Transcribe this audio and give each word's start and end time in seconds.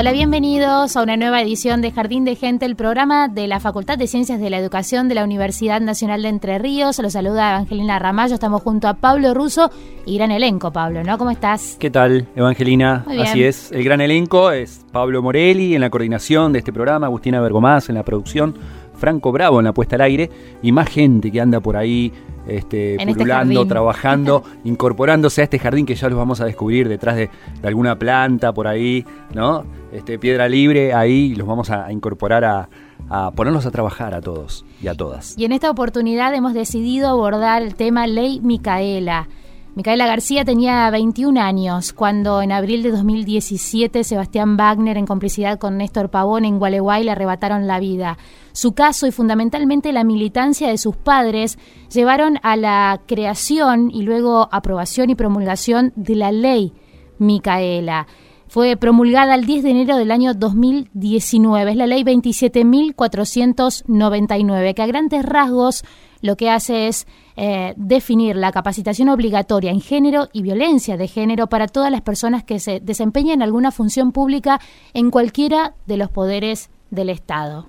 Hola, 0.00 0.12
bienvenidos 0.12 0.96
a 0.96 1.02
una 1.02 1.16
nueva 1.16 1.42
edición 1.42 1.82
de 1.82 1.90
Jardín 1.90 2.24
de 2.24 2.36
Gente, 2.36 2.64
el 2.64 2.76
programa 2.76 3.26
de 3.26 3.48
la 3.48 3.58
Facultad 3.58 3.98
de 3.98 4.06
Ciencias 4.06 4.38
de 4.38 4.48
la 4.48 4.56
Educación 4.56 5.08
de 5.08 5.16
la 5.16 5.24
Universidad 5.24 5.80
Nacional 5.80 6.22
de 6.22 6.28
Entre 6.28 6.56
Ríos. 6.60 7.00
Los 7.00 7.14
saluda 7.14 7.50
Evangelina 7.50 7.98
Ramallo, 7.98 8.34
estamos 8.34 8.62
junto 8.62 8.86
a 8.86 8.94
Pablo 8.94 9.34
Russo 9.34 9.72
y 10.06 10.16
gran 10.16 10.30
elenco, 10.30 10.70
Pablo, 10.70 11.02
¿no? 11.02 11.18
¿Cómo 11.18 11.32
estás? 11.32 11.76
¿Qué 11.80 11.90
tal, 11.90 12.28
Evangelina? 12.36 13.04
Así 13.08 13.42
es, 13.42 13.72
el 13.72 13.82
gran 13.82 14.00
elenco 14.00 14.52
es 14.52 14.86
Pablo 14.92 15.20
Morelli 15.20 15.74
en 15.74 15.80
la 15.80 15.90
coordinación 15.90 16.52
de 16.52 16.60
este 16.60 16.72
programa, 16.72 17.06
Agustina 17.06 17.40
Bergomás 17.40 17.88
en 17.88 17.96
la 17.96 18.04
producción, 18.04 18.54
Franco 18.94 19.32
Bravo 19.32 19.58
en 19.58 19.64
la 19.64 19.74
puesta 19.74 19.96
al 19.96 20.02
aire 20.02 20.30
y 20.62 20.70
más 20.70 20.88
gente 20.88 21.32
que 21.32 21.40
anda 21.40 21.58
por 21.58 21.76
ahí 21.76 22.12
este, 22.46 22.94
este 22.94 23.04
pululando, 23.04 23.66
trabajando, 23.66 24.44
incorporándose 24.64 25.40
a 25.40 25.44
este 25.44 25.58
jardín 25.58 25.84
que 25.84 25.96
ya 25.96 26.08
los 26.08 26.16
vamos 26.16 26.40
a 26.40 26.44
descubrir 26.44 26.88
detrás 26.88 27.16
de, 27.16 27.30
de 27.60 27.66
alguna 27.66 27.98
planta 27.98 28.52
por 28.52 28.68
ahí, 28.68 29.04
¿no? 29.34 29.64
Este, 29.92 30.18
piedra 30.18 30.48
libre, 30.48 30.92
ahí 30.92 31.34
los 31.34 31.46
vamos 31.46 31.70
a, 31.70 31.90
incorporar 31.92 32.44
a, 32.44 32.68
a 33.08 33.30
ponerlos 33.30 33.64
a 33.66 33.70
trabajar 33.70 34.14
a 34.14 34.20
todos 34.20 34.64
y 34.82 34.88
a 34.88 34.94
todas. 34.94 35.34
Y 35.38 35.44
en 35.44 35.52
esta 35.52 35.70
oportunidad 35.70 36.34
hemos 36.34 36.52
decidido 36.54 37.08
abordar 37.08 37.62
el 37.62 37.74
tema 37.74 38.06
Ley 38.06 38.40
Micaela. 38.40 39.28
Micaela 39.78 40.08
García 40.08 40.44
tenía 40.44 40.90
21 40.90 41.40
años 41.40 41.92
cuando 41.92 42.42
en 42.42 42.50
abril 42.50 42.82
de 42.82 42.90
2017 42.90 44.02
Sebastián 44.02 44.56
Wagner, 44.56 44.96
en 44.96 45.06
complicidad 45.06 45.60
con 45.60 45.76
Néstor 45.76 46.10
Pavón 46.10 46.44
en 46.44 46.58
Gualeguay, 46.58 47.04
le 47.04 47.12
arrebataron 47.12 47.68
la 47.68 47.78
vida. 47.78 48.18
Su 48.50 48.72
caso 48.72 49.06
y 49.06 49.12
fundamentalmente 49.12 49.92
la 49.92 50.02
militancia 50.02 50.68
de 50.68 50.78
sus 50.78 50.96
padres 50.96 51.60
llevaron 51.94 52.40
a 52.42 52.56
la 52.56 53.02
creación 53.06 53.92
y 53.92 54.02
luego 54.02 54.48
aprobación 54.50 55.10
y 55.10 55.14
promulgación 55.14 55.92
de 55.94 56.16
la 56.16 56.32
ley 56.32 56.72
Micaela. 57.18 58.08
Fue 58.48 58.76
promulgada 58.78 59.34
el 59.34 59.44
10 59.44 59.62
de 59.62 59.70
enero 59.70 59.98
del 59.98 60.10
año 60.10 60.32
2019. 60.32 61.70
Es 61.70 61.76
la 61.76 61.86
ley 61.86 62.02
27.499, 62.02 64.74
que 64.74 64.82
a 64.82 64.86
grandes 64.86 65.22
rasgos 65.22 65.84
lo 66.22 66.36
que 66.36 66.48
hace 66.48 66.88
es 66.88 67.06
eh, 67.36 67.74
definir 67.76 68.36
la 68.36 68.50
capacitación 68.50 69.10
obligatoria 69.10 69.70
en 69.70 69.82
género 69.82 70.28
y 70.32 70.40
violencia 70.42 70.96
de 70.96 71.08
género 71.08 71.48
para 71.48 71.68
todas 71.68 71.92
las 71.92 72.00
personas 72.00 72.42
que 72.42 72.58
se 72.58 72.80
desempeñen 72.80 73.42
alguna 73.42 73.70
función 73.70 74.12
pública 74.12 74.60
en 74.94 75.10
cualquiera 75.10 75.74
de 75.86 75.98
los 75.98 76.10
poderes 76.10 76.70
del 76.90 77.10
Estado. 77.10 77.66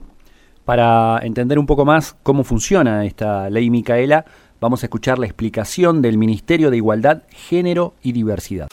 Para 0.63 1.19
entender 1.23 1.59
un 1.59 1.65
poco 1.65 1.83
más 1.83 2.15
cómo 2.23 2.45
funciona 2.45 3.03
esta 3.03 3.49
ley 3.49 3.69
Micaela, 3.69 4.23
vamos 4.61 4.83
a 4.83 4.85
escuchar 4.85 5.19
la 5.19 5.25
explicación 5.25 6.01
del 6.01 6.17
Ministerio 6.17 6.71
de 6.71 6.77
Igualdad, 6.77 7.23
Género 7.29 7.95
y 8.01 8.13
Diversidad. 8.13 8.69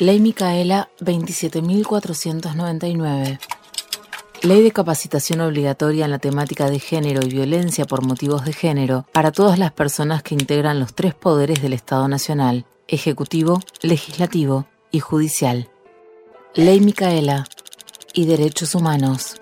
Ley 0.00 0.18
Micaela 0.18 0.90
27.499. 1.00 3.38
Ley 4.40 4.62
de 4.62 4.72
capacitación 4.72 5.42
obligatoria 5.42 6.06
en 6.06 6.10
la 6.10 6.18
temática 6.18 6.70
de 6.70 6.78
género 6.78 7.20
y 7.22 7.28
violencia 7.28 7.84
por 7.84 8.02
motivos 8.02 8.46
de 8.46 8.54
género 8.54 9.04
para 9.12 9.30
todas 9.30 9.58
las 9.58 9.72
personas 9.72 10.22
que 10.22 10.34
integran 10.34 10.80
los 10.80 10.94
tres 10.94 11.12
poderes 11.12 11.60
del 11.60 11.74
Estado 11.74 12.08
Nacional, 12.08 12.64
Ejecutivo, 12.88 13.60
Legislativo 13.82 14.66
y 14.90 15.00
Judicial. 15.00 15.68
Ley 16.54 16.80
Micaela 16.80 17.44
y 18.14 18.24
Derechos 18.24 18.74
Humanos. 18.74 19.36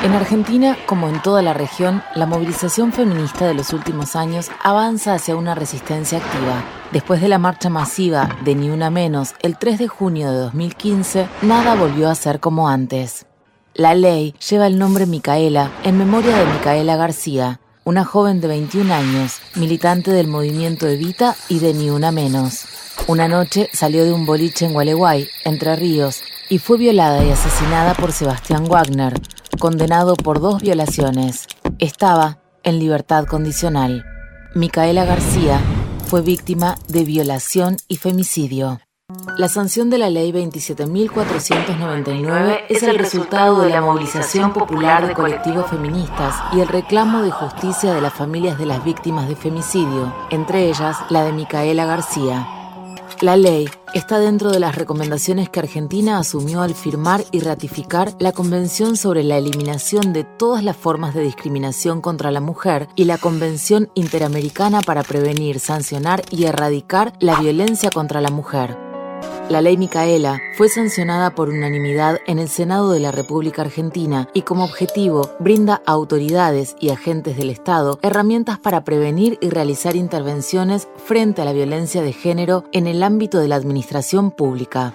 En 0.00 0.12
Argentina, 0.12 0.78
como 0.86 1.08
en 1.08 1.20
toda 1.20 1.42
la 1.42 1.54
región, 1.54 2.04
la 2.14 2.24
movilización 2.24 2.92
feminista 2.92 3.48
de 3.48 3.54
los 3.54 3.72
últimos 3.72 4.14
años 4.14 4.48
avanza 4.62 5.14
hacia 5.14 5.34
una 5.34 5.56
resistencia 5.56 6.18
activa. 6.18 6.62
Después 6.92 7.20
de 7.20 7.26
la 7.26 7.38
marcha 7.38 7.68
masiva 7.68 8.36
de 8.44 8.54
Ni 8.54 8.70
Una 8.70 8.90
Menos 8.90 9.34
el 9.42 9.58
3 9.58 9.76
de 9.80 9.88
junio 9.88 10.30
de 10.30 10.38
2015, 10.38 11.26
nada 11.42 11.74
volvió 11.74 12.08
a 12.08 12.14
ser 12.14 12.38
como 12.38 12.68
antes. 12.68 13.26
La 13.74 13.96
ley 13.96 14.36
lleva 14.48 14.68
el 14.68 14.78
nombre 14.78 15.04
Micaela 15.04 15.72
en 15.82 15.98
memoria 15.98 16.36
de 16.36 16.46
Micaela 16.46 16.94
García, 16.94 17.60
una 17.82 18.04
joven 18.04 18.40
de 18.40 18.46
21 18.46 18.94
años, 18.94 19.40
militante 19.56 20.12
del 20.12 20.28
movimiento 20.28 20.86
Evita 20.86 21.34
y 21.48 21.58
de 21.58 21.74
Ni 21.74 21.90
Una 21.90 22.12
Menos. 22.12 22.66
Una 23.08 23.26
noche 23.26 23.68
salió 23.72 24.04
de 24.04 24.12
un 24.12 24.26
boliche 24.26 24.64
en 24.64 24.74
Gualeguay, 24.74 25.28
Entre 25.44 25.74
Ríos, 25.74 26.22
y 26.48 26.58
fue 26.58 26.78
violada 26.78 27.24
y 27.24 27.30
asesinada 27.32 27.94
por 27.94 28.12
Sebastián 28.12 28.66
Wagner, 28.68 29.14
condenado 29.58 30.16
por 30.16 30.40
dos 30.40 30.62
violaciones. 30.62 31.46
Estaba 31.78 32.38
en 32.62 32.78
libertad 32.78 33.26
condicional. 33.26 34.06
Micaela 34.54 35.04
García 35.04 35.60
fue 36.06 36.22
víctima 36.22 36.76
de 36.88 37.04
violación 37.04 37.76
y 37.86 37.96
femicidio. 37.96 38.80
La 39.38 39.48
sanción 39.48 39.88
de 39.88 39.96
la 39.96 40.10
Ley 40.10 40.32
27.499 40.32 42.64
es 42.68 42.82
el 42.82 42.98
resultado 42.98 43.62
de 43.62 43.70
la 43.70 43.80
movilización 43.80 44.52
popular 44.52 45.06
de 45.06 45.14
colectivos 45.14 45.70
feministas 45.70 46.34
y 46.52 46.60
el 46.60 46.68
reclamo 46.68 47.22
de 47.22 47.30
justicia 47.30 47.94
de 47.94 48.02
las 48.02 48.12
familias 48.12 48.58
de 48.58 48.66
las 48.66 48.84
víctimas 48.84 49.26
de 49.28 49.36
femicidio, 49.36 50.14
entre 50.28 50.68
ellas 50.68 50.98
la 51.08 51.24
de 51.24 51.32
Micaela 51.32 51.86
García. 51.86 52.46
La 53.22 53.36
ley 53.36 53.70
está 53.94 54.18
dentro 54.18 54.50
de 54.50 54.60
las 54.60 54.76
recomendaciones 54.76 55.48
que 55.48 55.60
Argentina 55.60 56.18
asumió 56.18 56.62
al 56.62 56.74
firmar 56.74 57.24
y 57.30 57.40
ratificar 57.40 58.14
la 58.18 58.32
Convención 58.32 58.96
sobre 58.96 59.22
la 59.22 59.38
Eliminación 59.38 60.12
de 60.12 60.24
todas 60.24 60.64
las 60.64 60.76
formas 60.76 61.14
de 61.14 61.22
discriminación 61.22 62.00
contra 62.00 62.30
la 62.30 62.40
mujer 62.40 62.88
y 62.96 63.04
la 63.04 63.18
Convención 63.18 63.90
Interamericana 63.94 64.80
para 64.80 65.02
prevenir, 65.02 65.60
sancionar 65.60 66.22
y 66.30 66.44
erradicar 66.44 67.12
la 67.20 67.40
violencia 67.40 67.90
contra 67.90 68.20
la 68.20 68.30
mujer. 68.30 68.87
La 69.50 69.62
ley 69.62 69.78
Micaela 69.78 70.42
fue 70.58 70.68
sancionada 70.68 71.34
por 71.34 71.48
unanimidad 71.48 72.18
en 72.26 72.38
el 72.38 72.50
Senado 72.50 72.92
de 72.92 73.00
la 73.00 73.12
República 73.12 73.62
Argentina 73.62 74.28
y 74.34 74.42
como 74.42 74.64
objetivo 74.64 75.30
brinda 75.40 75.80
a 75.86 75.92
autoridades 75.92 76.76
y 76.80 76.90
agentes 76.90 77.38
del 77.38 77.48
Estado 77.48 77.98
herramientas 78.02 78.58
para 78.58 78.84
prevenir 78.84 79.38
y 79.40 79.48
realizar 79.48 79.96
intervenciones 79.96 80.86
frente 81.02 81.40
a 81.40 81.46
la 81.46 81.54
violencia 81.54 82.02
de 82.02 82.12
género 82.12 82.64
en 82.72 82.86
el 82.86 83.02
ámbito 83.02 83.38
de 83.38 83.48
la 83.48 83.56
administración 83.56 84.32
pública. 84.32 84.92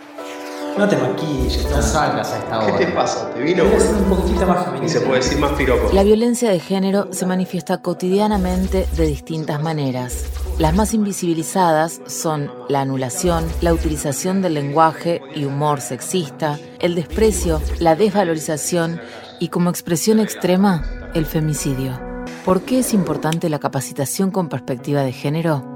No 0.77 0.89
te 0.89 0.97
maquilles, 0.97 1.69
no 1.69 1.81
salgas 1.81 2.31
a 2.31 2.39
esta 2.39 2.59
hora. 2.59 2.77
¿Qué 2.77 2.85
te 2.85 2.91
pasa? 2.93 3.29
¿Te 3.31 3.41
vino? 3.41 3.63
un 3.63 4.09
poquitito 4.09 4.47
más 4.47 4.65
femenino. 4.65 4.85
Y 4.87 4.89
se 4.89 5.01
puede 5.01 5.19
decir 5.21 5.37
más 5.37 5.51
piropo. 5.51 5.93
La 5.93 6.03
violencia 6.03 6.49
de 6.49 6.59
género 6.59 7.09
se 7.11 7.27
manifiesta 7.27 7.77
cotidianamente 7.77 8.87
de 8.95 9.05
distintas 9.05 9.61
maneras. 9.61 10.25
Las 10.57 10.73
más 10.75 10.95
invisibilizadas 10.95 12.01
son 12.07 12.51
la 12.69 12.81
anulación, 12.81 13.45
la 13.61 13.73
utilización 13.73 14.41
del 14.41 14.55
lenguaje 14.55 15.21
y 15.35 15.45
humor 15.45 15.79
sexista, 15.79 16.59
el 16.79 16.95
desprecio, 16.95 17.61
la 17.79 17.95
desvalorización 17.95 18.99
y 19.39 19.49
como 19.49 19.69
expresión 19.69 20.19
extrema, 20.19 20.83
el 21.13 21.27
femicidio. 21.27 21.99
¿Por 22.45 22.61
qué 22.61 22.79
es 22.79 22.93
importante 22.93 23.47
la 23.47 23.59
capacitación 23.59 24.31
con 24.31 24.49
perspectiva 24.49 25.01
de 25.01 25.11
género? 25.11 25.72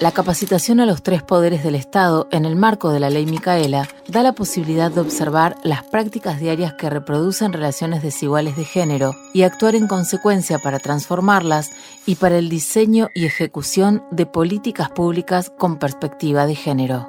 La 0.00 0.12
capacitación 0.12 0.78
a 0.78 0.86
los 0.86 1.02
tres 1.02 1.24
poderes 1.24 1.64
del 1.64 1.74
Estado 1.74 2.28
en 2.30 2.44
el 2.44 2.54
marco 2.54 2.90
de 2.90 3.00
la 3.00 3.10
ley 3.10 3.26
Micaela 3.26 3.88
da 4.06 4.22
la 4.22 4.32
posibilidad 4.32 4.92
de 4.92 5.00
observar 5.00 5.56
las 5.64 5.82
prácticas 5.82 6.38
diarias 6.38 6.74
que 6.74 6.88
reproducen 6.88 7.52
relaciones 7.52 8.02
desiguales 8.02 8.56
de 8.56 8.64
género 8.64 9.16
y 9.34 9.42
actuar 9.42 9.74
en 9.74 9.88
consecuencia 9.88 10.60
para 10.60 10.78
transformarlas 10.78 11.70
y 12.06 12.14
para 12.14 12.38
el 12.38 12.48
diseño 12.48 13.08
y 13.12 13.26
ejecución 13.26 14.04
de 14.12 14.26
políticas 14.26 14.88
públicas 14.90 15.50
con 15.58 15.78
perspectiva 15.78 16.46
de 16.46 16.54
género. 16.54 17.06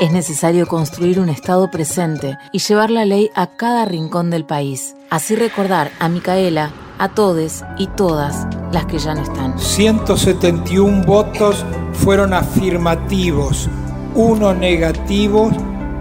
Es 0.00 0.12
necesario 0.12 0.66
construir 0.66 1.20
un 1.20 1.28
Estado 1.28 1.70
presente 1.70 2.36
y 2.52 2.58
llevar 2.58 2.90
la 2.90 3.04
ley 3.04 3.30
a 3.36 3.46
cada 3.56 3.84
rincón 3.84 4.30
del 4.30 4.44
país. 4.46 4.96
Así 5.10 5.34
recordar 5.34 5.90
a 5.98 6.08
Micaela, 6.08 6.70
a 6.98 7.08
todes 7.08 7.64
y 7.76 7.88
todas 7.88 8.46
las 8.70 8.86
que 8.86 9.00
ya 9.00 9.12
no 9.12 9.22
están. 9.22 9.58
171 9.58 11.02
votos 11.04 11.64
fueron 11.94 12.32
afirmativos, 12.32 13.68
uno 14.14 14.54
negativo 14.54 15.50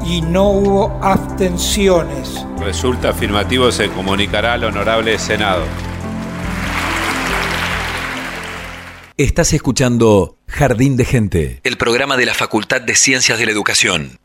y 0.06 0.22
no 0.22 0.50
hubo 0.50 1.00
abstenciones. 1.02 2.46
Resulta 2.60 3.10
afirmativo 3.10 3.72
se 3.72 3.90
comunicará 3.90 4.54
al 4.54 4.66
honorable 4.66 5.18
Senado. 5.18 5.64
Estás 9.18 9.54
escuchando 9.54 10.38
Jardín 10.48 10.98
de 10.98 11.06
Gente, 11.06 11.62
el 11.64 11.78
programa 11.78 12.16
de 12.16 12.28
la 12.28 12.36
Facultad 12.36 12.82
de 12.82 12.96
Ciencias 12.96 13.40
de 13.40 13.48
la 13.48 13.52
Educación. 13.54 14.20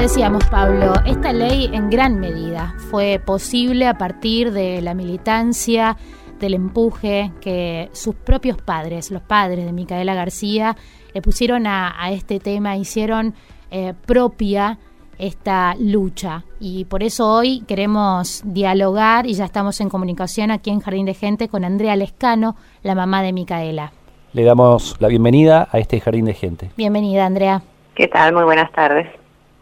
Decíamos, 0.00 0.44
Pablo, 0.46 0.94
esta 1.04 1.30
ley 1.34 1.68
en 1.74 1.90
gran 1.90 2.18
medida 2.18 2.74
fue 2.90 3.20
posible 3.22 3.86
a 3.86 3.98
partir 3.98 4.50
de 4.50 4.80
la 4.80 4.94
militancia, 4.94 5.98
del 6.40 6.54
empuje 6.54 7.30
que 7.42 7.90
sus 7.92 8.14
propios 8.14 8.56
padres, 8.56 9.10
los 9.10 9.20
padres 9.20 9.66
de 9.66 9.72
Micaela 9.72 10.14
García, 10.14 10.74
le 11.12 11.20
pusieron 11.20 11.66
a, 11.66 11.94
este 12.12 12.40
tema, 12.40 12.78
hicieron 12.78 13.34
eh, 13.70 13.92
propia 14.06 14.78
esta 15.18 15.76
lucha. 15.78 16.44
Y 16.58 16.86
por 16.86 17.02
eso 17.02 17.30
hoy 17.30 17.60
queremos 17.68 18.40
dialogar 18.46 19.26
y 19.26 19.34
ya 19.34 19.44
estamos 19.44 19.82
en 19.82 19.90
comunicación 19.90 20.50
aquí 20.50 20.70
en 20.70 20.80
Jardín 20.80 21.04
de 21.04 21.14
Gente 21.14 21.48
con 21.48 21.62
Andrea 21.62 21.94
Lescano, 21.94 22.56
la 22.82 22.94
mamá 22.94 23.22
de 23.22 23.34
Micaela. 23.34 23.92
Le 24.32 24.44
damos 24.44 24.96
la 24.98 25.08
bienvenida 25.08 25.68
a 25.70 25.78
este 25.78 26.00
Jardín 26.00 26.24
de 26.24 26.32
Gente. 26.32 26.70
Bienvenida, 26.78 27.26
Andrea. 27.26 27.60
¿Qué 27.94 28.08
tal? 28.08 28.32
Muy 28.32 28.44
buenas 28.44 28.72
tardes. 28.72 29.19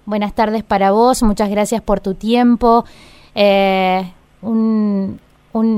Buenas 0.08 0.32
tardes 0.32 0.64
para 0.64 0.90
vos, 0.90 1.22
muchas 1.22 1.50
gracias 1.50 1.82
por 1.82 2.00
tu 2.00 2.14
tiempo. 2.14 2.86
Eh, 3.34 4.10
un, 4.40 5.20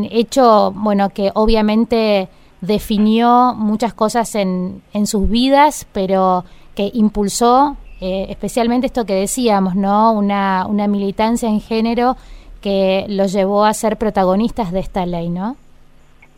hecho, 0.08 0.70
bueno, 0.70 1.08
que 1.08 1.32
obviamente 1.34 2.28
definió 2.60 3.54
muchas 3.56 3.92
cosas 3.92 4.36
en, 4.36 4.82
en 4.92 5.08
sus 5.08 5.28
vidas, 5.28 5.84
pero 5.92 6.44
que 6.76 6.92
impulsó 6.94 7.76
eh, 8.00 8.26
especialmente 8.28 8.86
esto 8.86 9.04
que 9.04 9.14
decíamos, 9.14 9.74
¿no? 9.74 10.12
Una, 10.12 10.64
una 10.68 10.86
militancia 10.86 11.48
en 11.48 11.60
género 11.60 12.16
que 12.60 13.06
los 13.08 13.32
llevó 13.32 13.64
a 13.64 13.74
ser 13.74 13.96
protagonistas 13.96 14.70
de 14.70 14.78
esta 14.78 15.06
ley, 15.06 15.28
¿no? 15.28 15.56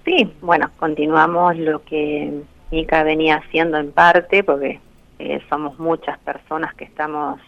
Sí, 0.07 0.33
bueno, 0.41 0.71
continuamos 0.79 1.59
lo 1.59 1.83
que 1.85 2.41
Mica 2.71 3.03
venía 3.03 3.35
haciendo 3.37 3.77
en 3.77 3.93
parte, 3.93 4.43
porque 4.43 4.81
eh, 5.19 5.43
somos 5.51 5.79
muchas 5.79 6.19
personas 6.21 6.75
que 6.75 6.85
estamos 6.85 7.39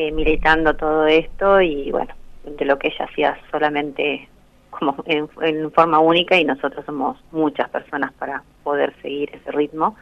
eh, 0.00 0.12
militando 0.12 0.76
todo 0.76 1.08
esto 1.08 1.60
y 1.60 1.90
bueno, 1.90 2.14
de 2.44 2.64
lo 2.64 2.78
que 2.78 2.86
ella 2.86 3.06
hacía 3.10 3.36
solamente 3.50 4.28
como 4.70 4.94
en, 5.06 5.28
forma 5.72 5.98
única 5.98 6.38
y 6.38 6.44
nosotros 6.44 6.86
somos 6.86 7.16
muchas 7.32 7.68
personas 7.68 8.12
para 8.12 8.44
poder 8.62 8.94
seguir 9.02 9.28
ese 9.34 9.50
ritmo, 9.50 9.96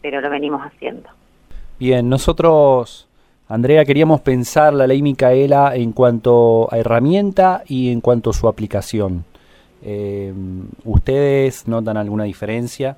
pero 0.00 0.20
lo 0.20 0.30
venimos 0.30 0.60
haciendo. 0.62 1.08
Bien, 1.80 2.08
nosotros, 2.08 3.08
Andrea, 3.48 3.84
queríamos 3.84 4.20
pensar 4.20 4.72
la 4.72 4.86
ley 4.86 5.02
Micaela 5.02 5.74
en 5.74 5.90
cuanto 5.90 6.72
a 6.72 6.78
herramienta 6.78 7.64
y 7.66 7.90
en 7.90 8.00
cuanto 8.00 8.30
a 8.30 8.34
su 8.34 8.46
aplicación. 8.46 9.24
Eh, 9.82 10.32
¿Ustedes 10.84 11.66
notan 11.66 11.96
alguna 11.96 12.22
diferencia 12.22 12.96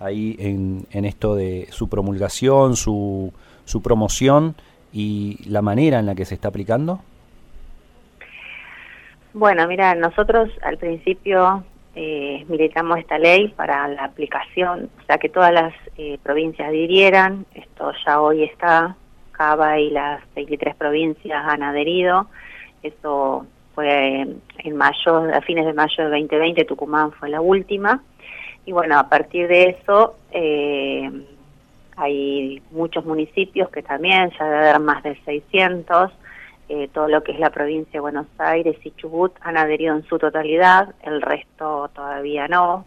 ahí 0.00 0.36
en, 0.38 0.84
en, 0.90 1.06
esto 1.06 1.34
de 1.34 1.66
su 1.70 1.88
promulgación, 1.88 2.76
su, 2.76 3.32
su 3.64 3.80
promoción 3.80 4.54
y 4.92 5.38
la 5.48 5.62
manera 5.62 5.98
en 5.98 6.06
la 6.06 6.14
que 6.14 6.24
se 6.24 6.34
está 6.34 6.48
aplicando? 6.48 7.00
Bueno, 9.34 9.66
mira, 9.68 9.94
nosotros 9.94 10.50
al 10.62 10.78
principio 10.78 11.62
eh, 11.94 12.44
militamos 12.48 12.98
esta 12.98 13.18
ley 13.18 13.48
para 13.48 13.88
la 13.88 14.04
aplicación, 14.04 14.88
o 15.00 15.06
sea, 15.06 15.18
que 15.18 15.28
todas 15.28 15.52
las 15.52 15.74
eh, 15.96 16.18
provincias 16.22 16.68
adhirieran, 16.68 17.44
esto 17.54 17.92
ya 18.06 18.20
hoy 18.20 18.44
está, 18.44 18.96
Cava 19.32 19.78
y 19.78 19.90
las 19.90 20.22
23 20.34 20.74
provincias 20.76 21.44
han 21.46 21.62
adherido, 21.62 22.26
eso 22.82 23.46
fue 23.74 24.26
en 24.58 24.76
mayo, 24.76 25.16
a 25.32 25.40
fines 25.42 25.66
de 25.66 25.72
mayo 25.72 26.04
de 26.04 26.10
2020, 26.10 26.64
Tucumán 26.64 27.12
fue 27.12 27.28
la 27.28 27.40
última, 27.40 28.02
y 28.64 28.72
bueno, 28.72 28.98
a 28.98 29.08
partir 29.08 29.46
de 29.48 29.70
eso 29.70 30.16
eh, 30.30 31.10
hay 31.98 32.62
muchos 32.70 33.04
municipios 33.04 33.68
que 33.70 33.82
también, 33.82 34.30
ya 34.38 34.44
debe 34.44 34.68
haber 34.68 34.80
más 34.80 35.02
de 35.02 35.16
600, 35.24 36.12
eh, 36.68 36.88
todo 36.92 37.08
lo 37.08 37.22
que 37.22 37.32
es 37.32 37.40
la 37.40 37.50
provincia 37.50 37.92
de 37.94 38.00
Buenos 38.00 38.26
Aires 38.38 38.76
y 38.84 38.90
Chubut 38.92 39.32
han 39.40 39.56
adherido 39.56 39.96
en 39.96 40.04
su 40.04 40.18
totalidad, 40.18 40.94
el 41.02 41.20
resto 41.20 41.90
todavía 41.94 42.46
no, 42.46 42.86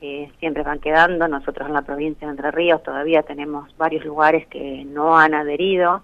eh, 0.00 0.30
siempre 0.38 0.62
van 0.62 0.78
quedando, 0.78 1.28
nosotros 1.28 1.68
en 1.68 1.74
la 1.74 1.82
provincia 1.82 2.26
de 2.26 2.32
Entre 2.32 2.50
Ríos 2.50 2.82
todavía 2.82 3.22
tenemos 3.22 3.76
varios 3.76 4.04
lugares 4.04 4.46
que 4.46 4.84
no 4.86 5.18
han 5.18 5.34
adherido 5.34 6.02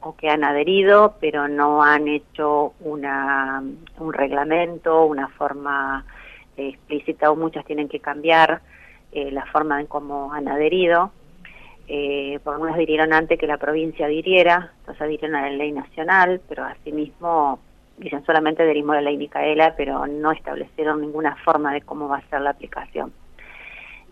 o 0.00 0.14
que 0.14 0.28
han 0.28 0.44
adherido 0.44 1.16
pero 1.20 1.48
no 1.48 1.82
han 1.82 2.06
hecho 2.06 2.74
una, 2.80 3.62
un 3.98 4.12
reglamento, 4.12 5.04
una 5.04 5.28
forma 5.28 6.04
explícita 6.56 7.30
o 7.30 7.36
muchas 7.36 7.64
tienen 7.64 7.88
que 7.88 8.00
cambiar 8.00 8.60
eh, 9.12 9.30
la 9.30 9.46
forma 9.46 9.80
en 9.80 9.86
cómo 9.86 10.32
han 10.32 10.48
adherido 10.48 11.12
eh, 11.90 12.38
por 12.44 12.52
algunas 12.52 12.74
adhirieron 12.74 13.14
antes 13.14 13.38
que 13.38 13.46
la 13.46 13.56
provincia 13.56 14.04
adhiriera, 14.04 14.72
entonces 14.80 15.00
adhirieron 15.00 15.36
a 15.36 15.42
la 15.42 15.56
ley 15.56 15.72
nacional, 15.72 16.38
pero 16.46 16.64
asimismo 16.64 17.60
dicen 17.96 18.24
solamente 18.26 18.62
adherimos 18.62 18.94
la 18.94 19.00
ley 19.00 19.16
Micaela, 19.16 19.74
pero 19.74 20.06
no 20.06 20.30
establecieron 20.32 21.00
ninguna 21.00 21.36
forma 21.36 21.72
de 21.72 21.80
cómo 21.80 22.06
va 22.06 22.18
a 22.18 22.28
ser 22.28 22.42
la 22.42 22.50
aplicación. 22.50 23.10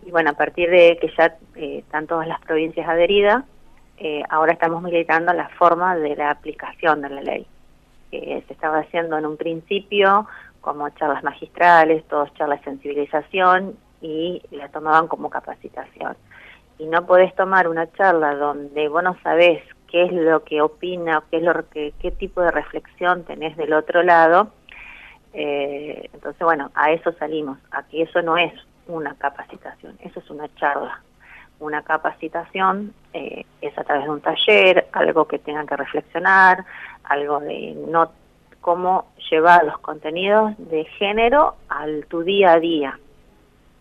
Y 0.03 0.09
bueno, 0.09 0.31
a 0.31 0.33
partir 0.33 0.71
de 0.71 0.97
que 0.99 1.11
ya 1.15 1.37
eh, 1.55 1.79
están 1.79 2.07
todas 2.07 2.27
las 2.27 2.41
provincias 2.41 2.89
adheridas, 2.89 3.45
eh, 3.99 4.23
ahora 4.29 4.53
estamos 4.53 4.81
militando 4.81 5.31
la 5.33 5.49
forma 5.49 5.95
de 5.95 6.15
la 6.15 6.31
aplicación 6.31 7.01
de 7.03 7.09
la 7.09 7.21
ley. 7.21 7.45
se 8.09 8.53
estaba 8.53 8.79
haciendo 8.79 9.19
en 9.19 9.25
un 9.27 9.37
principio 9.37 10.27
como 10.61 10.89
charlas 10.89 11.23
magistrales, 11.23 12.03
todas 12.07 12.33
charlas 12.33 12.59
de 12.61 12.65
sensibilización 12.65 13.77
y 14.01 14.41
la 14.49 14.67
tomaban 14.69 15.07
como 15.07 15.29
capacitación 15.29 16.17
y 16.79 16.85
no 16.85 17.05
podés 17.05 17.33
tomar 17.35 17.67
una 17.67 17.91
charla 17.93 18.35
donde 18.35 18.87
vos 18.87 19.03
no 19.03 19.17
sabés 19.23 19.63
qué 19.89 20.03
es 20.03 20.11
lo 20.11 20.43
que 20.43 20.61
opina, 20.61 21.23
qué 21.31 21.37
es 21.37 21.43
lo 21.43 21.67
que, 21.69 21.93
qué 21.99 22.11
tipo 22.11 22.41
de 22.41 22.51
reflexión 22.51 23.23
tenés 23.23 23.55
del 23.57 23.73
otro 23.73 24.03
lado, 24.03 24.51
eh, 25.33 26.09
entonces 26.13 26.41
bueno, 26.41 26.71
a 26.75 26.91
eso 26.91 27.11
salimos, 27.13 27.57
a 27.71 27.83
que 27.83 28.03
eso 28.03 28.21
no 28.21 28.37
es 28.37 28.53
una 28.87 29.15
capacitación, 29.15 29.97
eso 30.01 30.19
es 30.19 30.29
una 30.29 30.53
charla. 30.55 31.01
Una 31.59 31.81
capacitación 31.81 32.93
eh, 33.13 33.43
es 33.61 33.75
a 33.77 33.83
través 33.83 34.05
de 34.05 34.09
un 34.11 34.21
taller, 34.21 34.87
algo 34.91 35.27
que 35.27 35.39
tengan 35.39 35.65
que 35.65 35.75
reflexionar, 35.75 36.63
algo 37.03 37.39
de 37.39 37.75
no 37.87 38.11
cómo 38.61 39.07
llevar 39.31 39.63
los 39.63 39.79
contenidos 39.79 40.53
de 40.57 40.85
género 40.85 41.55
al 41.69 42.05
tu 42.07 42.21
día 42.21 42.53
a 42.53 42.59
día, 42.59 42.99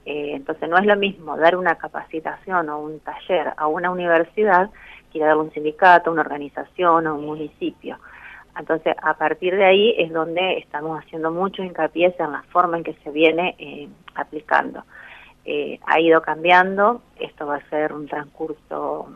eh, 0.07 0.33
entonces 0.35 0.69
no 0.69 0.79
es 0.79 0.87
lo 0.87 0.97
mismo 0.97 1.37
dar 1.37 1.57
una 1.57 1.75
capacitación 1.75 2.69
o 2.71 2.79
un 2.79 3.01
taller 3.01 3.53
a 3.57 3.67
una 3.67 3.91
universidad 3.91 4.71
que 5.13 5.19
ir 5.19 5.25
a 5.25 5.29
dar 5.29 5.37
un 5.37 5.53
sindicato, 5.53 6.13
una 6.13 6.23
organización 6.23 7.07
o 7.07 7.17
un 7.17 7.27
municipio. 7.27 7.99
Entonces 8.59 8.97
a 9.03 9.15
partir 9.15 9.55
de 9.57 9.65
ahí 9.65 9.95
es 9.99 10.13
donde 10.13 10.59
estamos 10.59 10.99
haciendo 10.99 11.31
mucho 11.31 11.63
hincapié 11.63 12.15
en 12.19 12.33
la 12.33 12.43
forma 12.45 12.79
en 12.79 12.85
que 12.85 12.95
se 13.03 13.11
viene 13.11 13.57
eh, 13.59 13.89
aplicando. 14.15 14.85
Eh, 15.49 15.79
ha 15.87 16.01
ido 16.01 16.23
cambiando, 16.23 17.03
esto 17.21 17.47
va 17.47 17.57
a 17.57 17.69
ser 17.69 17.93
un 17.93 18.09
transcurso 18.09 19.09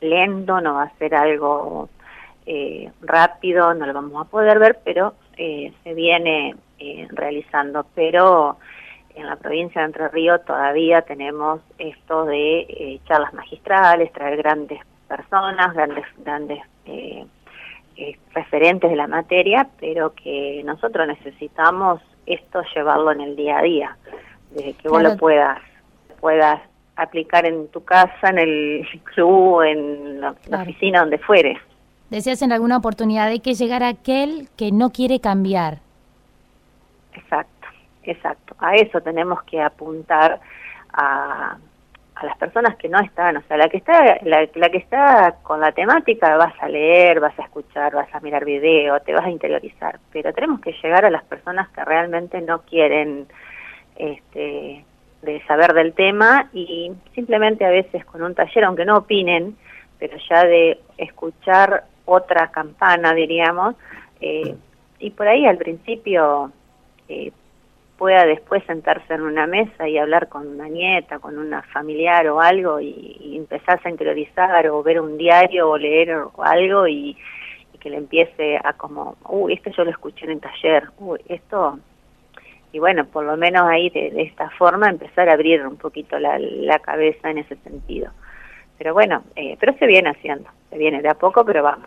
lento, 0.00 0.58
no 0.62 0.74
va 0.74 0.84
a 0.84 0.96
ser 0.96 1.14
algo 1.14 1.90
eh, 2.46 2.90
rápido, 3.02 3.74
no 3.74 3.84
lo 3.84 3.92
vamos 3.92 4.26
a 4.26 4.30
poder 4.30 4.58
ver, 4.58 4.80
pero 4.82 5.14
eh, 5.36 5.72
se 5.82 5.92
viene 5.94 6.56
realizando. 7.10 7.86
Pero 7.94 8.58
en 9.14 9.26
la 9.26 9.36
provincia 9.36 9.80
de 9.80 9.86
Entre 9.86 10.08
Ríos 10.08 10.44
todavía 10.44 11.02
tenemos 11.02 11.60
esto 11.78 12.24
de 12.24 13.00
charlas 13.06 13.32
magistrales, 13.32 14.12
traer 14.12 14.36
grandes 14.38 14.80
personas, 15.08 15.74
grandes, 15.74 16.04
grandes 16.18 16.60
referentes 18.34 18.90
de 18.90 18.96
la 18.96 19.06
materia, 19.06 19.68
pero 19.78 20.14
que 20.14 20.62
nosotros 20.64 21.06
necesitamos 21.06 22.00
esto 22.26 22.62
llevarlo 22.74 23.12
en 23.12 23.20
el 23.20 23.36
día 23.36 23.58
a 23.58 23.62
día, 23.62 23.96
de 24.50 24.72
que 24.74 24.88
vos 24.88 25.02
lo 25.02 25.16
puedas, 25.16 25.60
puedas 26.20 26.60
aplicar 26.96 27.46
en 27.46 27.68
tu 27.68 27.84
casa, 27.84 28.30
en 28.30 28.38
el 28.38 28.86
club, 29.14 29.62
en 29.62 30.20
la, 30.20 30.34
oficina, 30.60 31.00
donde 31.00 31.18
fuere. 31.18 31.58
Decías 32.10 32.42
en 32.42 32.52
alguna 32.52 32.76
oportunidad, 32.76 33.28
hay 33.28 33.40
que 33.40 33.54
llegar 33.54 33.82
a 33.82 33.88
aquel 33.88 34.48
que 34.56 34.72
no 34.72 34.90
quiere 34.90 35.20
cambiar. 35.20 35.78
Exacto, 37.14 37.52
exacto. 38.04 38.54
A 38.58 38.74
eso 38.74 39.00
tenemos 39.00 39.42
que 39.44 39.60
apuntar 39.60 40.40
a, 40.92 41.56
a 42.14 42.26
las 42.26 42.36
personas 42.38 42.76
que 42.76 42.88
no 42.88 42.98
están, 43.00 43.36
o 43.36 43.42
sea, 43.42 43.56
la 43.56 43.68
que 43.68 43.78
está, 43.78 44.18
la, 44.22 44.48
la, 44.54 44.68
que 44.70 44.78
está 44.78 45.36
con 45.42 45.60
la 45.60 45.72
temática 45.72 46.36
vas 46.36 46.54
a 46.60 46.68
leer, 46.68 47.20
vas 47.20 47.36
a 47.38 47.42
escuchar, 47.42 47.94
vas 47.94 48.12
a 48.14 48.20
mirar 48.20 48.44
video, 48.44 49.00
te 49.00 49.12
vas 49.12 49.24
a 49.24 49.30
interiorizar, 49.30 49.98
pero 50.12 50.32
tenemos 50.32 50.60
que 50.60 50.72
llegar 50.82 51.04
a 51.04 51.10
las 51.10 51.24
personas 51.24 51.68
que 51.70 51.84
realmente 51.84 52.40
no 52.40 52.62
quieren 52.62 53.26
este, 53.96 54.84
de 55.22 55.42
saber 55.46 55.72
del 55.72 55.92
tema 55.92 56.48
y 56.52 56.92
simplemente 57.14 57.64
a 57.64 57.70
veces 57.70 58.04
con 58.04 58.22
un 58.22 58.34
taller, 58.34 58.64
aunque 58.64 58.84
no 58.84 58.98
opinen, 58.98 59.56
pero 59.98 60.16
ya 60.28 60.44
de 60.44 60.80
escuchar 60.98 61.84
otra 62.04 62.50
campana, 62.50 63.12
diríamos, 63.14 63.74
eh, 64.20 64.54
y 64.98 65.10
por 65.10 65.26
ahí 65.26 65.46
al 65.46 65.56
principio 65.56 66.52
eh, 67.08 67.32
pueda 67.98 68.24
después 68.26 68.64
sentarse 68.64 69.14
en 69.14 69.22
una 69.22 69.46
mesa 69.46 69.88
y 69.88 69.98
hablar 69.98 70.28
con 70.28 70.46
una 70.46 70.68
nieta, 70.68 71.18
con 71.18 71.38
una 71.38 71.62
familiar 71.62 72.26
o 72.28 72.40
algo 72.40 72.80
y, 72.80 73.16
y 73.20 73.36
empezarse 73.36 73.88
a 73.88 73.90
interiorizar 73.90 74.68
o 74.68 74.82
ver 74.82 75.00
un 75.00 75.16
diario 75.16 75.70
o 75.70 75.78
leer 75.78 76.16
algo 76.38 76.86
y, 76.88 77.16
que 77.80 77.90
le 77.90 77.98
empiece 77.98 78.56
a 78.64 78.72
como, 78.72 79.16
uy, 79.28 79.52
esto 79.52 79.70
yo 79.76 79.84
lo 79.84 79.90
escuché 79.90 80.24
en 80.24 80.32
el 80.32 80.40
taller, 80.40 80.84
uy, 80.98 81.20
esto 81.28 81.78
y 82.72 82.78
bueno, 82.80 83.04
por 83.04 83.24
lo 83.24 83.36
menos 83.36 83.68
ahí 83.68 83.90
de, 83.90 84.10
esta 84.22 84.50
forma 84.50 84.88
empezar 84.88 85.28
a 85.28 85.34
abrir 85.34 85.64
un 85.64 85.76
poquito 85.76 86.18
la, 86.18 86.78
cabeza 86.80 87.30
en 87.30 87.38
ese 87.38 87.54
sentido. 87.56 88.10
Pero 88.78 88.94
bueno, 88.94 89.22
eh, 89.36 89.56
pero 89.60 89.74
se 89.78 89.86
viene 89.86 90.10
haciendo, 90.10 90.48
se 90.70 90.76
viene 90.78 91.00
de 91.00 91.08
a 91.08 91.14
poco, 91.14 91.44
pero 91.44 91.62
vamos. 91.62 91.86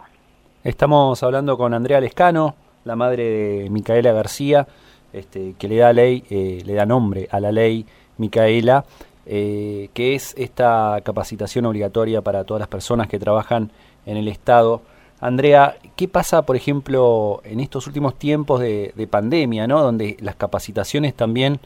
Estamos 0.63 1.21
hablando 1.23 1.57
con 1.57 1.73
Andrea 1.73 1.99
Lescano, 1.99 2.55
la 2.85 2.95
madre 2.95 3.23
de 3.23 3.69
Micaela 3.69 4.13
García, 4.13 4.65
este, 5.13 5.55
que 5.57 5.67
le 5.67 5.77
da 5.77 5.93
ley, 5.93 6.23
eh, 6.29 6.61
le 6.65 6.73
da 6.73 6.85
nombre 6.85 7.27
a 7.31 7.39
la 7.39 7.51
ley 7.51 7.85
Micaela, 8.17 8.85
eh, 9.25 9.89
que 9.93 10.15
es 10.15 10.33
esta 10.37 10.99
capacitación 11.03 11.65
obligatoria 11.65 12.21
para 12.21 12.43
todas 12.43 12.59
las 12.59 12.69
personas 12.69 13.07
que 13.07 13.19
trabajan 13.19 13.71
en 14.05 14.17
el 14.17 14.27
Estado 14.27 14.81
Andrea, 15.19 15.77
¿qué 15.95 16.07
pasa, 16.07 16.43
por 16.43 16.55
ejemplo, 16.55 17.41
en 17.43 17.59
estos 17.59 17.87
últimos 17.87 18.19
tiempos 18.19 18.61
de, 18.61 19.07
pandemia, 19.09 19.65
¿no? 19.65 19.81
donde 19.81 20.15
las 20.19 20.35
capacitaciones 20.35 21.15
también 21.15 21.59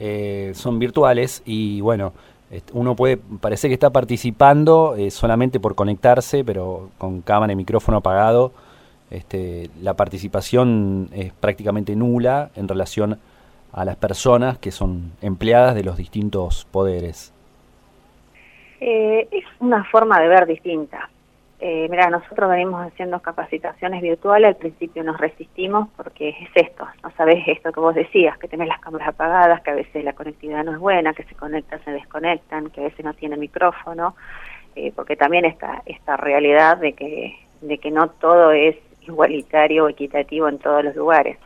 eh, 0.00 0.50
son 0.56 0.80
virtuales 0.80 1.40
y 1.46 1.80
bueno, 1.80 2.12
uno 2.72 2.96
puede, 2.96 3.16
parece 3.16 3.68
que 3.68 3.74
está 3.74 3.90
participando 3.90 4.96
solamente 5.10 5.60
por 5.60 5.76
conectarse, 5.76 6.44
pero 6.44 6.90
con 6.98 7.20
cámara 7.20 7.52
y 7.52 7.56
micrófono 7.56 7.98
apagado, 7.98 8.52
este, 9.16 9.70
la 9.80 9.94
participación 9.94 11.08
es 11.12 11.32
prácticamente 11.32 11.96
nula 11.96 12.50
en 12.54 12.68
relación 12.68 13.18
a 13.72 13.84
las 13.84 13.96
personas 13.96 14.58
que 14.58 14.70
son 14.70 15.12
empleadas 15.20 15.74
de 15.74 15.84
los 15.84 15.96
distintos 15.96 16.66
poderes. 16.70 17.32
Eh, 18.80 19.28
es 19.30 19.44
una 19.60 19.84
forma 19.84 20.20
de 20.20 20.28
ver 20.28 20.46
distinta. 20.46 21.08
Eh, 21.58 21.86
mira, 21.90 22.10
nosotros 22.10 22.50
venimos 22.50 22.86
haciendo 22.86 23.20
capacitaciones 23.20 24.02
virtuales, 24.02 24.48
al 24.48 24.56
principio 24.56 25.02
nos 25.02 25.18
resistimos 25.18 25.88
porque 25.96 26.28
es 26.28 26.50
esto, 26.54 26.86
no 27.02 27.10
sabes 27.12 27.48
esto 27.48 27.72
que 27.72 27.80
vos 27.80 27.94
decías, 27.94 28.36
que 28.36 28.46
tenés 28.46 28.68
las 28.68 28.80
cámaras 28.80 29.08
apagadas, 29.08 29.62
que 29.62 29.70
a 29.70 29.74
veces 29.74 30.04
la 30.04 30.12
conectividad 30.12 30.64
no 30.64 30.72
es 30.72 30.78
buena, 30.78 31.14
que 31.14 31.22
se 31.22 31.34
conectan, 31.34 31.82
se 31.82 31.92
desconectan, 31.92 32.68
que 32.68 32.82
a 32.82 32.84
veces 32.84 33.02
no 33.02 33.14
tiene 33.14 33.38
micrófono, 33.38 34.14
eh, 34.74 34.92
porque 34.94 35.16
también 35.16 35.46
está 35.46 35.82
esta 35.86 36.18
realidad 36.18 36.76
de 36.76 36.92
que, 36.92 37.38
de 37.62 37.78
que 37.78 37.90
no 37.90 38.10
todo 38.10 38.52
es 38.52 38.76
igualitario 39.06 39.84
o 39.84 39.88
equitativo 39.88 40.48
en 40.48 40.58
todos 40.58 40.84
los 40.84 40.96
lugares. 40.96 41.38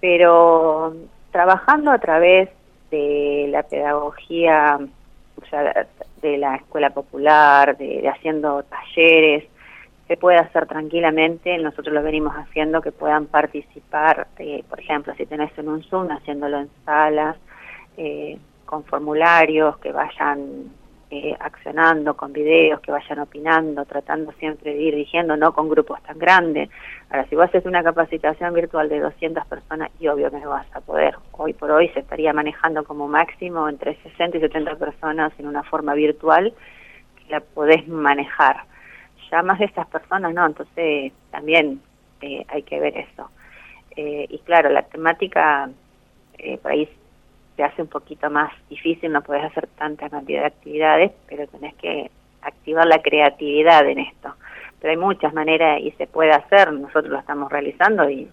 Pero 0.00 0.94
trabajando 1.32 1.90
a 1.90 1.98
través 1.98 2.48
de 2.90 3.46
la 3.50 3.62
pedagogía 3.62 4.78
de 6.22 6.38
la 6.38 6.56
escuela 6.56 6.90
popular, 6.90 7.76
de, 7.76 8.08
haciendo 8.08 8.62
talleres, 8.64 9.44
se 10.08 10.16
puede 10.16 10.38
hacer 10.38 10.66
tranquilamente, 10.66 11.56
nosotros 11.58 11.94
lo 11.94 12.02
venimos 12.02 12.34
haciendo, 12.34 12.80
que 12.80 12.92
puedan 12.92 13.26
participar, 13.26 14.26
eh, 14.38 14.64
por 14.68 14.80
ejemplo, 14.80 15.14
si 15.14 15.26
tenés 15.26 15.56
en 15.58 15.68
un 15.68 15.82
Zoom, 15.82 16.10
haciéndolo 16.10 16.60
en 16.60 16.70
salas, 16.84 17.36
eh, 17.98 18.38
con 18.64 18.84
formularios, 18.84 19.76
que 19.78 19.92
vayan 19.92 20.72
eh, 21.10 21.34
accionando 21.40 22.14
con 22.16 22.32
videos, 22.32 22.80
que 22.80 22.92
vayan 22.92 23.20
opinando, 23.20 23.84
tratando 23.86 24.32
siempre 24.32 24.74
de 24.74 24.82
ir 24.82 24.94
dirigiendo, 24.94 25.36
no 25.36 25.54
con 25.54 25.68
grupos 25.68 26.02
tan 26.02 26.18
grandes. 26.18 26.68
Ahora, 27.08 27.26
si 27.28 27.36
vos 27.36 27.46
haces 27.46 27.64
una 27.64 27.82
capacitación 27.82 28.52
virtual 28.52 28.88
de 28.88 29.00
200 29.00 29.46
personas, 29.46 29.90
y 29.98 30.08
obvio 30.08 30.30
que 30.30 30.38
no 30.38 30.50
vas 30.50 30.66
a 30.74 30.80
poder. 30.80 31.16
Hoy 31.32 31.54
por 31.54 31.70
hoy 31.70 31.88
se 31.90 32.00
estaría 32.00 32.32
manejando 32.32 32.84
como 32.84 33.08
máximo 33.08 33.68
entre 33.68 33.96
60 34.02 34.36
y 34.36 34.40
70 34.40 34.76
personas 34.76 35.32
en 35.38 35.46
una 35.46 35.62
forma 35.62 35.94
virtual 35.94 36.52
que 37.16 37.32
la 37.32 37.40
podés 37.40 37.88
manejar. 37.88 38.64
Ya 39.30 39.42
más 39.42 39.58
de 39.58 39.64
estas 39.64 39.86
personas, 39.86 40.34
no, 40.34 40.44
entonces 40.44 41.12
también 41.30 41.80
eh, 42.20 42.44
hay 42.48 42.62
que 42.62 42.80
ver 42.80 42.96
eso. 42.98 43.30
Eh, 43.96 44.26
y 44.28 44.38
claro, 44.40 44.70
la 44.70 44.82
temática 44.82 45.70
eh, 46.38 46.58
por 46.58 46.72
ahí 46.72 46.88
se 47.58 47.64
hace 47.64 47.82
un 47.82 47.88
poquito 47.88 48.30
más 48.30 48.52
difícil, 48.70 49.10
no 49.10 49.20
puedes 49.20 49.42
hacer 49.42 49.66
tanta 49.76 50.08
cantidad 50.08 50.42
de 50.42 50.46
actividades, 50.46 51.12
pero 51.28 51.44
tenés 51.48 51.74
que 51.74 52.08
activar 52.40 52.86
la 52.86 53.02
creatividad 53.02 53.84
en 53.88 53.98
esto. 53.98 54.32
Pero 54.80 54.92
hay 54.92 54.96
muchas 54.96 55.34
maneras 55.34 55.80
y 55.80 55.90
se 55.98 56.06
puede 56.06 56.30
hacer, 56.30 56.72
nosotros 56.72 57.08
lo 57.08 57.18
estamos 57.18 57.50
realizando 57.50 58.08
y, 58.08 58.30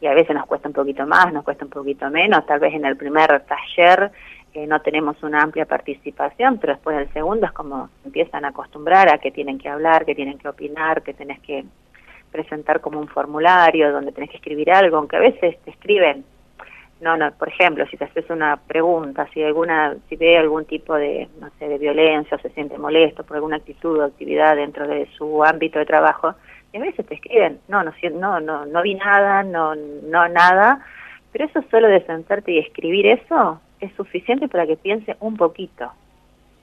y 0.00 0.06
a 0.06 0.14
veces 0.14 0.34
nos 0.34 0.46
cuesta 0.46 0.68
un 0.68 0.72
poquito 0.72 1.06
más, 1.06 1.30
nos 1.30 1.44
cuesta 1.44 1.66
un 1.66 1.70
poquito 1.70 2.08
menos, 2.08 2.46
tal 2.46 2.58
vez 2.58 2.72
en 2.72 2.86
el 2.86 2.96
primer 2.96 3.38
taller 3.42 4.10
eh, 4.54 4.66
no 4.66 4.80
tenemos 4.80 5.22
una 5.22 5.42
amplia 5.42 5.66
participación, 5.66 6.56
pero 6.56 6.72
después 6.72 6.96
del 6.96 7.12
segundo 7.12 7.44
es 7.44 7.52
como 7.52 7.90
empiezan 8.02 8.46
a 8.46 8.48
acostumbrar 8.48 9.12
a 9.12 9.18
que 9.18 9.30
tienen 9.30 9.58
que 9.58 9.68
hablar, 9.68 10.06
que 10.06 10.14
tienen 10.14 10.38
que 10.38 10.48
opinar, 10.48 11.02
que 11.02 11.12
tenés 11.12 11.38
que 11.40 11.66
presentar 12.32 12.80
como 12.80 12.98
un 12.98 13.08
formulario 13.08 13.92
donde 13.92 14.12
tenés 14.12 14.30
que 14.30 14.38
escribir 14.38 14.72
algo, 14.72 14.96
aunque 14.96 15.16
a 15.16 15.20
veces 15.20 15.60
te 15.64 15.70
escriben 15.70 16.24
no, 17.04 17.18
no, 17.18 17.30
por 17.32 17.48
ejemplo, 17.48 17.84
si 17.86 17.98
te 17.98 18.04
haces 18.04 18.30
una 18.30 18.56
pregunta, 18.56 19.28
si 19.34 19.42
alguna, 19.42 19.94
si 20.08 20.16
ve 20.16 20.38
algún 20.38 20.64
tipo 20.64 20.94
de, 20.94 21.28
no 21.38 21.50
sé, 21.58 21.68
de 21.68 21.76
violencia 21.76 22.38
o 22.38 22.40
se 22.40 22.48
siente 22.50 22.78
molesto 22.78 23.24
por 23.24 23.36
alguna 23.36 23.56
actitud 23.56 24.00
o 24.00 24.04
actividad 24.04 24.56
dentro 24.56 24.88
de 24.88 25.06
su 25.18 25.44
ámbito 25.44 25.78
de 25.78 25.84
trabajo, 25.84 26.34
y 26.72 26.78
a 26.78 26.80
veces 26.80 27.06
te 27.06 27.16
escriben, 27.16 27.60
no, 27.68 27.84
no, 27.84 27.92
no, 28.14 28.40
no, 28.40 28.64
no 28.64 28.82
vi 28.82 28.94
nada, 28.94 29.42
no, 29.42 29.74
no 29.74 30.28
nada, 30.28 30.80
pero 31.30 31.44
eso 31.44 31.62
solo 31.70 31.88
de 31.88 32.00
sentarte 32.06 32.52
y 32.52 32.58
escribir 32.58 33.06
eso 33.06 33.60
es 33.80 33.92
suficiente 33.96 34.48
para 34.48 34.66
que 34.66 34.76
piense 34.76 35.14
un 35.20 35.36
poquito. 35.36 35.92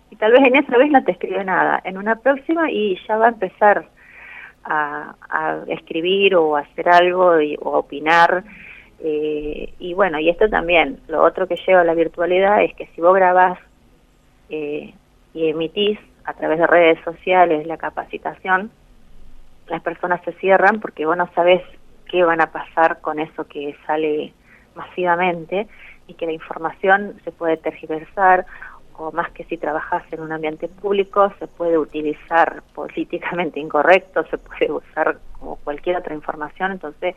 Y 0.09 0.15
tal 0.15 0.31
vez 0.31 0.41
en 0.41 0.55
esa 0.55 0.75
vez 0.75 0.89
no 0.89 1.03
te 1.03 1.11
escribe 1.11 1.43
nada, 1.43 1.79
en 1.83 1.99
una 1.99 2.15
próxima 2.15 2.71
y 2.71 2.97
ya 3.07 3.15
va 3.17 3.27
a 3.27 3.29
empezar 3.29 3.85
a, 4.63 5.13
escribir 5.67 6.35
o 6.35 6.57
hacer 6.57 6.89
algo 6.89 7.39
y, 7.39 7.55
o 7.61 7.75
a 7.75 7.79
opinar 7.79 8.43
eh, 9.03 9.73
y 9.79 9.93
bueno, 9.93 10.19
y 10.19 10.29
esto 10.29 10.47
también, 10.49 10.99
lo 11.07 11.23
otro 11.23 11.47
que 11.47 11.55
lleva 11.65 11.81
a 11.81 11.85
la 11.85 11.95
virtualidad 11.95 12.63
es 12.63 12.75
que 12.75 12.87
si 12.87 13.01
vos 13.01 13.15
grabás 13.15 13.57
eh, 14.49 14.93
y 15.33 15.49
emitís 15.49 15.97
a 16.23 16.33
través 16.33 16.59
de 16.59 16.67
redes 16.67 16.99
sociales 17.03 17.65
la 17.65 17.77
capacitación, 17.77 18.69
las 19.67 19.81
personas 19.81 20.21
se 20.23 20.33
cierran 20.33 20.79
porque 20.79 21.05
vos 21.05 21.17
no 21.17 21.27
sabés 21.33 21.63
qué 22.05 22.23
van 22.23 22.41
a 22.41 22.51
pasar 22.51 23.01
con 23.01 23.19
eso 23.19 23.47
que 23.47 23.75
sale 23.87 24.33
masivamente 24.75 25.67
y 26.07 26.13
que 26.13 26.25
la 26.27 26.33
información 26.33 27.15
se 27.23 27.31
puede 27.31 27.57
tergiversar 27.57 28.45
o 28.97 29.11
más 29.11 29.31
que 29.31 29.45
si 29.45 29.57
trabajas 29.57 30.03
en 30.11 30.21
un 30.21 30.31
ambiente 30.31 30.67
público 30.67 31.33
se 31.39 31.47
puede 31.47 31.77
utilizar 31.77 32.61
políticamente 32.75 33.59
incorrecto, 33.59 34.23
se 34.25 34.37
puede 34.37 34.71
usar 34.71 35.17
como 35.39 35.55
cualquier 35.55 35.97
otra 35.97 36.13
información, 36.13 36.73
entonces 36.73 37.15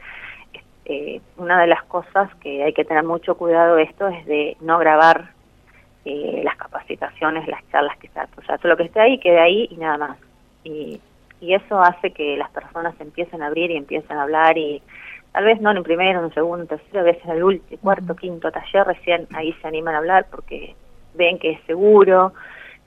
eh, 0.86 1.20
una 1.36 1.60
de 1.60 1.66
las 1.66 1.82
cosas 1.84 2.34
que 2.36 2.62
hay 2.62 2.72
que 2.72 2.84
tener 2.84 3.04
mucho 3.04 3.36
cuidado 3.36 3.78
esto 3.78 4.08
es 4.08 4.26
de 4.26 4.56
no 4.60 4.78
grabar 4.78 5.30
eh, 6.04 6.42
las 6.44 6.56
capacitaciones, 6.56 7.48
las 7.48 7.66
charlas 7.70 7.96
que 7.98 8.08
están. 8.08 8.28
O 8.36 8.42
sea, 8.42 8.58
todo 8.58 8.68
lo 8.68 8.76
que 8.76 8.84
esté 8.84 9.00
ahí 9.00 9.18
quede 9.18 9.40
ahí 9.40 9.68
y 9.70 9.76
nada 9.76 9.96
más. 9.96 10.18
Y, 10.62 11.00
y 11.40 11.54
eso 11.54 11.80
hace 11.80 12.10
que 12.10 12.36
las 12.36 12.50
personas 12.50 12.94
empiecen 13.00 13.42
a 13.42 13.46
abrir 13.46 13.70
y 13.70 13.76
empiecen 13.76 14.16
a 14.16 14.22
hablar 14.22 14.58
y 14.58 14.82
tal 15.32 15.44
vez 15.44 15.60
no 15.60 15.70
en 15.70 15.78
el 15.78 15.82
primero, 15.82 16.20
en 16.20 16.26
el 16.26 16.34
segundo, 16.34 16.56
en 16.56 16.62
el 16.62 16.68
tercero, 16.68 17.00
a 17.00 17.04
veces 17.04 17.24
en 17.24 17.30
el 17.30 17.44
último, 17.44 17.80
cuarto, 17.82 18.14
quinto 18.14 18.50
taller 18.52 18.86
recién 18.86 19.26
ahí 19.34 19.52
se 19.54 19.68
animan 19.68 19.94
a 19.94 19.98
hablar 19.98 20.26
porque 20.30 20.74
ven 21.14 21.38
que 21.38 21.52
es 21.52 21.60
seguro, 21.66 22.32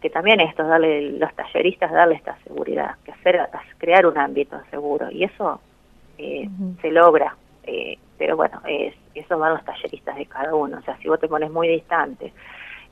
que 0.01 0.09
también 0.09 0.39
esto 0.39 0.63
darle 0.63 1.13
los 1.13 1.33
talleristas 1.33 1.91
darle 1.91 2.15
esta 2.15 2.37
seguridad, 2.43 2.95
que 3.03 3.11
hacer 3.11 3.49
crear 3.77 4.05
un 4.05 4.17
ámbito 4.17 4.59
seguro 4.69 5.09
y 5.11 5.23
eso 5.23 5.59
eh, 6.17 6.47
se 6.81 6.91
logra, 6.91 7.35
eh, 7.67 7.99
pero 8.17 8.35
bueno, 8.35 8.61
es, 8.67 8.95
eso 9.13 9.37
van 9.37 9.53
los 9.53 9.65
talleristas 9.65 10.15
de 10.15 10.25
cada 10.25 10.55
uno, 10.55 10.77
o 10.77 10.81
sea, 10.81 10.97
si 10.97 11.07
vos 11.07 11.19
te 11.19 11.27
pones 11.27 11.51
muy 11.51 11.67
distante, 11.67 12.33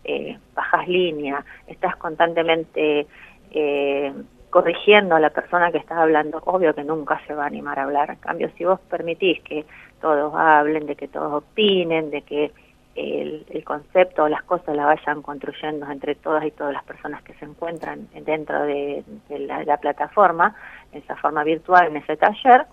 eh, 0.03 0.37
bajas 0.53 0.87
línea, 0.87 1.43
estás 1.65 1.95
constantemente 1.95 3.07
eh, 3.51 4.13
corrigiendo 4.49 5.15
a 5.15 5.19
la 5.19 5.31
persona 5.31 5.71
que 5.71 5.79
está 5.79 6.01
hablando, 6.01 6.41
obvio 6.45 6.75
que 6.75 6.83
nunca 6.83 7.19
se 7.25 7.33
va 7.33 7.43
a 7.43 7.47
animar 7.47 7.79
a 7.79 7.83
hablar. 7.83 8.11
En 8.11 8.17
cambio, 8.17 8.49
si 8.57 8.65
vos 8.65 8.79
permitís 8.81 9.41
que 9.41 9.65
todos 9.99 10.33
hablen, 10.35 10.85
de 10.85 10.95
que 10.95 11.07
todos 11.07 11.33
opinen, 11.33 12.11
de 12.11 12.21
que 12.21 12.51
el, 12.95 13.63
concepto 13.65 14.23
o 14.23 14.29
las 14.29 14.43
cosas 14.43 14.75
la 14.75 14.85
vayan 14.85 15.21
construyendo 15.21 15.89
entre 15.89 16.15
todas 16.15 16.45
y 16.45 16.51
todas 16.51 16.73
las 16.73 16.83
personas 16.83 17.21
que 17.23 17.33
se 17.33 17.45
encuentran 17.45 18.07
dentro 18.13 18.61
de, 18.63 19.03
la, 19.29 19.77
plataforma, 19.77 20.55
en 20.91 21.01
esa 21.01 21.15
forma 21.15 21.43
virtual, 21.43 21.87
en 21.87 21.97
ese 21.97 22.15
taller, 22.15 22.65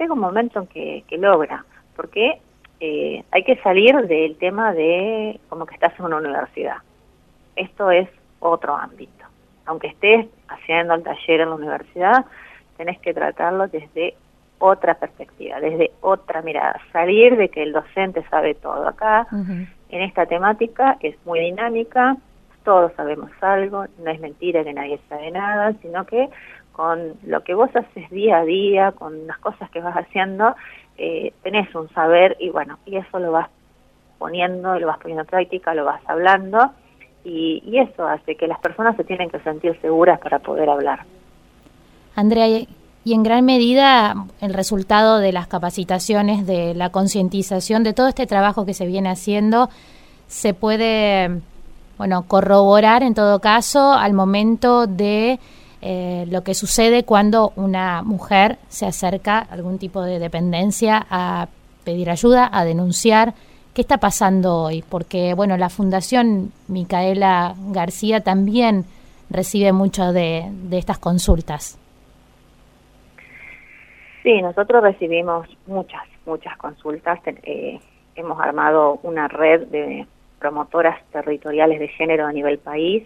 llega 0.00 0.14
un 0.14 0.20
momento 0.20 0.60
en 0.60 0.66
que, 0.66 1.18
logra, 1.18 1.64
porque 1.94 2.40
eh, 2.80 3.22
hay 3.30 3.44
que 3.44 3.56
salir 3.56 3.94
del 4.06 4.36
tema 4.36 4.72
de 4.72 5.38
como 5.48 5.66
que 5.66 5.74
estás 5.74 5.92
en 5.98 6.06
una 6.06 6.16
universidad. 6.16 6.78
Esto 7.54 7.90
es 7.90 8.08
otro 8.40 8.74
ámbito 8.74 9.20
aunque 9.70 9.86
estés 9.86 10.26
haciendo 10.48 10.94
el 10.94 11.04
taller 11.04 11.42
en 11.42 11.50
la 11.50 11.54
universidad, 11.54 12.24
tenés 12.76 12.98
que 12.98 13.14
tratarlo 13.14 13.68
desde 13.68 14.14
otra 14.58 14.94
perspectiva, 14.94 15.60
desde 15.60 15.92
otra 16.00 16.42
mirada, 16.42 16.80
salir 16.92 17.36
de 17.36 17.48
que 17.48 17.62
el 17.62 17.72
docente 17.72 18.24
sabe 18.28 18.54
todo. 18.54 18.88
Acá, 18.88 19.28
en 19.30 20.02
esta 20.02 20.26
temática, 20.26 20.96
es 21.00 21.14
muy 21.24 21.38
dinámica, 21.38 22.16
todos 22.64 22.92
sabemos 22.96 23.30
algo, 23.40 23.86
no 24.02 24.10
es 24.10 24.18
mentira 24.18 24.64
que 24.64 24.72
nadie 24.72 24.98
sabe 25.08 25.30
nada, 25.30 25.72
sino 25.80 26.04
que 26.04 26.28
con 26.80 27.12
lo 27.26 27.44
que 27.44 27.52
vos 27.52 27.68
haces 27.74 28.08
día 28.08 28.38
a 28.38 28.44
día, 28.46 28.92
con 28.92 29.26
las 29.26 29.36
cosas 29.36 29.68
que 29.68 29.82
vas 29.82 29.94
haciendo, 29.94 30.56
eh, 30.96 31.34
tenés 31.42 31.74
un 31.74 31.90
saber 31.90 32.38
y 32.40 32.48
bueno, 32.48 32.78
y 32.86 32.96
eso 32.96 33.18
lo 33.18 33.32
vas 33.32 33.50
poniendo, 34.18 34.78
lo 34.78 34.86
vas 34.86 34.96
poniendo 34.96 35.24
en 35.24 35.26
práctica, 35.26 35.74
lo 35.74 35.84
vas 35.84 36.00
hablando 36.06 36.70
y, 37.22 37.76
eso 37.76 38.08
hace 38.08 38.34
que 38.34 38.46
las 38.48 38.58
personas 38.60 38.96
se 38.96 39.04
tienen 39.04 39.28
que 39.28 39.40
sentir 39.40 39.78
seguras 39.82 40.18
para 40.20 40.38
poder 40.38 40.70
hablar. 40.70 41.00
Andrea, 42.16 42.46
y 43.04 43.12
en 43.12 43.22
gran 43.24 43.44
medida 43.44 44.14
el 44.40 44.54
resultado 44.54 45.18
de 45.18 45.32
las 45.32 45.48
capacitaciones, 45.48 46.46
de 46.46 46.74
la 46.74 46.88
concientización, 46.88 47.84
de 47.84 47.92
todo 47.92 48.08
este 48.08 48.26
trabajo 48.26 48.64
que 48.64 48.72
se 48.72 48.86
viene 48.86 49.10
haciendo, 49.10 49.68
se 50.28 50.54
puede, 50.54 51.42
bueno, 51.98 52.22
corroborar 52.26 53.02
en 53.02 53.12
todo 53.12 53.38
caso 53.38 53.92
al 53.92 54.14
momento 54.14 54.86
de 54.86 55.38
eh, 55.82 56.26
lo 56.28 56.42
que 56.42 56.54
sucede 56.54 57.04
cuando 57.04 57.52
una 57.56 58.02
mujer 58.02 58.58
se 58.68 58.86
acerca 58.86 59.38
a 59.38 59.42
algún 59.52 59.78
tipo 59.78 60.02
de 60.02 60.18
dependencia 60.18 61.06
a 61.10 61.48
pedir 61.84 62.10
ayuda, 62.10 62.48
a 62.52 62.64
denunciar, 62.64 63.34
¿Qué 63.74 63.82
está 63.82 63.98
pasando 63.98 64.64
hoy? 64.64 64.82
Porque, 64.82 65.32
bueno, 65.34 65.56
la 65.56 65.68
Fundación 65.68 66.50
Micaela 66.66 67.54
García 67.68 68.20
también 68.20 68.84
recibe 69.30 69.72
mucho 69.72 70.12
de, 70.12 70.50
estas 70.72 70.98
consultas. 70.98 71.78
Sí, 74.24 74.42
nosotros 74.42 74.82
recibimos 74.82 75.46
muchas, 75.66 76.02
muchas 76.26 76.56
consultas. 76.56 77.20
Eh, 77.44 77.78
hemos 78.16 78.40
armado 78.40 78.98
una 79.04 79.28
red 79.28 79.68
de 79.68 80.04
promotoras 80.40 81.00
territoriales 81.12 81.78
de 81.78 81.88
género 81.88 82.26
a 82.26 82.32
nivel 82.32 82.58
país, 82.58 83.04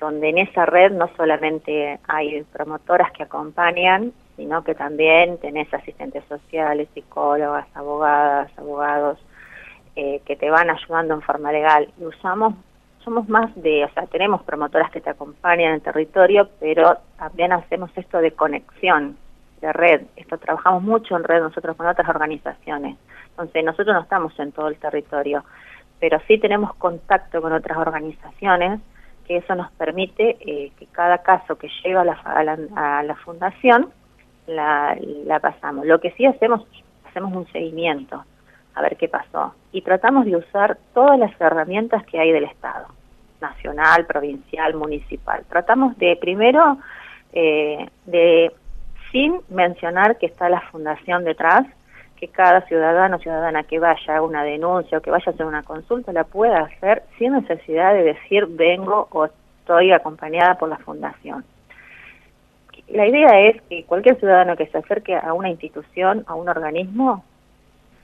donde 0.00 0.28
en 0.28 0.38
esa 0.38 0.66
red 0.66 0.92
no 0.92 1.08
solamente 1.16 1.98
hay 2.06 2.42
promotoras 2.52 3.10
que 3.12 3.22
acompañan, 3.22 4.12
sino 4.36 4.62
que 4.62 4.74
también 4.74 5.38
tenés 5.38 5.72
asistentes 5.72 6.24
sociales, 6.28 6.88
psicólogas, 6.94 7.66
abogadas, 7.74 8.50
abogados, 8.58 9.18
eh, 9.96 10.20
que 10.26 10.36
te 10.36 10.50
van 10.50 10.68
ayudando 10.68 11.14
en 11.14 11.22
forma 11.22 11.50
legal. 11.52 11.88
Y 11.98 12.04
usamos, 12.04 12.54
somos 13.02 13.28
más 13.28 13.50
de, 13.56 13.84
o 13.84 13.90
sea, 13.90 14.06
tenemos 14.06 14.42
promotoras 14.42 14.90
que 14.90 15.00
te 15.00 15.10
acompañan 15.10 15.68
en 15.68 15.74
el 15.76 15.82
territorio, 15.82 16.50
pero 16.60 16.98
también 17.16 17.52
hacemos 17.52 17.90
esto 17.96 18.18
de 18.18 18.32
conexión, 18.32 19.16
de 19.62 19.72
red. 19.72 20.02
Esto 20.16 20.36
trabajamos 20.36 20.82
mucho 20.82 21.16
en 21.16 21.24
red 21.24 21.40
nosotros 21.40 21.76
con 21.76 21.86
otras 21.86 22.08
organizaciones. 22.08 22.98
Entonces, 23.30 23.64
nosotros 23.64 23.94
no 23.94 24.02
estamos 24.02 24.38
en 24.38 24.52
todo 24.52 24.68
el 24.68 24.76
territorio, 24.76 25.44
pero 25.98 26.20
sí 26.28 26.38
tenemos 26.38 26.74
contacto 26.74 27.40
con 27.40 27.54
otras 27.54 27.78
organizaciones 27.78 28.80
que 29.26 29.38
eso 29.38 29.54
nos 29.54 29.70
permite 29.72 30.36
eh, 30.40 30.72
que 30.78 30.86
cada 30.86 31.18
caso 31.18 31.56
que 31.56 31.68
llega 31.84 32.02
a 32.02 32.04
la, 32.04 32.58
a 32.76 33.02
la, 33.02 33.14
fundación 33.16 33.90
la, 34.46 34.96
la 35.24 35.40
pasamos. 35.40 35.86
Lo 35.86 36.00
que 36.00 36.12
sí 36.12 36.24
hacemos, 36.26 36.66
hacemos 37.08 37.34
un 37.34 37.46
seguimiento 37.52 38.24
a 38.76 38.82
ver 38.82 38.96
qué 38.96 39.08
pasó. 39.08 39.54
Y 39.72 39.82
tratamos 39.82 40.26
de 40.26 40.36
usar 40.36 40.78
todas 40.94 41.18
las 41.18 41.38
herramientas 41.40 42.04
que 42.06 42.20
hay 42.20 42.30
del 42.30 42.44
Estado, 42.44 42.86
nacional, 43.40 44.06
provincial, 44.06 44.74
municipal. 44.74 45.44
Tratamos 45.48 45.96
de, 45.98 46.16
primero, 46.16 46.78
eh, 47.32 47.88
de, 48.04 48.52
sin 49.10 49.40
mencionar 49.48 50.18
que 50.18 50.26
está 50.26 50.48
la 50.48 50.60
fundación 50.60 51.24
detrás, 51.24 51.66
que 52.16 52.28
cada 52.28 52.62
ciudadano 52.62 53.16
o 53.16 53.18
ciudadana 53.20 53.62
que 53.62 53.78
vaya 53.78 54.16
a 54.16 54.22
una 54.22 54.42
denuncia 54.42 54.98
o 54.98 55.00
que 55.00 55.10
vaya 55.10 55.24
a 55.26 55.30
hacer 55.30 55.46
una 55.46 55.62
consulta 55.62 56.12
la 56.12 56.24
pueda 56.24 56.60
hacer 56.60 57.02
sin 57.18 57.32
necesidad 57.32 57.92
de 57.94 58.02
decir 58.02 58.46
vengo 58.46 59.08
o 59.12 59.26
estoy 59.26 59.92
acompañada 59.92 60.54
por 60.54 60.68
la 60.68 60.78
fundación. 60.78 61.44
La 62.88 63.06
idea 63.06 63.48
es 63.48 63.60
que 63.62 63.84
cualquier 63.84 64.18
ciudadano 64.18 64.56
que 64.56 64.66
se 64.66 64.78
acerque 64.78 65.16
a 65.16 65.32
una 65.32 65.50
institución, 65.50 66.24
a 66.26 66.34
un 66.34 66.48
organismo, 66.48 67.24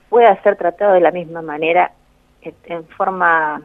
pueda 0.09 0.41
ser 0.43 0.57
tratado 0.57 0.93
de 0.93 0.99
la 0.99 1.11
misma 1.11 1.41
manera 1.41 1.91
en 2.41 2.85
forma 2.89 3.61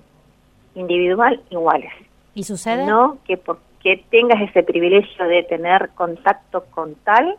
individual 0.74 1.40
iguales. 1.50 1.92
¿Y 2.34 2.44
sucede? 2.44 2.86
No 2.86 3.18
que 3.26 3.36
porque 3.36 4.04
tengas 4.10 4.40
ese 4.42 4.62
privilegio 4.62 5.26
de 5.26 5.42
tener 5.42 5.90
contacto 5.96 6.64
con 6.70 6.94
tal, 6.96 7.36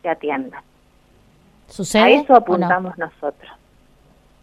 te 0.00 0.08
atienda. 0.08 0.62
¿Sucede? 1.72 2.02
A 2.02 2.08
eso 2.10 2.34
apuntamos 2.36 2.98
nosotros. 2.98 3.50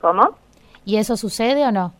¿Cómo? 0.01 0.35
¿Y 0.83 0.97
eso 0.97 1.15
sucede 1.15 1.63
o 1.63 1.71
no? 1.71 1.93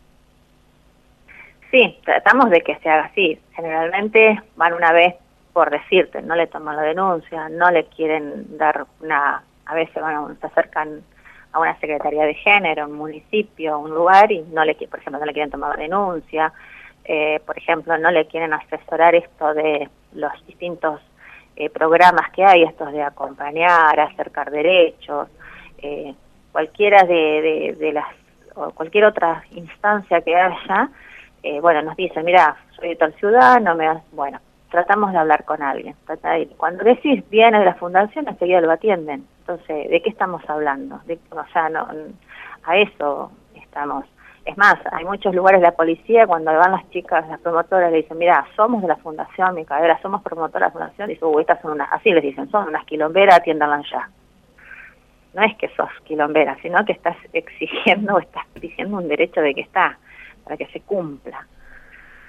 Sí, 1.70 1.96
tratamos 2.04 2.50
de 2.50 2.62
que 2.62 2.76
se 2.80 2.88
haga 2.88 3.04
así. 3.04 3.38
Generalmente 3.54 4.42
van 4.56 4.74
una 4.74 4.92
vez 4.92 5.14
por 5.52 5.70
decirte, 5.70 6.22
no 6.22 6.34
le 6.34 6.46
toman 6.46 6.76
la 6.76 6.82
denuncia, 6.82 7.48
no 7.48 7.70
le 7.70 7.84
quieren 7.84 8.56
dar 8.56 8.86
una, 9.00 9.42
a 9.66 9.74
veces 9.74 10.00
van, 10.00 10.38
se 10.40 10.46
acercan 10.46 11.02
a 11.52 11.58
una 11.58 11.78
secretaría 11.80 12.24
de 12.24 12.34
género, 12.34 12.86
un 12.86 12.94
municipio, 12.94 13.78
un 13.78 13.90
lugar 13.90 14.30
y 14.30 14.42
no 14.52 14.64
le, 14.64 14.74
por 14.74 15.00
ejemplo, 15.00 15.18
no 15.18 15.26
le 15.26 15.32
quieren 15.32 15.50
tomar 15.50 15.76
denuncia, 15.76 16.52
eh, 17.04 17.40
por 17.44 17.58
ejemplo, 17.58 17.98
no 17.98 18.10
le 18.10 18.26
quieren 18.26 18.52
asesorar 18.52 19.14
esto 19.14 19.54
de 19.54 19.88
los 20.12 20.32
distintos 20.46 21.00
eh, 21.60 21.70
programas 21.70 22.30
que 22.30 22.44
hay, 22.44 22.62
estos 22.62 22.92
de 22.92 23.02
acompañar, 23.02 23.98
acercar 24.00 24.50
derechos, 24.50 25.28
eh, 25.78 26.14
cualquiera 26.52 27.04
de, 27.04 27.76
de, 27.78 27.92
las, 27.92 28.06
o 28.54 28.70
cualquier 28.70 29.04
otra 29.04 29.44
instancia 29.50 30.20
que 30.22 30.34
haya, 30.34 30.88
bueno, 31.62 31.82
nos 31.82 31.96
dicen, 31.96 32.24
mira, 32.24 32.56
soy 32.76 32.90
de 32.90 32.96
tal 32.96 33.14
ciudad, 33.14 33.60
no 33.60 33.74
me 33.74 33.88
bueno, 34.12 34.40
tratamos 34.70 35.12
de 35.12 35.18
hablar 35.18 35.44
con 35.44 35.62
alguien. 35.62 35.94
Cuando 36.56 36.84
decís 36.84 37.22
viene 37.28 37.58
de 37.58 37.64
la 37.64 37.74
fundación, 37.74 38.28
enseguida 38.28 38.60
lo 38.60 38.70
atienden. 38.70 39.26
Entonces, 39.40 39.90
¿de 39.90 40.02
qué 40.02 40.10
estamos 40.10 40.42
hablando? 40.48 41.00
De, 41.06 41.18
o 41.30 41.44
sea, 41.52 41.68
no, 41.68 41.88
a 42.64 42.76
eso 42.76 43.32
estamos. 43.54 44.04
Es 44.44 44.56
más, 44.56 44.76
hay 44.90 45.04
muchos 45.04 45.34
lugares 45.34 45.60
de 45.60 45.66
la 45.66 45.74
policía 45.74 46.26
cuando 46.26 46.52
van 46.52 46.72
las 46.72 46.88
chicas, 46.90 47.28
las 47.28 47.40
promotoras, 47.40 47.90
le 47.90 47.98
dicen, 47.98 48.18
mira, 48.18 48.46
somos 48.56 48.82
de 48.82 48.88
la 48.88 48.96
Fundación 48.96 49.54
Micaela, 49.54 50.00
somos 50.00 50.22
promotoras 50.22 50.72
de 50.72 50.80
la 50.80 50.86
Fundación, 50.86 51.10
y 51.10 51.14
dicen, 51.14 51.28
uy, 51.28 51.42
estas 51.42 51.60
son 51.60 51.72
unas, 51.72 51.92
así 51.92 52.10
les 52.10 52.22
dicen, 52.22 52.50
son 52.50 52.68
unas 52.68 52.84
quilomberas, 52.86 53.36
atiéndanlas 53.36 53.88
ya. 53.90 54.08
No 55.34 55.42
es 55.42 55.56
que 55.56 55.68
sos 55.68 55.90
quilombera, 56.04 56.56
sino 56.62 56.84
que 56.84 56.92
estás 56.92 57.16
exigiendo 57.32 58.14
o 58.14 58.18
estás 58.18 58.44
diciendo 58.54 58.96
un 58.96 59.08
derecho 59.08 59.40
de 59.40 59.54
que 59.54 59.60
está, 59.60 59.98
para 60.44 60.56
que 60.56 60.66
se 60.66 60.80
cumpla. 60.80 61.46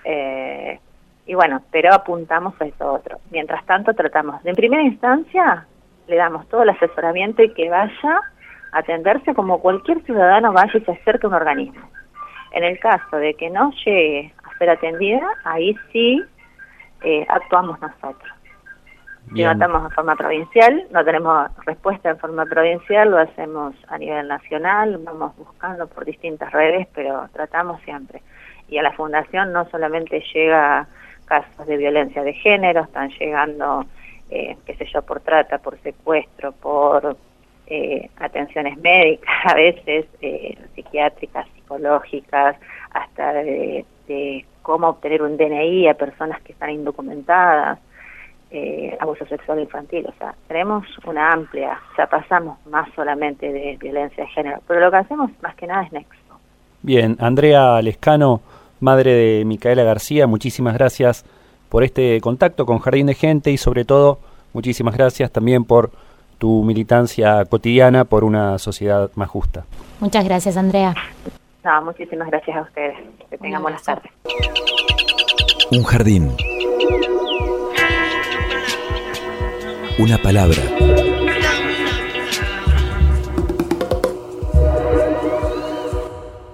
Eh, 0.03 0.79
y 1.25 1.33
bueno, 1.33 1.61
pero 1.71 1.93
apuntamos 1.93 2.59
a 2.59 2.65
eso 2.65 2.91
otro. 2.91 3.19
Mientras 3.29 3.65
tanto, 3.65 3.93
tratamos 3.93 4.45
en 4.45 4.55
primera 4.55 4.83
instancia, 4.83 5.65
le 6.07 6.15
damos 6.15 6.47
todo 6.49 6.63
el 6.63 6.69
asesoramiento 6.69 7.41
y 7.41 7.53
que 7.53 7.69
vaya 7.69 8.21
a 8.71 8.79
atenderse 8.79 9.33
como 9.33 9.61
cualquier 9.61 10.01
ciudadano 10.03 10.51
vaya 10.51 10.71
y 10.77 10.81
se 10.81 10.91
acerque 10.91 11.25
a 11.25 11.29
un 11.29 11.35
organismo. 11.35 11.81
En 12.51 12.63
el 12.63 12.79
caso 12.79 13.17
de 13.17 13.33
que 13.33 13.49
no 13.49 13.71
llegue 13.85 14.33
a 14.43 14.57
ser 14.57 14.69
atendida, 14.69 15.27
ahí 15.43 15.75
sí 15.91 16.23
eh, 17.03 17.25
actuamos 17.29 17.79
nosotros. 17.81 18.31
Si 19.33 19.43
no 19.43 19.51
estamos 19.51 19.85
en 19.85 19.91
forma 19.91 20.15
provincial, 20.15 20.87
no 20.91 21.05
tenemos 21.05 21.49
respuesta 21.65 22.09
en 22.09 22.17
forma 22.17 22.45
provincial, 22.45 23.11
lo 23.11 23.17
hacemos 23.17 23.73
a 23.87 23.97
nivel 23.97 24.27
nacional, 24.27 24.97
vamos 24.97 25.37
buscando 25.37 25.87
por 25.87 26.03
distintas 26.03 26.51
redes, 26.51 26.87
pero 26.93 27.29
tratamos 27.31 27.81
siempre. 27.83 28.21
Y 28.67 28.77
a 28.77 28.83
la 28.83 28.91
fundación 28.91 29.53
no 29.53 29.69
solamente 29.69 30.21
llega 30.33 30.87
casos 31.25 31.65
de 31.65 31.77
violencia 31.77 32.23
de 32.23 32.33
género, 32.33 32.81
están 32.81 33.09
llegando, 33.11 33.85
eh, 34.29 34.57
qué 34.65 34.75
sé 34.75 34.85
yo, 34.91 35.01
por 35.01 35.21
trata, 35.21 35.59
por 35.59 35.79
secuestro, 35.79 36.51
por 36.51 37.15
eh, 37.73 38.09
atenciones 38.17 38.77
médicas, 38.79 39.33
a 39.45 39.55
veces 39.55 40.05
eh, 40.21 40.57
psiquiátricas, 40.75 41.47
psicológicas, 41.55 42.57
hasta 42.93 43.31
de, 43.31 43.85
cómo 44.61 44.89
obtener 44.89 45.21
un 45.21 45.37
DNI 45.37 45.87
a 45.87 45.93
personas 45.93 46.41
que 46.41 46.51
están 46.51 46.71
indocumentadas, 46.71 47.79
eh, 48.51 48.97
abuso 48.99 49.25
sexual 49.25 49.61
infantil. 49.61 50.05
O 50.05 50.13
sea, 50.19 50.35
tenemos 50.49 50.85
una 51.05 51.31
amplia, 51.31 51.79
o 51.93 51.95
sea, 51.95 52.07
pasamos 52.07 52.57
más 52.65 52.89
solamente 52.93 53.53
de 53.53 53.77
violencia 53.77 54.25
de 54.25 54.29
género, 54.31 54.59
pero 54.67 54.81
lo 54.81 54.91
que 54.91 54.97
hacemos 54.97 55.31
más 55.41 55.55
que 55.55 55.67
nada 55.67 55.83
es 55.83 55.93
nexo. 55.93 56.19
Bien, 56.81 57.15
Andrea 57.21 57.81
Lescano, 57.81 58.41
madre 58.81 59.13
de 59.13 59.45
Micaela 59.45 59.83
García, 59.83 60.27
muchísimas 60.27 60.73
gracias 60.73 61.23
por 61.69 61.85
este 61.85 62.19
contacto 62.19 62.65
con 62.65 62.79
Jardín 62.79 63.05
de 63.05 63.13
Gente 63.13 63.49
y 63.49 63.55
sobre 63.55 63.85
todo 63.85 64.19
muchísimas 64.51 64.97
gracias 64.97 65.31
también 65.31 65.63
por 65.63 65.91
tu 66.41 66.63
militancia 66.63 67.45
cotidiana 67.45 68.03
por 68.03 68.23
una 68.23 68.57
sociedad 68.57 69.11
más 69.13 69.29
justa. 69.29 69.63
Muchas 69.99 70.25
gracias, 70.25 70.57
Andrea. 70.57 70.95
No, 71.63 71.83
muchísimas 71.83 72.27
gracias 72.29 72.57
a 72.57 72.61
ustedes. 72.61 72.97
Que 73.29 73.37
tengan 73.37 73.61
buenas 73.61 73.83
tardes. 73.83 74.11
Un 75.71 75.83
jardín. 75.83 76.31
Una 79.99 80.17
palabra. 80.17 80.57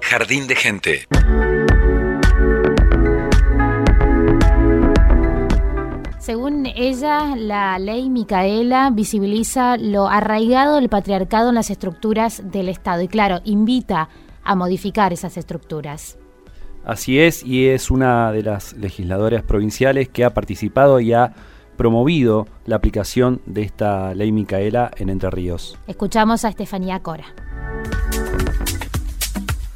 Jardín 0.02 0.48
de 0.48 0.56
gente. 0.56 1.08
Según 6.28 6.66
ella, 6.66 7.38
la 7.38 7.80
ley 7.80 8.10
Micaela 8.10 8.90
visibiliza 8.90 9.78
lo 9.78 10.10
arraigado 10.10 10.76
del 10.76 10.90
patriarcado 10.90 11.48
en 11.48 11.56
las 11.56 11.70
estructuras 11.70 12.52
del 12.52 12.68
Estado 12.68 13.02
y, 13.02 13.08
claro, 13.08 13.40
invita 13.46 14.10
a 14.44 14.54
modificar 14.54 15.14
esas 15.14 15.38
estructuras. 15.38 16.20
Así 16.84 17.18
es, 17.18 17.46
y 17.46 17.70
es 17.70 17.90
una 17.90 18.34
de 18.34 18.44
las 18.44 18.74
legisladoras 18.74 19.42
provinciales 19.44 20.10
que 20.10 20.26
ha 20.26 20.34
participado 20.34 21.00
y 21.00 21.14
ha 21.14 21.34
promovido 21.78 22.46
la 22.66 22.76
aplicación 22.76 23.40
de 23.46 23.62
esta 23.62 24.14
ley 24.14 24.34
Micaela 24.34 24.92
en 24.98 25.08
Entre 25.08 25.30
Ríos. 25.30 25.80
Escuchamos 25.88 26.44
a 26.44 26.50
Estefanía 26.50 27.00
Cora. 27.00 27.28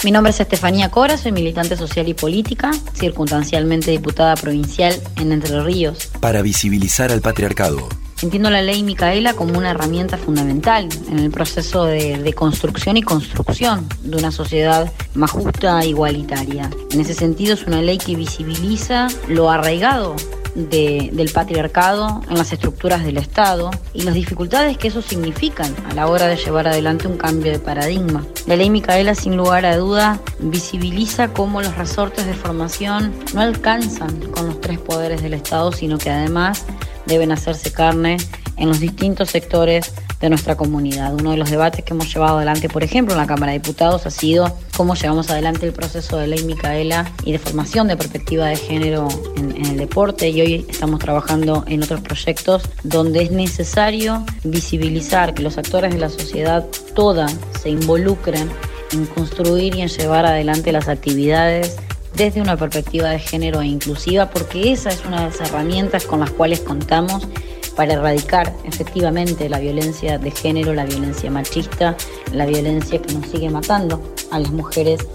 Mi 0.03 0.09
nombre 0.09 0.31
es 0.31 0.39
Estefanía 0.39 0.89
Cora, 0.89 1.15
soy 1.15 1.31
militante 1.31 1.77
social 1.77 2.07
y 2.07 2.15
política, 2.15 2.71
circunstancialmente 2.93 3.91
diputada 3.91 4.35
provincial 4.35 4.95
en 5.17 5.31
Entre 5.31 5.61
Ríos. 5.61 6.07
Para 6.19 6.41
visibilizar 6.41 7.11
al 7.11 7.21
patriarcado. 7.21 7.87
Entiendo 8.23 8.49
la 8.49 8.63
ley 8.63 8.81
Micaela 8.81 9.35
como 9.35 9.59
una 9.59 9.69
herramienta 9.69 10.17
fundamental 10.17 10.89
en 11.07 11.19
el 11.19 11.29
proceso 11.29 11.85
de, 11.85 12.17
de, 12.17 12.33
construcción 12.33 12.97
y 12.97 13.03
construcción 13.03 13.87
de 14.01 14.17
una 14.17 14.31
sociedad 14.31 14.91
más 15.13 15.29
justa 15.29 15.79
e 15.81 15.89
igualitaria. 15.89 16.71
En 16.89 16.99
ese 16.99 17.13
sentido 17.13 17.53
es 17.53 17.67
una 17.67 17.83
ley 17.83 17.99
que 17.99 18.15
visibiliza 18.15 19.07
lo 19.27 19.51
arraigado 19.51 20.15
del 20.55 21.29
patriarcado 21.33 22.21
en 22.29 22.37
las 22.37 22.51
estructuras 22.51 23.03
del 23.03 23.17
Estado 23.17 23.71
y 23.93 24.01
las 24.01 24.13
dificultades 24.13 24.77
que 24.77 24.89
eso 24.89 25.01
significan 25.01 25.73
a 25.89 25.93
la 25.93 26.07
hora 26.07 26.27
de 26.27 26.35
llevar 26.35 26.67
adelante 26.67 27.07
un 27.07 27.17
cambio 27.17 27.51
de 27.51 27.59
paradigma. 27.59 28.25
La 28.47 28.55
ley 28.55 28.69
Micaela, 28.69 29.15
sin 29.15 29.37
lugar 29.37 29.65
a 29.65 29.77
duda, 29.77 30.19
visibiliza 30.39 31.29
cómo 31.29 31.61
los 31.61 31.77
resortes 31.77 32.25
de 32.25 32.33
formación 32.33 33.13
no 33.33 33.41
alcanzan 33.41 34.19
con 34.31 34.47
los 34.47 34.59
tres 34.59 34.79
poderes 34.79 35.21
del 35.21 35.33
Estado, 35.33 35.71
sino 35.71 35.97
que 35.97 36.09
además 36.09 36.65
deben 37.05 37.31
hacerse 37.31 37.71
carne 37.71 38.17
en 38.62 38.67
los 38.67 38.80
distintos 38.80 39.30
sectores 39.30 39.91
de 40.21 40.30
nuestra 40.30 40.56
comunidad. 40.56 41.15
Uno 41.15 41.32
de 41.32 41.38
los 41.38 41.50
debates 41.50 41.84
que 41.84 41.93
hemos 41.93 42.13
llevado 42.13 42.38
adelante, 42.38 42.69
por 42.69 42.84
ejemplo, 42.84 43.15
en 43.15 43.19
la 43.19 43.26
Cámara 43.26 43.52
de 43.52 43.60
Diputados 43.60 44.06
ha 44.06 44.12
sido 44.12 44.56
cómo 44.78 44.93
llevamos 44.93 45.32
adelante 45.32 45.65
el 45.65 45.74
proceso 45.74 46.17
de 46.17 46.28
ley 46.28 46.43
Micaela 46.43 47.12
y 47.26 47.32
de 47.32 47.39
formación 47.39 47.88
de 47.88 47.97
perspectiva 47.97 48.45
de 48.45 48.56
género 48.56 49.08
en, 49.36 49.65
el 49.65 49.78
deporte 49.78 50.30
y 50.30 50.41
hoy 50.41 50.65
estamos 50.69 51.00
trabajando 51.00 51.63
en 51.67 51.82
otros 51.82 52.02
proyectos 52.02 52.63
donde 52.84 53.24
es 53.24 53.32
necesario 53.32 54.24
visibilizar 54.43 55.34
que 55.34 55.41
los 55.41 55.58
actores 55.58 55.93
de 55.93 56.00
la 56.00 56.10
sociedad 56.10 56.65
toda 56.93 57.28
se 57.60 57.69
involucren 57.69 58.47
en 58.91 59.06
construir 59.08 59.76
y 59.76 59.82
en 59.82 59.88
llevar 59.88 60.26
adelante 60.26 60.71
las 60.71 60.88
actividades 60.88 61.78
desde 62.15 62.41
una 62.41 62.58
perspectiva 62.58 63.10
de 63.10 63.19
género 63.19 63.62
e 63.62 63.67
inclusiva, 63.67 64.30
porque 64.30 64.71
esa 64.71 64.89
es 64.89 65.04
una 65.06 65.21
de 65.21 65.26
las 65.28 65.41
herramientas 65.41 66.06
con 66.06 66.19
las 66.19 66.30
cuales 66.30 66.60
contamos 66.60 67.28
para 67.75 67.93
erradicar 67.93 68.53
efectivamente 68.63 69.49
la 69.49 69.60
violencia 69.60 70.17
de 70.17 70.31
género, 70.31 70.73
la 70.73 70.86
violencia 70.86 71.31
machista, 71.31 71.95
la 72.31 72.45
violencia 72.45 73.01
que 73.01 73.13
nos 73.13 73.27
sigue 73.29 73.49
matando 73.49 74.01
a 74.31 74.39
las 74.39 74.51
mujeres 74.51 75.05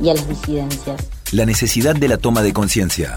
y 0.00 0.10
a 0.10 0.14
las 0.14 0.28
disidencias. 0.28 1.02
La 1.32 1.46
necesidad 1.46 1.94
de 1.96 2.08
la 2.08 2.18
toma 2.18 2.42
de 2.42 2.52
conciencia. 2.52 3.14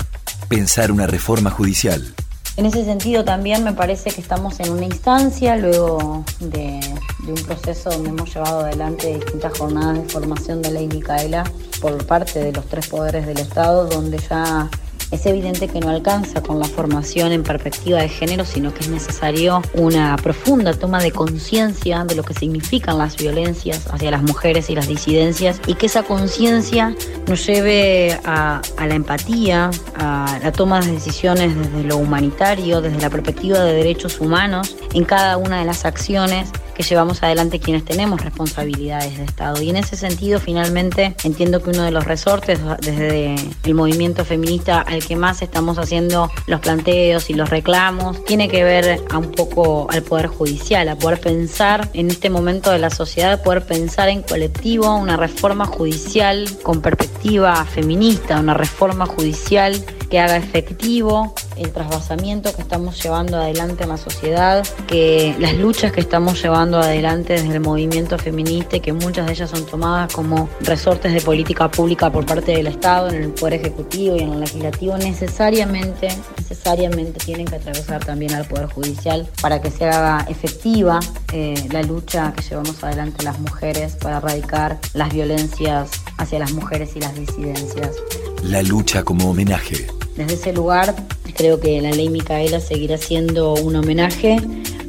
Pensar 0.48 0.92
una 0.92 1.08
reforma 1.08 1.52
judicial. 1.52 2.14
En 2.58 2.66
ese 2.66 2.84
sentido 2.84 3.24
también 3.24 3.64
me 3.64 3.72
parece 3.72 4.12
que 4.12 4.20
estamos 4.20 4.60
en 4.60 4.72
una 4.72 4.86
instancia, 4.86 5.56
luego 5.56 6.26
de, 6.42 6.82
de, 7.26 7.32
un 7.32 7.42
proceso 7.46 7.90
donde 7.90 8.10
hemos 8.10 8.34
llevado 8.34 8.62
adelante 8.62 9.16
distintas 9.16 9.58
jornadas 9.58 10.04
de 10.04 10.10
formación 10.10 10.62
de 10.62 10.72
ley 10.72 10.88
Micaela 10.88 11.50
por 11.80 12.06
parte 12.06 12.40
de 12.40 12.52
los 12.52 12.66
tres 12.66 12.88
poderes 12.88 13.26
del 13.26 13.40
Estado, 13.40 13.86
donde 13.88 14.18
ya 14.18 14.70
es 15.12 15.26
evidente 15.26 15.68
que 15.68 15.80
no 15.80 15.90
alcanza 15.90 16.42
con 16.42 16.60
la 16.60 16.66
formación 16.66 17.32
en 17.32 17.44
perspectiva 17.44 18.00
de 18.00 18.10
género, 18.10 18.46
sino 18.46 18.74
que 18.74 18.82
es 18.82 18.90
necesario 18.90 19.62
una 19.74 20.16
profunda 20.18 20.74
toma 20.74 21.02
de 21.02 21.12
conciencia 21.12 22.04
de 22.06 22.16
lo 22.16 22.24
que 22.24 22.34
significan 22.34 22.98
las 22.98 23.18
violencias 23.18 23.88
hacia 23.92 24.12
las 24.12 24.22
mujeres 24.22 24.70
y 24.70 24.76
las 24.76 24.88
disidencias 24.88 25.62
y 25.68 25.76
que 25.76 25.88
esa 25.88 26.04
conciencia 26.04 26.96
nos 27.28 27.46
lleve 27.46 28.20
a, 28.24 28.62
a, 28.78 28.88
la 28.88 28.96
empatía, 28.96 29.72
a 29.96 30.40
la 30.44 30.52
toma 30.52 30.80
de 30.82 30.92
decisiones 30.92 31.56
desde 31.56 31.84
lo 31.84 31.98
humanitario, 31.98 32.82
desde 32.82 33.00
la 33.02 33.10
perspectiva 33.10 33.60
de 33.60 33.74
derechos 33.74 34.20
humanos 34.20 34.76
en 34.94 35.06
cada 35.06 35.38
una 35.38 35.60
de 35.60 35.66
las 35.66 35.86
acciones 35.86 36.50
que 36.80 36.84
llevamos 36.84 37.22
adelante 37.24 37.60
quienes 37.60 37.84
tenemos 37.84 38.22
responsabilidades 38.22 39.18
de 39.18 39.26
Estado. 39.26 39.62
Y 39.62 39.70
en 39.70 39.76
ese 39.76 39.98
sentido, 39.98 40.40
finalmente, 40.40 41.14
entiendo 41.26 41.62
que 41.62 41.72
uno 41.72 41.84
de 41.84 41.92
los 41.92 42.06
resortes 42.06 42.58
desde 42.80 43.36
el 43.66 43.74
movimiento 43.74 44.24
feminista 44.24 44.80
al 44.80 45.06
que 45.06 45.18
más 45.18 45.42
estamos 45.42 45.78
haciendo 45.78 46.32
los 46.48 46.62
planteos 46.62 47.30
y 47.30 47.34
los 47.34 47.50
reclamos, 47.50 48.24
tiene 48.24 48.48
que 48.48 48.64
ver 48.64 49.02
a 49.10 49.18
un 49.18 49.34
poco 49.34 49.88
al 49.92 50.04
Poder 50.04 50.28
Judicial, 50.28 50.88
a 50.88 50.96
poder 50.96 51.20
pensar 51.20 51.90
en 51.92 52.12
este 52.12 52.30
momento 52.30 52.72
de 52.72 52.80
la 52.80 52.92
sociedad, 52.92 53.44
poder 53.44 53.66
pensar 53.66 54.08
en 54.08 54.22
colectivo 54.22 54.96
una 54.96 55.18
reforma 55.18 55.66
judicial 55.66 56.48
con 56.64 56.82
perspectiva 56.82 57.66
feminista, 57.66 58.40
una 58.40 58.54
reforma 58.54 59.06
judicial 59.06 59.84
que 60.10 60.18
haga 60.18 60.38
efectivo 60.38 61.36
el 61.60 61.72
trasvasamiento 61.72 62.54
que 62.56 62.62
estamos 62.62 63.02
llevando 63.02 63.38
adelante 63.38 63.84
en 63.84 63.90
la 63.90 63.98
sociedad, 63.98 64.66
que 64.88 65.36
las 65.40 65.56
luchas 65.56 65.92
que 65.92 66.02
estamos 66.02 66.42
llevando 66.42 66.80
adelante 66.80 67.34
desde 67.34 67.54
el 67.54 67.60
movimiento 67.60 68.18
feminista 68.18 68.78
y 68.78 68.80
que 68.80 68.94
muchas 68.94 69.26
de 69.28 69.34
ellas 69.34 69.50
son 69.50 69.66
tomadas 69.66 70.12
como 70.14 70.50
resortes 70.62 71.14
de 71.14 71.22
política 71.22 71.70
pública 71.70 72.12
por 72.12 72.26
parte 72.26 72.54
del 72.54 72.68
Estado 72.68 73.10
en 73.10 73.24
el 73.24 73.30
Poder 73.30 73.56
Ejecutivo 73.56 74.16
y 74.16 74.20
en 74.20 74.34
el 74.34 74.40
Legislativo, 74.40 74.98
necesariamente, 74.98 76.08
necesariamente 76.38 77.20
tienen 77.24 77.46
que 77.46 77.56
atravesar 77.56 78.04
también 78.04 78.34
al 78.34 78.46
Poder 78.46 78.68
Judicial 78.68 79.28
para 79.42 79.62
que 79.62 79.70
se 79.70 79.86
haga 79.86 80.26
efectiva 80.30 81.00
eh, 81.34 81.68
la 81.72 81.84
lucha 81.84 82.34
que 82.36 82.44
llevamos 82.44 82.84
adelante 82.84 83.24
las 83.24 83.40
mujeres 83.40 83.96
para 83.96 84.18
erradicar 84.18 84.80
las 84.94 85.14
violencias 85.14 85.92
hacia 86.18 86.40
las 86.40 86.54
mujeres 86.54 86.92
y 86.96 87.00
las 87.00 87.16
disidencias. 87.16 87.96
La 88.44 88.62
lucha 88.64 89.04
como 89.04 89.30
homenaje. 89.30 89.88
Desde 90.20 90.34
ese 90.34 90.52
lugar 90.52 90.94
creo 91.34 91.62
que 91.62 91.82
la 91.82 91.92
ley 91.92 92.10
Micaela 92.10 92.60
seguirá 92.60 92.98
siendo 92.98 93.54
un 93.54 93.78
homenaje 93.78 94.36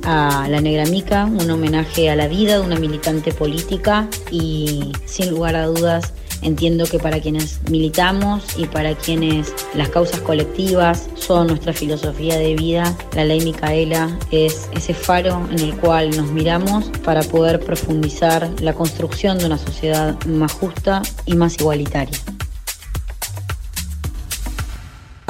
a 0.03 0.49
la 0.51 0.61
negra 0.61 0.87
Mica, 0.87 1.25
un 1.27 1.49
homenaje 1.49 2.11
a 2.11 2.17
la 2.17 2.27
vida 2.27 2.55
de 2.55 2.67
una 2.67 2.75
militante 2.75 3.33
política 3.33 4.09
y 4.33 4.91
sin 5.05 5.31
lugar 5.31 5.55
a 5.55 5.67
dudas 5.67 6.13
entiendo 6.43 6.85
que 6.85 6.99
para 6.99 7.21
quienes 7.21 7.61
militamos 7.71 8.43
y 8.59 8.67
para 8.67 8.97
quienes 8.97 9.55
las 9.73 9.91
causas 9.91 10.19
colectivas 10.19 11.09
son 11.15 11.47
nuestra 11.47 11.73
filosofía 11.73 12.37
de 12.37 12.57
vida, 12.57 12.97
la 13.15 13.25
ley 13.25 13.41
Micaela 13.43 14.19
es 14.33 14.69
ese 14.73 14.95
faro 14.95 15.47
en 15.53 15.61
el 15.61 15.77
cual 15.77 16.11
nos 16.11 16.33
miramos 16.33 16.91
para 17.05 17.23
poder 17.23 17.61
profundizar 17.61 18.51
la 18.61 18.73
construcción 18.73 19.39
de 19.39 19.47
una 19.47 19.59
sociedad 19.59 20.21
más 20.27 20.51
justa 20.55 21.03
y 21.25 21.35
más 21.35 21.57
igualitaria. 21.61 22.19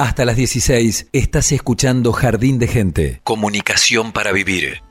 Hasta 0.01 0.25
las 0.25 0.35
16 0.35 1.09
estás 1.13 1.51
escuchando 1.51 2.11
Jardín 2.11 2.57
de 2.57 2.65
Gente. 2.65 3.21
Comunicación 3.23 4.11
para 4.13 4.31
vivir. 4.31 4.81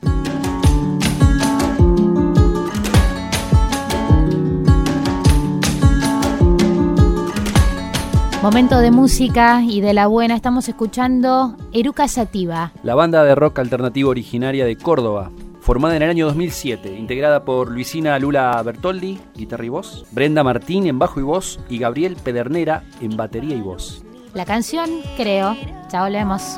Momento 8.41 8.79
de 8.79 8.91
música 8.91 9.61
y 9.67 9.81
de 9.81 9.93
la 9.93 10.07
buena, 10.07 10.33
estamos 10.33 10.69
escuchando 10.69 11.57
Eruca 11.73 12.07
Sativa. 12.07 12.71
La 12.81 12.95
banda 12.95 13.25
de 13.25 13.35
rock 13.35 13.59
alternativo 13.59 14.11
originaria 14.11 14.63
de 14.63 14.77
Córdoba, 14.77 15.29
formada 15.59 15.97
en 15.97 16.03
el 16.03 16.09
año 16.09 16.27
2007, 16.27 16.95
integrada 16.97 17.43
por 17.43 17.69
Luisina 17.69 18.17
Lula 18.17 18.63
Bertoldi, 18.63 19.19
guitarra 19.35 19.65
y 19.65 19.69
voz, 19.69 20.05
Brenda 20.11 20.41
Martín 20.45 20.87
en 20.87 20.99
bajo 20.99 21.19
y 21.19 21.23
voz 21.23 21.59
y 21.67 21.79
Gabriel 21.79 22.15
Pedernera 22.15 22.85
en 23.01 23.17
batería 23.17 23.57
y 23.57 23.61
voz. 23.61 24.05
La 24.33 24.45
canción, 24.45 24.89
creo, 25.17 25.57
ya 25.91 26.03
volvemos. 26.03 26.57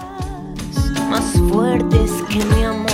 Más 1.10 1.24
fuertes 1.50 2.12
que 2.30 2.46
mi 2.46 2.64
amor. 2.64 2.93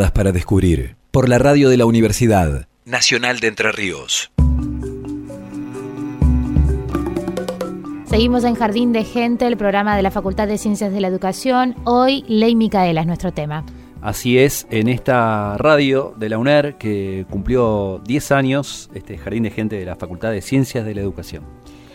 Miradas 0.00 0.12
para 0.12 0.32
descubrir. 0.32 0.96
Por 1.10 1.28
la 1.28 1.38
radio 1.38 1.68
de 1.68 1.76
la 1.76 1.84
Universidad 1.84 2.68
Nacional 2.86 3.40
de 3.40 3.48
Entre 3.48 3.70
Ríos. 3.70 4.30
Seguimos 8.06 8.44
en 8.44 8.54
Jardín 8.54 8.92
de 8.92 9.04
Gente, 9.04 9.46
el 9.46 9.56
programa 9.56 9.96
de 9.96 10.02
la 10.02 10.10
Facultad 10.10 10.48
de 10.48 10.56
Ciencias 10.56 10.92
de 10.92 11.00
la 11.00 11.08
Educación. 11.08 11.76
Hoy, 11.84 12.24
Ley 12.28 12.56
Micaela 12.56 13.02
es 13.02 13.06
nuestro 13.06 13.32
tema. 13.32 13.64
Así 14.00 14.38
es, 14.38 14.66
en 14.70 14.88
esta 14.88 15.58
radio 15.58 16.14
de 16.16 16.30
la 16.30 16.38
UNER 16.38 16.76
que 16.78 17.26
cumplió 17.28 18.00
10 18.06 18.32
años, 18.32 18.90
este 18.94 19.18
Jardín 19.18 19.42
de 19.42 19.50
Gente 19.50 19.76
de 19.76 19.84
la 19.84 19.96
Facultad 19.96 20.30
de 20.30 20.40
Ciencias 20.40 20.86
de 20.86 20.94
la 20.94 21.02
Educación. 21.02 21.44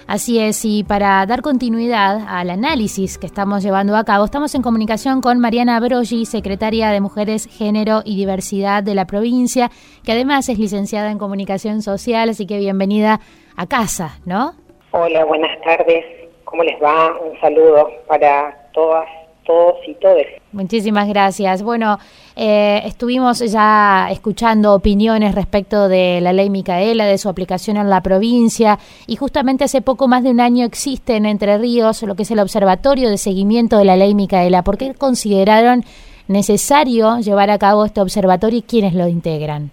Así 0.07 0.39
es, 0.39 0.63
y 0.65 0.83
para 0.83 1.25
dar 1.25 1.41
continuidad 1.41 2.27
al 2.27 2.51
análisis 2.51 3.17
que 3.17 3.25
estamos 3.25 3.63
llevando 3.63 3.95
a 3.95 4.03
cabo, 4.03 4.23
estamos 4.23 4.53
en 4.53 4.61
comunicación 4.61 5.19
con 5.19 5.39
Mariana 5.39 5.79
Broggi, 5.79 6.27
secretaria 6.27 6.91
de 6.91 7.01
Mujeres, 7.01 7.47
Género 7.47 8.03
y 8.05 8.15
Diversidad 8.15 8.83
de 8.83 8.93
la 8.93 9.05
provincia, 9.05 9.71
que 10.03 10.11
además 10.11 10.47
es 10.47 10.59
licenciada 10.59 11.09
en 11.09 11.17
Comunicación 11.17 11.81
Social, 11.81 12.29
así 12.29 12.45
que 12.45 12.59
bienvenida 12.59 13.19
a 13.57 13.65
casa, 13.65 14.19
¿no? 14.25 14.53
Hola, 14.91 15.25
buenas 15.25 15.59
tardes. 15.61 16.05
¿Cómo 16.43 16.63
les 16.63 16.79
va? 16.81 17.11
Un 17.19 17.39
saludo 17.41 17.89
para 18.07 18.69
todas, 18.73 19.07
todos 19.43 19.75
y 19.87 19.95
todes. 19.95 20.27
Muchísimas 20.51 21.07
gracias. 21.09 21.63
Bueno, 21.63 21.97
eh, 22.36 22.82
estuvimos 22.86 23.39
ya 23.39 24.10
escuchando 24.12 24.74
opiniones 24.74 25.34
respecto 25.34 25.88
de 25.88 26.19
la 26.21 26.34
ley 26.34 26.50
Micaela, 26.50 27.06
de 27.06 27.17
su 27.17 27.30
aplicación 27.30 27.78
en 27.78 27.89
la 27.89 28.02
provincia, 28.02 28.78
y 29.08 29.15
justamente 29.15 29.63
hace 29.63 29.82
poco 29.82 30.08
más 30.08 30.24
de 30.24 30.32
un 30.32 30.39
año 30.39 30.65
existe 30.65 31.15
en 31.15 31.26
Entre 31.26 31.58
Ríos 31.58 32.04
lo 32.04 32.15
que 32.15 32.24
es 32.24 32.32
el 32.32 32.39
Observatorio 32.39 33.10
de 33.10 33.17
Seguimiento 33.17 33.78
de 33.78 33.86
la 33.86 33.95
ley 33.95 34.13
Micaela. 34.15 34.63
¿Por 34.63 34.78
qué 34.78 34.93
consideraron 34.93 35.84
necesario 36.28 37.19
llevar 37.19 37.50
a 37.50 37.58
cabo 37.58 37.86
este 37.86 38.02
observatorio 38.02 38.60
y 38.60 38.63
quiénes 38.63 38.93
lo 38.93 39.08
integran? 39.08 39.71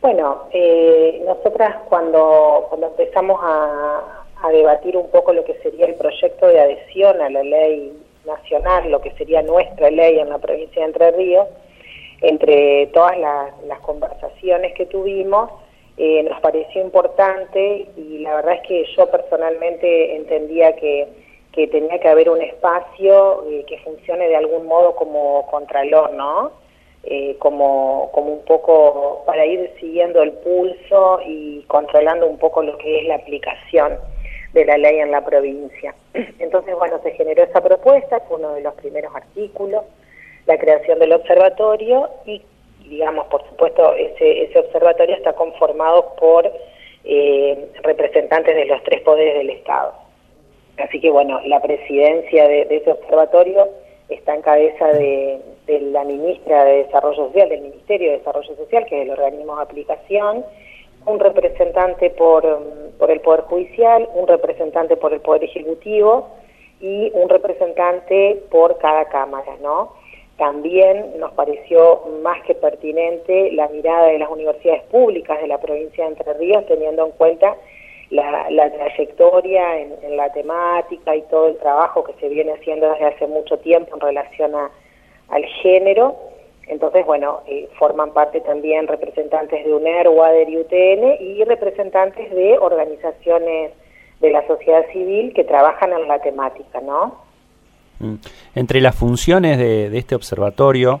Bueno, 0.00 0.42
eh, 0.52 1.22
nosotras 1.26 1.76
cuando, 1.88 2.66
cuando 2.68 2.88
empezamos 2.88 3.40
a, 3.42 4.24
a 4.42 4.50
debatir 4.50 4.96
un 4.96 5.10
poco 5.10 5.32
lo 5.32 5.44
que 5.44 5.54
sería 5.62 5.86
el 5.86 5.94
proyecto 5.94 6.46
de 6.46 6.60
adhesión 6.60 7.20
a 7.20 7.30
la 7.30 7.42
ley 7.42 7.92
nacional, 8.26 8.90
lo 8.90 9.00
que 9.00 9.12
sería 9.12 9.42
nuestra 9.42 9.90
ley 9.90 10.18
en 10.18 10.28
la 10.28 10.38
provincia 10.38 10.82
de 10.82 10.88
Entre 10.88 11.10
Ríos, 11.12 11.46
entre 12.24 12.86
todas 12.88 13.18
las, 13.18 13.80
conversaciones 13.80 14.74
que 14.74 14.86
tuvimos, 14.86 15.50
eh, 15.96 16.22
nos 16.22 16.40
pareció 16.40 16.82
importante 16.82 17.86
y 17.96 18.18
la 18.18 18.36
verdad 18.36 18.54
es 18.54 18.66
que 18.66 18.84
yo 18.96 19.10
personalmente 19.10 20.16
entendía 20.16 20.74
que, 20.74 21.06
que 21.52 21.68
tenía 21.68 21.98
que 22.00 22.08
haber 22.08 22.30
un 22.30 22.40
espacio 22.40 23.44
eh, 23.48 23.64
que 23.66 23.78
funcione 23.78 24.28
de 24.28 24.36
algún 24.36 24.66
modo 24.66 24.96
como 24.96 25.46
contralor, 25.50 26.12
¿no? 26.14 26.52
Eh, 27.06 27.36
como, 27.38 28.10
como 28.12 28.32
un 28.32 28.44
poco 28.46 29.22
para 29.26 29.44
ir 29.44 29.70
siguiendo 29.78 30.22
el 30.22 30.32
pulso 30.32 31.20
y 31.26 31.62
controlando 31.66 32.26
un 32.26 32.38
poco 32.38 32.62
lo 32.62 32.78
que 32.78 33.00
es 33.00 33.06
la 33.06 33.16
aplicación 33.16 33.98
de 34.54 34.64
la 34.64 34.78
ley 34.78 35.00
en 35.00 35.10
la 35.10 35.22
provincia. 35.22 35.94
Entonces, 36.38 36.74
bueno, 36.76 36.98
se 37.02 37.10
generó 37.10 37.42
esa 37.42 37.60
propuesta, 37.60 38.20
fue 38.20 38.38
uno 38.38 38.54
de 38.54 38.62
los 38.62 38.72
primeros 38.74 39.14
artículos, 39.14 39.82
la 40.46 40.58
creación 40.58 40.98
del 40.98 41.12
observatorio 41.12 42.10
y, 42.26 42.42
digamos, 42.88 43.26
por 43.26 43.46
supuesto, 43.48 43.94
ese, 43.94 44.58
observatorio 44.58 45.16
está 45.16 45.32
conformado 45.32 46.14
por 46.18 46.50
eh, 47.04 47.68
representantes 47.82 48.54
de 48.54 48.66
los 48.66 48.82
tres 48.84 49.00
poderes 49.02 49.34
del 49.34 49.50
Estado. 49.50 49.94
Así 50.78 51.00
que, 51.00 51.10
bueno, 51.10 51.40
la 51.46 51.60
presidencia 51.60 52.48
de, 52.48 52.66
ese 52.70 52.90
observatorio 52.90 53.68
está 54.08 54.34
en 54.34 54.42
cabeza 54.42 54.88
de, 54.88 55.40
de 55.66 55.80
la 55.80 56.04
ministra 56.04 56.64
de 56.64 56.84
Desarrollo 56.84 57.26
Social, 57.28 57.48
del 57.48 57.62
Ministerio 57.62 58.10
de 58.10 58.18
Desarrollo 58.18 58.56
Social, 58.56 58.84
que 58.86 59.00
es 59.00 59.04
el 59.04 59.10
organismo 59.10 59.56
de 59.56 59.62
aplicación, 59.62 60.44
un 61.06 61.20
representante 61.20 62.10
por, 62.10 62.42
por 62.98 63.10
el 63.10 63.20
Poder 63.20 63.42
Judicial, 63.42 64.08
un 64.14 64.26
representante 64.26 64.96
por 64.96 65.12
el 65.12 65.20
Poder 65.20 65.44
Ejecutivo 65.44 66.28
y 66.80 67.10
un 67.14 67.28
representante 67.28 68.42
por 68.50 68.78
cada 68.78 69.06
cámara, 69.06 69.56
¿no? 69.62 69.92
También 70.36 71.18
nos 71.20 71.32
pareció 71.32 72.02
más 72.22 72.42
que 72.42 72.54
pertinente 72.54 73.52
la 73.52 73.68
mirada 73.68 74.06
de 74.08 74.18
las 74.18 74.30
universidades 74.30 74.82
públicas 74.84 75.40
de 75.40 75.46
la 75.46 75.60
provincia 75.60 76.04
de 76.04 76.10
Entre 76.10 76.34
Ríos, 76.34 76.66
teniendo 76.66 77.06
en 77.06 77.12
cuenta 77.12 77.56
la, 78.10 78.70
trayectoria 78.72 79.78
en, 79.78 80.16
la 80.16 80.32
temática 80.32 81.14
y 81.14 81.22
todo 81.22 81.48
el 81.48 81.58
trabajo 81.58 82.04
que 82.04 82.14
se 82.14 82.28
viene 82.28 82.52
haciendo 82.52 82.90
desde 82.90 83.06
hace 83.06 83.26
mucho 83.26 83.58
tiempo 83.58 83.94
en 83.94 84.00
relación 84.00 84.54
a, 84.56 84.70
al 85.28 85.44
género. 85.62 86.16
Entonces, 86.66 87.06
bueno, 87.06 87.42
eh, 87.46 87.68
forman 87.78 88.12
parte 88.12 88.40
también 88.40 88.88
representantes 88.88 89.64
de 89.64 89.72
UNER, 89.72 90.08
UADER 90.08 90.48
y 90.48 90.58
UTN 90.58 91.16
y 91.20 91.44
representantes 91.44 92.30
de 92.30 92.58
organizaciones 92.58 93.72
de 94.20 94.30
la 94.30 94.46
sociedad 94.46 94.84
civil 94.90 95.32
que 95.34 95.44
trabajan 95.44 95.92
en 95.92 96.08
la 96.08 96.20
temática, 96.20 96.80
¿no? 96.80 97.23
Mm. 97.98 98.14
Entre 98.54 98.80
las 98.80 98.94
funciones 98.94 99.58
de, 99.58 99.96
este 99.96 100.14
observatorio, 100.14 101.00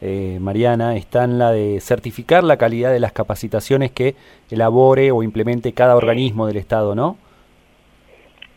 eh, 0.00 0.38
Mariana, 0.40 0.96
están 0.96 1.38
la 1.38 1.52
de 1.52 1.80
certificar 1.80 2.44
la 2.44 2.56
calidad 2.56 2.92
de 2.92 3.00
las 3.00 3.12
capacitaciones 3.12 3.90
que 3.90 4.14
elabore 4.50 5.10
o 5.10 5.22
implemente 5.22 5.72
cada 5.72 5.96
organismo 5.96 6.46
del 6.46 6.56
Estado, 6.56 6.94
¿no? 6.94 7.16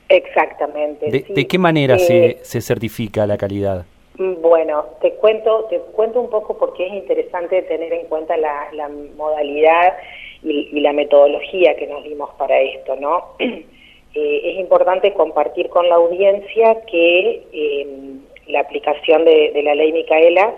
Exactamente. 0.10 1.24
¿De, 1.28 1.48
qué 1.48 1.58
manera 1.58 1.98
se, 1.98 2.26
eh, 2.26 2.38
se 2.44 2.62
certifica 2.62 3.26
la 3.26 3.38
calidad? 3.38 3.86
Bueno, 4.18 4.86
te 5.02 5.14
cuento, 5.16 5.66
te 5.72 5.80
cuento 5.80 6.22
un 6.22 6.30
poco 6.30 6.56
porque 6.58 6.86
es 6.86 6.94
interesante 6.94 7.64
tener 7.64 7.92
en 7.94 8.06
cuenta 8.06 8.38
la, 8.38 8.90
modalidad 9.18 9.98
y, 10.44 10.80
la 10.82 10.94
metodología 10.94 11.76
que 11.76 11.88
nos 11.88 12.04
dimos 12.04 12.30
para 12.38 12.60
esto, 12.60 12.96
¿no? 12.96 13.30
Eh, 14.16 14.42
es 14.52 14.60
importante 14.60 15.14
compartir 15.14 15.70
con 15.70 15.90
la 15.90 15.96
audiencia 15.96 16.82
que 16.86 17.44
em, 17.52 18.22
la 18.48 18.60
aplicación 18.60 19.26
de, 19.26 19.62
la 19.64 19.74
ley 19.74 19.92
Micaela 19.92 20.54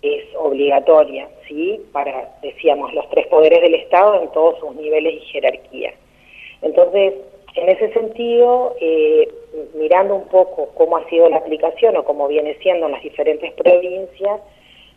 es 0.00 0.24
obligatoria, 0.36 1.28
¿sí? 1.46 1.80
Para, 1.92 2.36
decíamos, 2.40 2.94
los 2.94 3.08
tres 3.10 3.26
poderes 3.26 3.60
del 3.60 3.74
Estado 3.74 4.22
en 4.22 4.28
todos 4.32 4.58
sus 4.60 4.74
niveles 4.76 5.14
y 5.14 5.20
jerarquía. 5.26 5.92
Entonces, 6.62 7.14
en 7.56 7.68
ese 7.68 7.92
sentido, 7.92 8.74
eh, 8.80 9.28
mirando 9.74 10.14
un 10.14 10.28
poco 10.28 10.70
cómo 10.74 10.96
ha 10.96 11.08
sido 11.08 11.28
la 11.28 11.38
aplicación 11.38 11.96
o 11.96 12.04
cómo 12.04 12.28
viene 12.28 12.54
siendo 12.62 12.86
en 12.86 12.92
las 12.92 13.02
diferentes 13.02 13.52
provincias, 13.52 14.40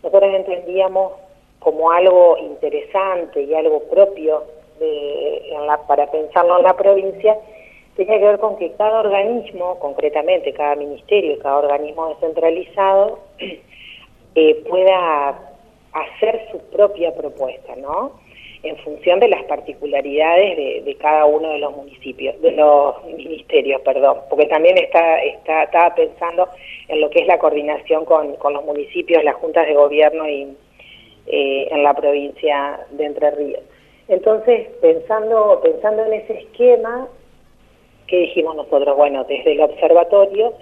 nosotros 0.04 0.34
entendíamos 0.34 1.14
como 1.60 1.92
algo 1.92 2.38
interesante 2.38 3.44
y 3.44 3.54
algo 3.54 3.84
propio 3.84 4.44
para 5.88 6.10
pensarlo 6.10 6.58
en 6.58 6.64
la 6.64 6.76
provincia, 6.76 7.38
tenía 8.06 8.20
que 8.20 8.26
ver 8.26 8.40
con 8.40 8.58
que 8.58 8.72
cada 8.74 9.00
organismo, 9.00 9.80
concretamente 9.80 10.54
cada 10.54 10.76
ministerio 10.76 11.40
cada 11.40 11.58
organismo 11.58 12.10
descentralizado, 12.10 13.20
eh, 14.36 14.64
pueda 14.70 15.40
hacer 15.94 16.48
su 16.52 16.60
propia 16.70 17.14
propuesta, 17.14 17.76
¿no? 17.76 18.20
en 18.64 18.78
función 18.78 19.20
de 19.20 19.28
las 19.28 19.44
particularidades 19.46 20.86
de, 20.86 20.96
cada 21.00 21.26
uno 21.26 21.50
de 21.50 21.60
los 21.60 21.76
municipios, 21.76 22.40
de 22.42 22.52
los 22.52 23.04
ministerios, 23.06 23.82
perdón, 23.82 24.18
porque 24.30 24.46
también 24.46 24.78
está, 24.78 25.22
está, 25.24 25.64
estaba 25.64 25.96
pensando 25.96 26.48
en 26.88 27.02
lo 27.02 27.10
que 27.10 27.22
es 27.22 27.28
la 27.28 27.40
coordinación 27.40 28.06
con, 28.06 28.38
los 28.54 28.66
municipios, 28.66 29.24
las 29.24 29.36
juntas 29.36 29.66
de 29.66 29.74
gobierno 29.74 30.28
y 30.30 30.56
eh, 31.28 31.68
en 31.72 31.84
la 31.84 31.94
provincia 31.94 32.80
de 32.92 33.06
Entre 33.06 33.32
Ríos. 33.32 33.64
Entonces, 34.08 34.68
pensando, 34.82 35.60
pensando 35.64 36.06
en 36.06 36.14
ese 36.14 36.34
esquema, 36.34 37.08
¿qué 38.12 38.18
dijimos 38.18 38.56
nosotros? 38.58 38.96
Bueno, 38.98 39.24
desde 39.24 39.54
el 39.54 39.62
observatorio 39.62 40.54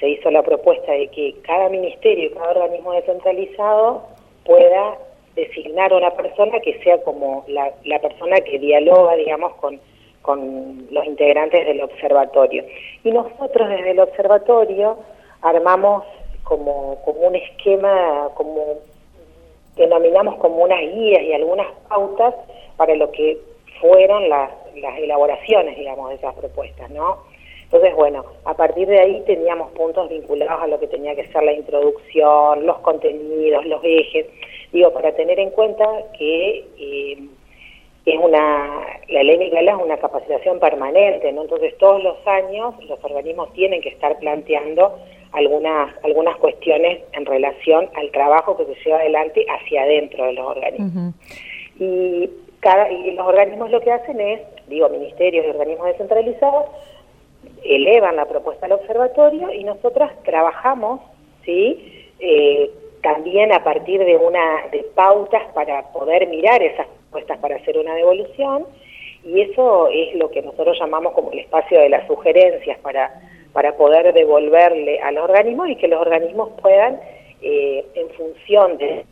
se 0.00 0.08
hizo 0.08 0.28
la 0.30 0.42
propuesta 0.42 0.92
de 0.92 1.06
que 1.06 1.36
cada 1.42 1.68
ministerio, 1.68 2.34
cada 2.34 2.50
organismo 2.50 2.92
descentralizado 2.92 4.02
pueda 4.44 4.98
designar 5.36 5.92
una 5.92 6.10
persona 6.10 6.58
que 6.60 6.78
sea 6.82 7.00
como 7.02 7.44
la, 7.46 7.72
la 7.84 8.00
persona 8.00 8.40
que 8.40 8.58
dialoga, 8.58 9.14
digamos, 9.14 9.54
con, 9.54 9.80
con 10.20 10.86
los 10.90 11.06
integrantes 11.06 11.64
del 11.64 11.80
observatorio. 11.80 12.64
Y 13.04 13.12
nosotros 13.12 13.68
desde 13.68 13.92
el 13.92 14.00
observatorio 14.00 14.98
armamos 15.42 16.02
como, 16.42 17.00
como 17.04 17.20
un 17.20 17.36
esquema, 17.36 18.30
como 18.34 18.78
denominamos 19.76 20.36
como 20.36 20.64
unas 20.64 20.80
guías 20.80 21.22
y 21.22 21.32
algunas 21.34 21.68
pautas 21.88 22.34
para 22.76 22.96
lo 22.96 23.12
que 23.12 23.38
fueron 23.80 24.28
las, 24.28 24.50
las 24.76 24.98
elaboraciones, 24.98 25.76
digamos, 25.76 26.10
de 26.10 26.16
esas 26.16 26.34
propuestas, 26.34 26.90
¿no? 26.90 27.24
Entonces, 27.64 27.94
bueno, 27.96 28.24
a 28.44 28.54
partir 28.54 28.86
de 28.86 29.00
ahí 29.00 29.22
teníamos 29.26 29.72
puntos 29.72 30.08
vinculados 30.08 30.62
a 30.62 30.66
lo 30.68 30.78
que 30.78 30.86
tenía 30.86 31.16
que 31.16 31.26
ser 31.26 31.42
la 31.42 31.52
introducción, 31.52 32.64
los 32.64 32.78
contenidos, 32.78 33.66
los 33.66 33.80
ejes, 33.82 34.26
digo, 34.72 34.92
para 34.92 35.12
tener 35.12 35.40
en 35.40 35.50
cuenta 35.50 35.84
que 36.16 36.64
eh, 36.78 37.18
es 38.06 38.18
una, 38.20 38.84
la 39.08 39.22
ley 39.24 39.36
Miguel 39.36 39.68
es 39.68 39.74
una 39.74 39.96
capacitación 39.96 40.60
permanente, 40.60 41.32
¿no? 41.32 41.42
Entonces 41.42 41.76
todos 41.78 42.02
los 42.04 42.24
años 42.24 42.74
los 42.84 43.02
organismos 43.02 43.52
tienen 43.52 43.80
que 43.80 43.88
estar 43.88 44.16
planteando 44.20 44.96
algunas, 45.32 45.92
algunas 46.04 46.36
cuestiones 46.36 47.00
en 47.12 47.26
relación 47.26 47.90
al 47.94 48.10
trabajo 48.12 48.56
que 48.56 48.66
se 48.66 48.84
lleva 48.84 48.98
adelante 48.98 49.44
hacia 49.48 49.82
adentro 49.82 50.24
de 50.24 50.32
los 50.34 50.46
organismos. 50.46 51.14
y, 51.80 52.30
cada, 52.60 52.90
y 52.90 53.10
los 53.10 53.26
organismos 53.26 53.70
lo 53.72 53.80
que 53.80 53.90
hacen 53.90 54.20
es, 54.20 54.40
digo, 54.68 54.88
ministerios 54.88 55.46
y 55.46 55.50
organismos 55.50 55.86
descentralizados, 55.88 56.66
elevan 57.64 58.16
la 58.16 58.26
propuesta 58.26 58.66
al 58.66 58.72
observatorio 58.72 59.52
y 59.52 59.64
nosotras 59.64 60.12
trabajamos, 60.24 61.00
¿sí? 61.44 62.10
Eh, 62.18 62.70
también 63.02 63.52
a 63.52 63.62
partir 63.62 64.04
de 64.04 64.16
una 64.16 64.66
de 64.72 64.84
pautas 64.94 65.42
para 65.54 65.82
poder 65.92 66.26
mirar 66.28 66.62
esas 66.62 66.86
propuestas 66.86 67.38
para 67.38 67.56
hacer 67.56 67.78
una 67.78 67.94
devolución 67.94 68.66
y 69.24 69.40
eso 69.40 69.88
es 69.88 70.14
lo 70.14 70.30
que 70.30 70.42
nosotros 70.42 70.78
llamamos 70.78 71.12
como 71.12 71.32
el 71.32 71.40
espacio 71.40 71.80
de 71.80 71.88
las 71.88 72.06
sugerencias 72.06 72.78
para, 72.78 73.20
para 73.52 73.76
poder 73.76 74.12
devolverle 74.12 75.00
a 75.00 75.10
los 75.10 75.24
organismos 75.24 75.68
y 75.68 75.76
que 75.76 75.88
los 75.88 76.00
organismos 76.00 76.50
puedan, 76.60 77.00
eh, 77.42 77.84
en 77.94 78.08
función 78.10 78.78
de, 78.78 79.04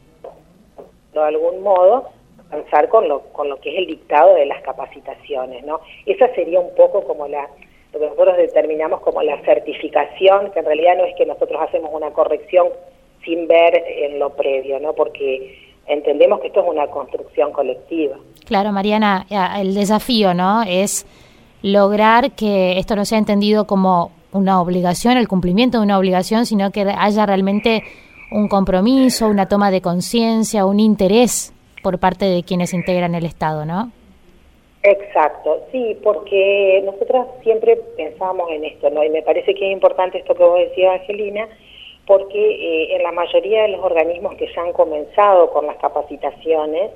de 1.13 1.21
algún 1.21 1.63
modo, 1.63 2.11
avanzar 2.55 2.89
con 2.89 3.09
lo, 3.09 3.21
con 3.33 3.49
lo 3.49 3.57
que 3.61 3.71
es 3.71 3.79
el 3.79 3.87
dictado 3.87 4.35
de 4.35 4.47
las 4.47 4.63
capacitaciones. 4.63 5.65
¿no? 5.65 5.81
Esa 6.07 6.33
sería 6.35 6.61
un 6.61 6.75
poco 6.75 7.05
como 7.05 7.27
la, 7.29 7.49
lo 7.93 8.01
que 8.01 8.07
nosotros 8.07 8.37
determinamos 8.37 9.01
como 9.01 9.23
la 9.23 9.41
certificación, 9.43 10.51
que 10.53 10.61
en 10.61 10.67
realidad 10.67 10.97
no 10.97 11.05
es 11.05 11.15
que 11.17 11.27
nosotros 11.27 11.61
hacemos 11.63 11.91
una 11.93 12.11
corrección 12.11 12.69
sin 13.25 13.49
ver 13.49 13.85
en 13.87 14.19
lo 14.19 14.31
previo, 14.31 14.79
¿no? 14.81 14.93
Porque 14.93 15.59
entendemos 15.87 16.41
que 16.41 16.49
esto 16.49 16.61
es 16.61 16.69
una 16.69 16.87
construcción 16.89 17.53
colectiva. 17.53 18.17
Claro, 18.45 18.71
Mariana, 18.73 19.27
el 19.59 19.75
desafío, 19.75 20.35
¿no? 20.35 20.63
Es 20.63 21.07
lograr 21.63 22.33
que 22.33 22.79
esto 22.79 22.97
no 22.97 23.07
sea 23.07 23.17
entendido 23.17 23.67
como 23.67 24.11
una 24.33 24.61
obligación, 24.61 25.17
el 25.17 25.29
cumplimiento 25.29 25.79
de 25.79 25.85
una 25.85 25.99
obligación, 25.99 26.45
sino 26.45 26.71
que 26.71 26.83
haya 26.83 27.25
realmente 27.25 27.83
un 28.31 28.49
compromiso, 28.49 29.29
una 29.29 29.49
toma 29.49 29.71
de 29.71 29.81
conciencia, 29.81 30.67
un 30.67 30.81
interés 30.81 31.55
por 31.85 32.01
parte 32.01 32.25
de 32.25 32.43
quienes 32.43 32.73
integran 32.73 33.15
el 33.15 33.27
Estado, 33.27 33.65
¿no? 33.67 33.93
Exacto, 34.83 35.63
sí, 35.71 35.97
porque 36.03 36.83
nosotros 36.85 37.27
siempre 37.43 37.77
pensamos 37.97 38.51
en 38.51 38.65
esto, 38.65 38.91
¿no? 38.91 39.05
Y 39.05 39.11
me 39.11 39.23
parece 39.23 39.55
que 39.55 39.67
es 39.67 39.73
importante 39.73 40.19
esto 40.19 40.35
que 40.35 40.43
vos 40.43 40.59
decías, 40.59 41.01
Angelina, 41.01 41.47
porque 42.07 42.39
eh, 42.39 42.97
en 42.97 43.03
la 43.03 43.13
mayoría 43.13 43.63
de 43.63 43.69
los 43.69 43.85
organismos 43.85 44.35
que 44.37 44.51
ya 44.55 44.63
han 44.63 44.73
comenzado 44.73 45.51
con 45.51 45.67
las 45.67 45.77
capacitaciones, 45.77 46.91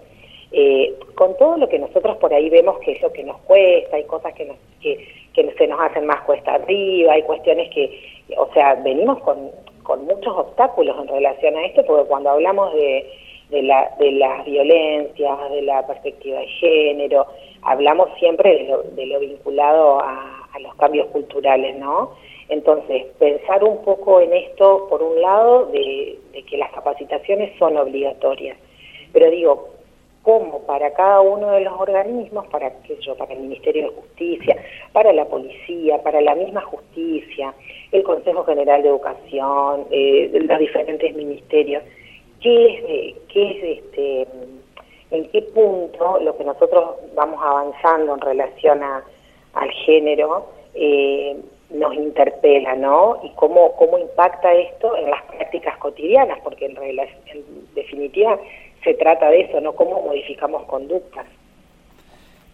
eh, 0.52 0.94
con 1.14 1.36
todo 1.36 1.58
lo 1.58 1.68
que 1.68 1.78
nosotros 1.78 2.16
por 2.16 2.32
ahí 2.32 2.48
vemos 2.48 2.78
que 2.80 2.92
es 2.92 3.02
lo 3.02 3.12
que 3.12 3.24
nos 3.24 3.38
cuesta, 3.42 3.96
hay 3.96 4.04
cosas 4.04 4.34
que, 4.34 4.46
nos, 4.46 4.56
que, 4.82 5.06
que 5.34 5.54
se 5.56 5.66
nos 5.66 5.80
hacen 5.80 6.06
más 6.06 6.22
cuesta 6.22 6.54
arriba, 6.54 7.12
hay 7.12 7.22
cuestiones 7.22 7.70
que, 7.74 8.24
o 8.36 8.48
sea, 8.54 8.74
venimos 8.74 9.18
con, 9.20 9.50
con 9.82 10.06
muchos 10.06 10.34
obstáculos 10.34 10.96
en 11.00 11.08
relación 11.08 11.56
a 11.56 11.66
esto, 11.66 11.84
porque 11.84 12.08
cuando 12.08 12.30
hablamos 12.30 12.72
de, 12.74 13.06
de, 13.50 13.62
la, 13.62 13.94
de 13.98 14.12
las 14.12 14.44
violencias, 14.44 15.50
de 15.50 15.62
la 15.62 15.86
perspectiva 15.86 16.40
de 16.40 16.46
género, 16.46 17.26
hablamos 17.62 18.08
siempre 18.18 18.56
de 18.94 19.06
lo, 19.06 19.20
de 19.20 19.26
vinculado 19.26 20.00
a, 20.00 20.34
los 20.60 20.74
cambios 20.74 21.06
culturales, 21.08 21.76
¿no? 21.76 22.14
Entonces, 22.48 23.04
pensar 23.20 23.62
un 23.62 23.84
poco 23.84 24.20
en 24.20 24.32
esto, 24.32 24.88
por 24.88 25.00
un 25.02 25.20
lado, 25.20 25.66
de, 25.66 26.18
que 26.50 26.56
las 26.56 26.72
capacitaciones 26.72 27.56
son 27.60 27.76
obligatorias. 27.76 28.58
Pero 29.12 29.30
digo, 29.30 29.68
¿cómo 30.22 30.62
para 30.66 30.92
cada 30.94 31.20
uno 31.20 31.52
de 31.52 31.60
los 31.60 31.78
organismos, 31.78 32.46
para, 32.48 32.72
qué 32.82 32.96
yo, 33.00 33.14
para 33.16 33.34
el 33.34 33.40
Ministerio 33.40 33.84
de 33.84 33.96
Justicia, 33.96 34.56
para 34.92 35.12
la 35.12 35.26
policía, 35.26 36.02
para 36.02 36.20
la 36.20 36.34
misma 36.34 36.62
justicia, 36.62 37.54
el 37.92 38.02
Consejo 38.02 38.44
General 38.44 38.82
de 38.82 38.88
Educación, 38.88 39.86
eh, 39.92 40.30
los 40.32 40.58
diferentes 40.58 41.14
ministerios, 41.14 41.84
¿qué 42.40 42.74
es, 42.74 43.16
qué 43.28 43.50
es 43.50 43.78
este, 43.78 44.28
en 45.10 45.28
qué 45.30 45.42
punto 45.42 46.18
lo 46.20 46.36
que 46.36 46.44
nosotros 46.44 46.96
vamos 47.14 47.40
avanzando 47.42 48.14
en 48.14 48.20
relación 48.20 48.82
a, 48.82 49.02
al 49.54 49.70
género? 49.70 50.46
Eh, 50.74 51.36
nos 51.70 51.94
interpela, 51.94 52.74
¿no? 52.76 53.20
Y 53.22 53.30
cómo, 53.34 53.72
cómo 53.76 53.98
impacta 53.98 54.52
esto 54.54 54.96
en 54.96 55.10
las 55.10 55.22
prácticas 55.24 55.76
cotidianas, 55.78 56.38
porque 56.42 56.66
en, 56.66 56.76
en 56.76 57.74
definitiva 57.74 58.38
se 58.82 58.94
trata 58.94 59.28
de 59.28 59.42
eso, 59.42 59.60
¿no? 59.60 59.72
Cómo 59.74 60.02
modificamos 60.02 60.64
conductas. 60.64 61.26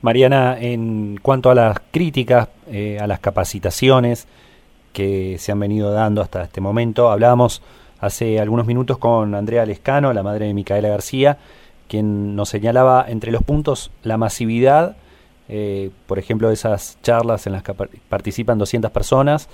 Mariana, 0.02 0.58
en 0.60 1.18
cuanto 1.22 1.50
a 1.50 1.54
las 1.54 1.78
críticas, 1.90 2.48
eh, 2.70 2.98
a 3.00 3.06
las 3.06 3.20
capacitaciones 3.20 4.28
que 4.92 5.38
se 5.38 5.52
han 5.52 5.60
venido 5.60 5.92
dando 5.92 6.20
hasta 6.20 6.42
este 6.42 6.60
momento, 6.60 7.10
hablábamos 7.10 7.62
hace 8.00 8.40
algunos 8.40 8.66
minutos 8.66 8.98
con 8.98 9.34
Andrea 9.34 9.64
Lescano, 9.66 10.12
la 10.12 10.22
madre 10.22 10.46
de 10.46 10.54
Micaela 10.54 10.88
García, 10.88 11.38
quien 11.88 12.34
nos 12.36 12.48
señalaba 12.48 13.04
entre 13.08 13.30
los 13.32 13.42
puntos 13.42 13.90
la 14.02 14.16
masividad, 14.16 14.96
eh, 15.48 15.90
por 16.06 16.18
ejemplo, 16.18 16.48
de 16.48 16.54
esas 16.54 16.98
charlas 17.02 17.46
en 17.46 17.52
las 17.52 17.62
que 17.62 17.74
par- 17.74 17.90
participan 18.08 18.58
200 18.58 18.90
personas, 18.90 19.48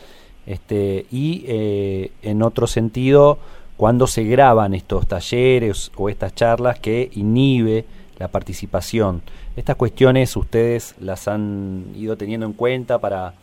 este, 0.46 1.06
y 1.10 1.44
eh, 1.46 2.12
en 2.22 2.42
otro 2.42 2.66
sentido, 2.66 3.38
cuando 3.76 4.06
se 4.06 4.24
graban 4.24 4.74
estos 4.74 5.06
talleres 5.06 5.90
o 5.96 6.08
estas 6.08 6.34
charlas 6.34 6.78
que 6.78 7.10
inhibe 7.14 7.84
la 8.18 8.28
participación. 8.28 9.22
Estas 9.56 9.76
cuestiones 9.76 10.36
ustedes 10.36 10.94
las 11.00 11.26
han 11.28 11.86
ido 11.96 12.16
teniendo 12.16 12.46
en 12.46 12.52
cuenta 12.52 12.98
para, 12.98 13.34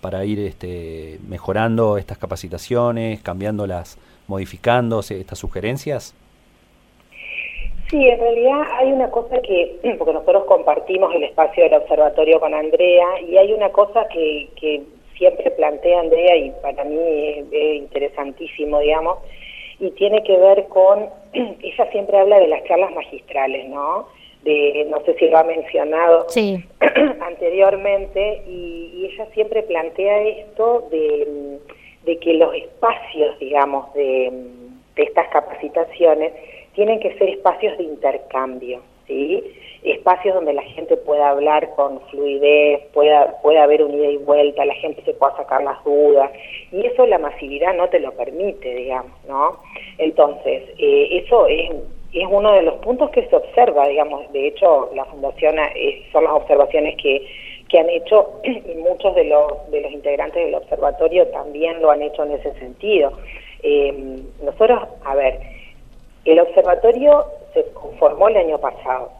para 0.00 0.24
ir 0.24 0.40
este, 0.40 1.20
mejorando 1.28 1.98
estas 1.98 2.18
capacitaciones, 2.18 3.20
cambiándolas, 3.22 3.96
modificándose 4.28 5.20
estas 5.20 5.38
sugerencias. 5.38 6.14
Sí, 7.88 8.08
en 8.08 8.18
realidad 8.18 8.62
hay 8.78 8.92
una 8.92 9.10
cosa 9.10 9.40
que, 9.42 9.76
porque 9.98 10.12
nosotros 10.12 10.44
compartimos 10.44 11.14
el 11.14 11.24
espacio 11.24 11.64
del 11.64 11.74
observatorio 11.74 12.40
con 12.40 12.52
Andrea, 12.52 13.06
y 13.28 13.36
hay 13.36 13.52
una 13.52 13.70
cosa 13.70 14.06
que, 14.08 14.48
que 14.60 14.82
siempre 15.16 15.50
plantea 15.52 16.00
Andrea 16.00 16.36
y 16.36 16.50
para 16.62 16.84
mí 16.84 16.98
es, 16.98 17.46
es 17.52 17.76
interesantísimo, 17.76 18.80
digamos, 18.80 19.18
y 19.78 19.90
tiene 19.92 20.22
que 20.24 20.36
ver 20.36 20.66
con, 20.68 21.08
ella 21.32 21.90
siempre 21.92 22.18
habla 22.18 22.40
de 22.40 22.48
las 22.48 22.64
charlas 22.64 22.92
magistrales, 22.92 23.68
¿no? 23.68 24.08
De, 24.42 24.86
no 24.88 25.00
sé 25.04 25.14
si 25.18 25.28
lo 25.28 25.38
ha 25.38 25.44
mencionado 25.44 26.26
Sí. 26.28 26.64
anteriormente, 27.20 28.42
y, 28.48 28.90
y 28.94 29.06
ella 29.12 29.26
siempre 29.32 29.62
plantea 29.62 30.22
esto 30.22 30.88
de, 30.90 31.58
de 32.06 32.18
que 32.18 32.34
los 32.34 32.54
espacios, 32.54 33.38
digamos, 33.40 33.92
de, 33.92 34.32
estas 34.94 35.28
capacitaciones 35.28 36.32
tienen 36.74 37.00
que 37.00 37.12
ser 37.18 37.28
espacios 37.28 37.76
de 37.76 37.84
intercambio, 37.84 38.80
¿sí? 39.06 39.42
Espacios 39.82 40.34
donde 40.34 40.54
la 40.54 40.62
gente 40.62 40.96
pueda 40.96 41.30
hablar 41.30 41.74
con 41.74 42.00
fluidez, 42.08 42.80
pueda, 42.94 43.40
pueda 43.42 43.64
haber 43.64 43.82
un 43.82 43.92
ida 43.92 44.08
y 44.08 44.16
vuelta, 44.16 44.64
la 44.64 44.74
gente 44.74 45.02
se 45.02 45.12
pueda 45.14 45.36
sacar 45.36 45.62
las 45.62 45.82
dudas, 45.84 46.30
y 46.72 46.86
eso 46.86 47.06
la 47.06 47.18
masividad 47.18 47.74
no 47.74 47.88
te 47.88 48.00
lo 48.00 48.12
permite, 48.12 48.74
digamos, 48.74 49.12
¿no? 49.28 49.58
Entonces, 49.98 50.62
eh, 50.78 51.08
eso 51.24 51.46
es, 51.46 51.70
es 52.12 52.26
uno 52.30 52.52
de 52.52 52.62
los 52.62 52.76
puntos 52.76 53.10
que 53.10 53.26
se 53.26 53.36
observa, 53.36 53.86
digamos, 53.88 54.32
de 54.32 54.48
hecho, 54.48 54.90
la 54.94 55.04
Fundación 55.06 55.58
eh, 55.58 56.06
son 56.12 56.24
las 56.24 56.32
observaciones 56.32 56.96
que, 56.96 57.26
que 57.68 57.78
han 57.78 57.90
hecho 57.90 58.40
y 58.44 58.74
muchos 58.76 59.14
de 59.14 59.24
los, 59.24 59.70
de 59.70 59.80
los 59.80 59.92
integrantes 59.92 60.44
del 60.44 60.54
observatorio 60.54 61.26
también 61.28 61.80
lo 61.80 61.90
han 61.90 62.02
hecho 62.02 62.24
en 62.24 62.32
ese 62.32 62.52
sentido. 62.58 63.12
Eh, 63.62 64.20
nosotros, 64.42 64.88
a 65.04 65.14
ver, 65.14 65.40
el 66.24 66.40
observatorio 66.40 67.24
se 67.54 67.64
conformó 67.72 68.28
el 68.28 68.36
año 68.36 68.58
pasado, 68.58 69.10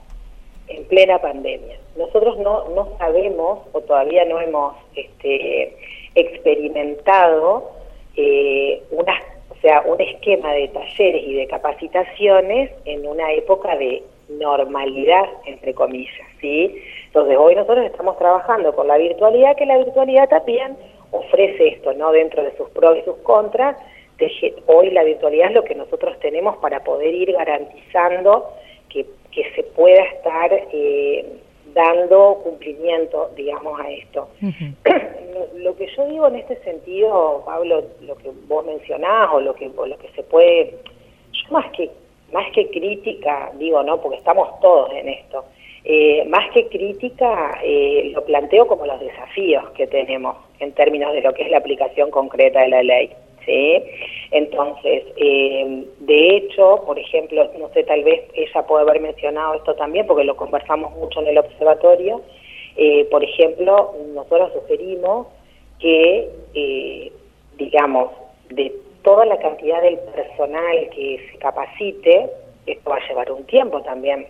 en 0.68 0.84
plena 0.84 1.20
pandemia. 1.20 1.78
Nosotros 1.96 2.38
no, 2.38 2.68
no 2.70 2.96
sabemos 2.98 3.60
o 3.72 3.80
todavía 3.80 4.24
no 4.24 4.40
hemos 4.40 4.74
este, 4.94 5.76
experimentado 6.14 7.70
eh, 8.16 8.82
una, 8.90 9.14
o 9.50 9.54
sea, 9.60 9.82
un 9.82 10.00
esquema 10.00 10.52
de 10.52 10.68
talleres 10.68 11.22
y 11.24 11.34
de 11.34 11.46
capacitaciones 11.46 12.70
en 12.84 13.06
una 13.06 13.32
época 13.32 13.76
de 13.76 14.02
normalidad, 14.28 15.24
entre 15.46 15.74
comillas, 15.74 16.26
¿sí? 16.40 16.82
Entonces 17.06 17.36
hoy 17.38 17.54
nosotros 17.54 17.86
estamos 17.86 18.18
trabajando 18.18 18.74
con 18.74 18.88
la 18.88 18.98
virtualidad, 18.98 19.56
que 19.56 19.66
la 19.66 19.78
virtualidad 19.78 20.28
también 20.28 20.76
ofrece 21.10 21.68
esto, 21.68 21.92
¿no? 21.94 22.12
Dentro 22.12 22.42
de 22.42 22.56
sus 22.56 22.68
pros 22.70 22.98
y 22.98 23.02
sus 23.04 23.16
contras, 23.18 23.76
hoy 24.66 24.90
la 24.90 25.04
virtualidad 25.04 25.48
es 25.48 25.54
lo 25.54 25.64
que 25.64 25.74
nosotros 25.74 26.18
tenemos 26.20 26.56
para 26.58 26.82
poder 26.82 27.14
ir 27.14 27.32
garantizando 27.32 28.50
que, 28.88 29.06
que 29.30 29.52
se 29.54 29.62
pueda 29.62 30.02
estar 30.02 30.50
eh, 30.72 31.24
dando 31.74 32.40
cumplimiento, 32.42 33.30
digamos, 33.36 33.78
a 33.78 33.90
esto. 33.90 34.28
lo, 34.40 35.58
lo 35.58 35.76
que 35.76 35.86
yo 35.94 36.06
digo 36.06 36.26
en 36.28 36.36
este 36.36 36.56
sentido, 36.62 37.42
Pablo, 37.44 37.84
lo 38.00 38.16
que 38.16 38.30
vos 38.48 38.64
mencionás 38.64 39.28
o 39.32 39.40
lo 39.40 39.54
que, 39.54 39.70
o 39.76 39.86
lo 39.86 39.98
que 39.98 40.08
se 40.12 40.22
puede, 40.22 40.78
yo 41.32 41.52
más 41.52 41.70
que, 41.72 41.90
más 42.32 42.50
que 42.52 42.68
crítica, 42.68 43.52
digo, 43.54 43.82
¿no? 43.82 44.00
Porque 44.00 44.18
estamos 44.18 44.60
todos 44.60 44.92
en 44.92 45.08
esto. 45.08 45.44
Eh, 45.88 46.24
más 46.24 46.50
que 46.50 46.66
crítica, 46.66 47.60
eh, 47.62 48.10
lo 48.12 48.24
planteo 48.24 48.66
como 48.66 48.86
los 48.86 48.98
desafíos 48.98 49.70
que 49.70 49.86
tenemos 49.86 50.36
en 50.58 50.72
términos 50.72 51.12
de 51.12 51.20
lo 51.20 51.32
que 51.32 51.44
es 51.44 51.50
la 51.50 51.58
aplicación 51.58 52.10
concreta 52.10 52.62
de 52.62 52.68
la 52.68 52.82
ley. 52.82 53.10
¿sí? 53.44 53.80
Entonces, 54.32 55.04
eh, 55.16 55.84
de 56.00 56.36
hecho, 56.36 56.82
por 56.84 56.98
ejemplo, 56.98 57.48
no 57.56 57.68
sé, 57.68 57.84
tal 57.84 58.02
vez 58.02 58.20
ella 58.34 58.66
puede 58.66 58.82
haber 58.82 59.00
mencionado 59.00 59.54
esto 59.54 59.74
también, 59.76 60.08
porque 60.08 60.24
lo 60.24 60.34
conversamos 60.34 60.90
mucho 60.96 61.20
en 61.20 61.28
el 61.28 61.38
observatorio. 61.38 62.20
Por 63.10 63.24
ejemplo, 63.24 63.94
nosotros 64.12 64.52
sugerimos 64.52 65.28
que, 65.78 66.28
digamos, 67.56 68.10
de 68.50 68.72
toda 69.06 69.24
la 69.24 69.38
cantidad 69.38 69.80
del 69.82 70.00
personal 70.00 70.90
que 70.90 71.20
se 71.30 71.38
capacite, 71.38 72.28
esto 72.66 72.90
va 72.90 72.96
a 72.96 73.08
llevar 73.08 73.30
un 73.30 73.44
tiempo 73.44 73.80
también 73.82 74.26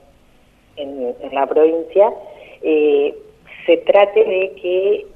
en, 0.76 1.14
en 1.18 1.34
la 1.34 1.46
provincia, 1.46 2.12
eh, 2.60 3.14
se 3.64 3.78
trate 3.78 4.22
de 4.22 4.52
que 4.60 5.06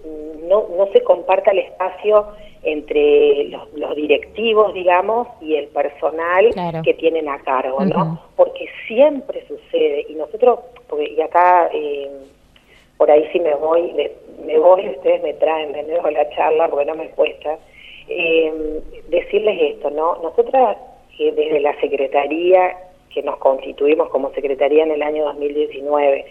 no, 0.48 0.66
no 0.78 0.86
se 0.94 1.02
comparta 1.02 1.50
el 1.50 1.58
espacio 1.58 2.28
entre 2.62 3.44
los, 3.50 3.70
los 3.74 3.94
directivos, 3.96 4.72
digamos, 4.72 5.28
y 5.42 5.56
el 5.56 5.68
personal 5.68 6.48
Claro. 6.52 6.80
que 6.82 6.94
tienen 6.94 7.28
a 7.28 7.38
cargo, 7.40 7.84
¿no? 7.84 8.18
Porque 8.36 8.66
siempre 8.88 9.44
sucede, 9.46 10.06
y 10.08 10.14
nosotros, 10.14 10.60
porque, 10.88 11.10
y 11.10 11.20
acá 11.20 11.68
eh, 11.74 12.10
por 12.96 13.10
ahí 13.10 13.28
sí 13.30 13.40
me 13.40 13.54
voy, 13.56 13.92
me 14.42 14.58
voy, 14.58 14.88
ustedes 14.88 15.22
me 15.22 15.34
traen 15.34 15.72
de 15.72 15.82
nuevo 15.82 16.08
la 16.08 16.26
charla, 16.30 16.68
porque 16.68 16.86
no 16.86 16.94
me 16.94 17.10
cuesta, 17.10 17.58
eh, 18.10 18.80
decirles 19.08 19.74
esto, 19.74 19.90
¿no? 19.90 20.16
Nosotras 20.22 20.76
eh, 21.18 21.32
desde 21.32 21.60
la 21.60 21.78
Secretaría, 21.80 22.76
que 23.12 23.22
nos 23.22 23.36
constituimos 23.38 24.08
como 24.10 24.30
Secretaría 24.32 24.82
en 24.84 24.90
el 24.92 25.02
año 25.02 25.24
2019, 25.26 26.24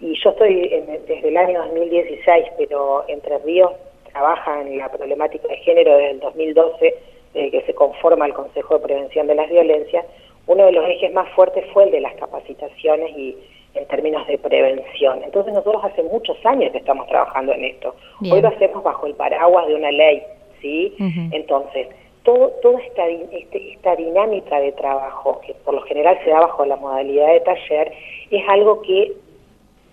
y 0.00 0.14
yo 0.22 0.30
estoy 0.30 0.68
en- 0.72 0.86
desde 1.06 1.28
el 1.28 1.36
año 1.36 1.62
2016, 1.64 2.46
pero 2.58 3.04
Entre 3.08 3.38
Ríos 3.38 3.72
trabaja 4.12 4.60
en 4.62 4.78
la 4.78 4.90
problemática 4.90 5.48
de 5.48 5.56
género 5.58 5.92
desde 5.96 6.10
el 6.12 6.20
2012, 6.20 6.94
desde 7.34 7.50
que 7.50 7.62
se 7.62 7.74
conforma 7.74 8.26
el 8.26 8.34
Consejo 8.34 8.78
de 8.78 8.84
Prevención 8.86 9.26
de 9.26 9.34
las 9.34 9.48
Violencias, 9.50 10.04
uno 10.46 10.64
de 10.66 10.72
los 10.72 10.88
ejes 10.88 11.12
más 11.12 11.28
fuertes 11.30 11.64
fue 11.72 11.84
el 11.84 11.90
de 11.90 12.00
las 12.00 12.14
capacitaciones 12.16 13.10
y 13.16 13.36
en 13.74 13.84
términos 13.88 14.26
de 14.26 14.38
prevención. 14.38 15.22
Entonces 15.24 15.52
nosotros 15.52 15.84
hace 15.84 16.02
muchos 16.02 16.36
años 16.46 16.72
que 16.72 16.78
estamos 16.78 17.06
trabajando 17.08 17.52
en 17.52 17.64
esto. 17.64 17.94
Bien. 18.20 18.34
Hoy 18.34 18.40
lo 18.42 18.48
hacemos 18.48 18.82
bajo 18.82 19.06
el 19.06 19.14
paraguas 19.14 19.66
de 19.66 19.74
una 19.74 19.90
ley, 19.90 20.22
¿sí? 20.60 20.94
Entonces, 21.32 21.88
todo, 22.24 22.50
toda 22.62 22.80
esta, 22.80 23.06
este- 23.06 23.72
esta 23.72 23.94
dinámica 23.96 24.58
de 24.60 24.72
trabajo, 24.72 25.40
que 25.46 25.54
por 25.54 25.74
lo 25.74 25.82
general 25.82 26.18
se 26.24 26.30
da 26.30 26.40
bajo 26.40 26.64
la 26.64 26.76
modalidad 26.76 27.32
de 27.32 27.40
taller, 27.40 27.92
es 28.30 28.48
algo 28.48 28.82
que 28.82 29.12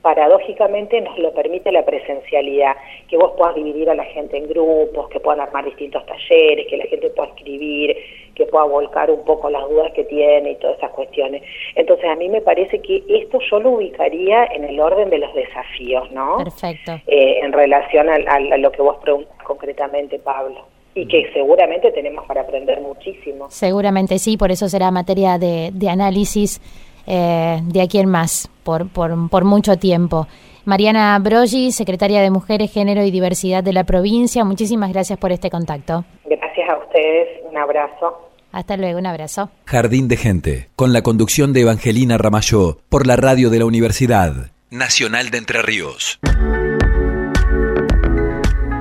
paradójicamente 0.04 1.00
nos 1.00 1.18
lo 1.18 1.34
permite 1.34 1.72
la 1.72 1.84
presencialidad, 1.86 2.76
que 3.08 3.16
vos 3.16 3.32
puedas 3.38 3.56
dividir 3.56 3.90
a 3.90 3.96
la 3.96 4.04
gente 4.04 4.38
en 4.38 4.50
grupos, 4.50 5.08
que 5.10 5.20
puedan 5.22 5.40
armar 5.40 5.64
distintos 5.64 6.06
talleres, 6.06 6.68
que 6.68 6.76
la 6.76 6.86
gente 6.86 7.10
pueda 7.10 7.30
escribir, 7.30 7.96
que 8.36 8.46
pueda 8.46 8.66
volcar 8.66 9.10
un 9.10 9.24
poco 9.24 9.50
las 9.50 9.68
dudas 9.70 9.94
que 9.94 10.04
tiene 10.04 10.52
y 10.52 10.56
todas 10.56 10.78
esas 10.78 10.92
cuestiones. 10.92 11.42
Entonces 11.76 12.06
a 12.06 12.16
mí 12.16 12.28
me 12.28 12.42
parece 12.42 12.80
que 12.80 13.02
esto 13.08 13.40
yo 13.50 13.62
lo 13.62 13.72
ubicaría 13.72 14.44
en 14.46 14.66
el 14.66 14.78
orden 14.82 15.10
de 15.10 15.20
los 15.20 15.34
desafíos, 15.34 16.12
¿no? 16.12 16.38
Perfecto. 16.38 17.00
Eh, 17.08 17.40
en 17.42 17.54
relación 17.54 18.10
a, 18.10 18.40
lo 18.58 18.72
que 18.74 18.82
vos 18.82 18.98
preguntas 18.98 19.38
concretamente, 19.46 20.20
Pablo, 20.20 20.66
y 20.96 21.08
que 21.08 21.32
seguramente 21.32 21.92
tenemos 21.94 22.26
para 22.26 22.42
aprender 22.42 22.82
muchísimo. 22.82 23.50
Seguramente 23.50 24.20
sí, 24.20 24.36
por 24.36 24.52
eso 24.52 24.68
será 24.68 24.92
materia 24.92 25.38
de, 25.38 25.70
de 25.72 25.90
análisis 25.90 26.60
eh, 27.08 27.60
de 27.64 27.82
aquí 27.82 28.00
en 28.00 28.10
más, 28.10 28.50
por, 28.64 28.90
por, 28.90 29.30
por 29.30 29.46
mucho 29.46 29.78
tiempo. 29.78 30.28
Mariana 30.66 31.20
Broggi, 31.20 31.72
secretaria 31.72 32.22
de 32.22 32.32
Mujeres, 32.32 32.72
Género 32.72 33.04
y 33.04 33.12
Diversidad 33.12 33.64
de 33.64 33.74
la 33.74 33.84
provincia, 33.84 34.46
muchísimas 34.46 34.94
gracias 34.94 35.20
por 35.20 35.32
este 35.32 35.50
contacto. 35.50 36.06
Gracias 36.26 36.70
a 36.70 36.78
ustedes, 36.78 37.42
un 37.50 37.58
abrazo. 37.58 38.30
Hasta 38.54 38.78
luego, 38.78 39.00
un 39.00 39.08
abrazo. 39.08 39.50
Jardín 39.66 40.08
de 40.08 40.16
Gente, 40.16 40.70
con 40.76 40.94
la 40.94 41.02
conducción 41.02 41.54
de 41.54 41.62
Evangelina 41.62 42.18
Ramayó, 42.18 42.78
por 42.88 43.08
la 43.08 43.16
radio 43.16 43.50
de 43.50 43.60
la 43.60 43.66
Universidad 43.66 44.52
Nacional 44.70 45.32
de 45.32 45.40
Entre 45.40 45.62
Ríos. 45.62 46.20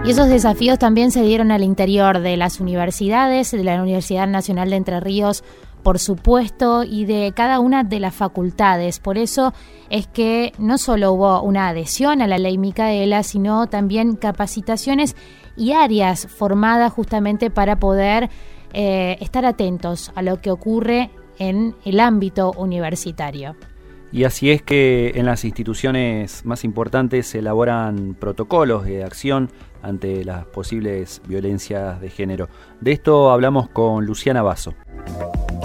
Y 0.04 0.10
esos 0.10 0.28
desafíos 0.28 0.78
también 0.78 1.10
se 1.10 1.22
dieron 1.22 1.52
al 1.52 1.62
interior 1.62 2.20
de 2.20 2.36
las 2.36 2.60
universidades, 2.60 3.52
de 3.52 3.64
la 3.64 3.80
Universidad 3.80 4.26
Nacional 4.26 4.70
de 4.70 4.76
Entre 4.76 5.00
Ríos, 5.00 5.42
por 5.82 5.98
supuesto, 5.98 6.84
y 6.84 7.04
de 7.04 7.32
cada 7.34 7.60
una 7.60 7.84
de 7.84 8.00
las 8.00 8.14
facultades. 8.14 8.98
Por 8.98 9.18
eso 9.18 9.52
es 9.90 10.06
que 10.06 10.52
no 10.58 10.78
solo 10.78 11.12
hubo 11.12 11.42
una 11.42 11.68
adhesión 11.68 12.22
a 12.22 12.26
la 12.26 12.38
ley 12.38 12.58
Micaela, 12.58 13.22
sino 13.22 13.66
también 13.66 14.16
capacitaciones 14.16 15.16
y 15.56 15.72
áreas 15.72 16.26
formadas 16.26 16.92
justamente 16.92 17.50
para 17.50 17.78
poder 17.78 18.30
eh, 18.72 19.18
estar 19.20 19.44
atentos 19.44 20.12
a 20.14 20.22
lo 20.22 20.40
que 20.40 20.50
ocurre 20.50 21.10
en 21.38 21.74
el 21.84 22.00
ámbito 22.00 22.52
universitario. 22.56 23.56
Y 24.12 24.24
así 24.24 24.50
es 24.50 24.60
que 24.60 25.12
en 25.14 25.24
las 25.24 25.44
instituciones 25.44 26.44
más 26.44 26.64
importantes 26.64 27.26
se 27.26 27.38
elaboran 27.38 28.14
protocolos 28.14 28.84
de 28.84 29.04
acción 29.04 29.48
ante 29.82 30.24
las 30.24 30.44
posibles 30.44 31.22
violencias 31.26 32.00
de 32.00 32.10
género. 32.10 32.48
De 32.80 32.92
esto 32.92 33.30
hablamos 33.30 33.70
con 33.70 34.04
Luciana 34.04 34.42
Basso. 34.42 34.74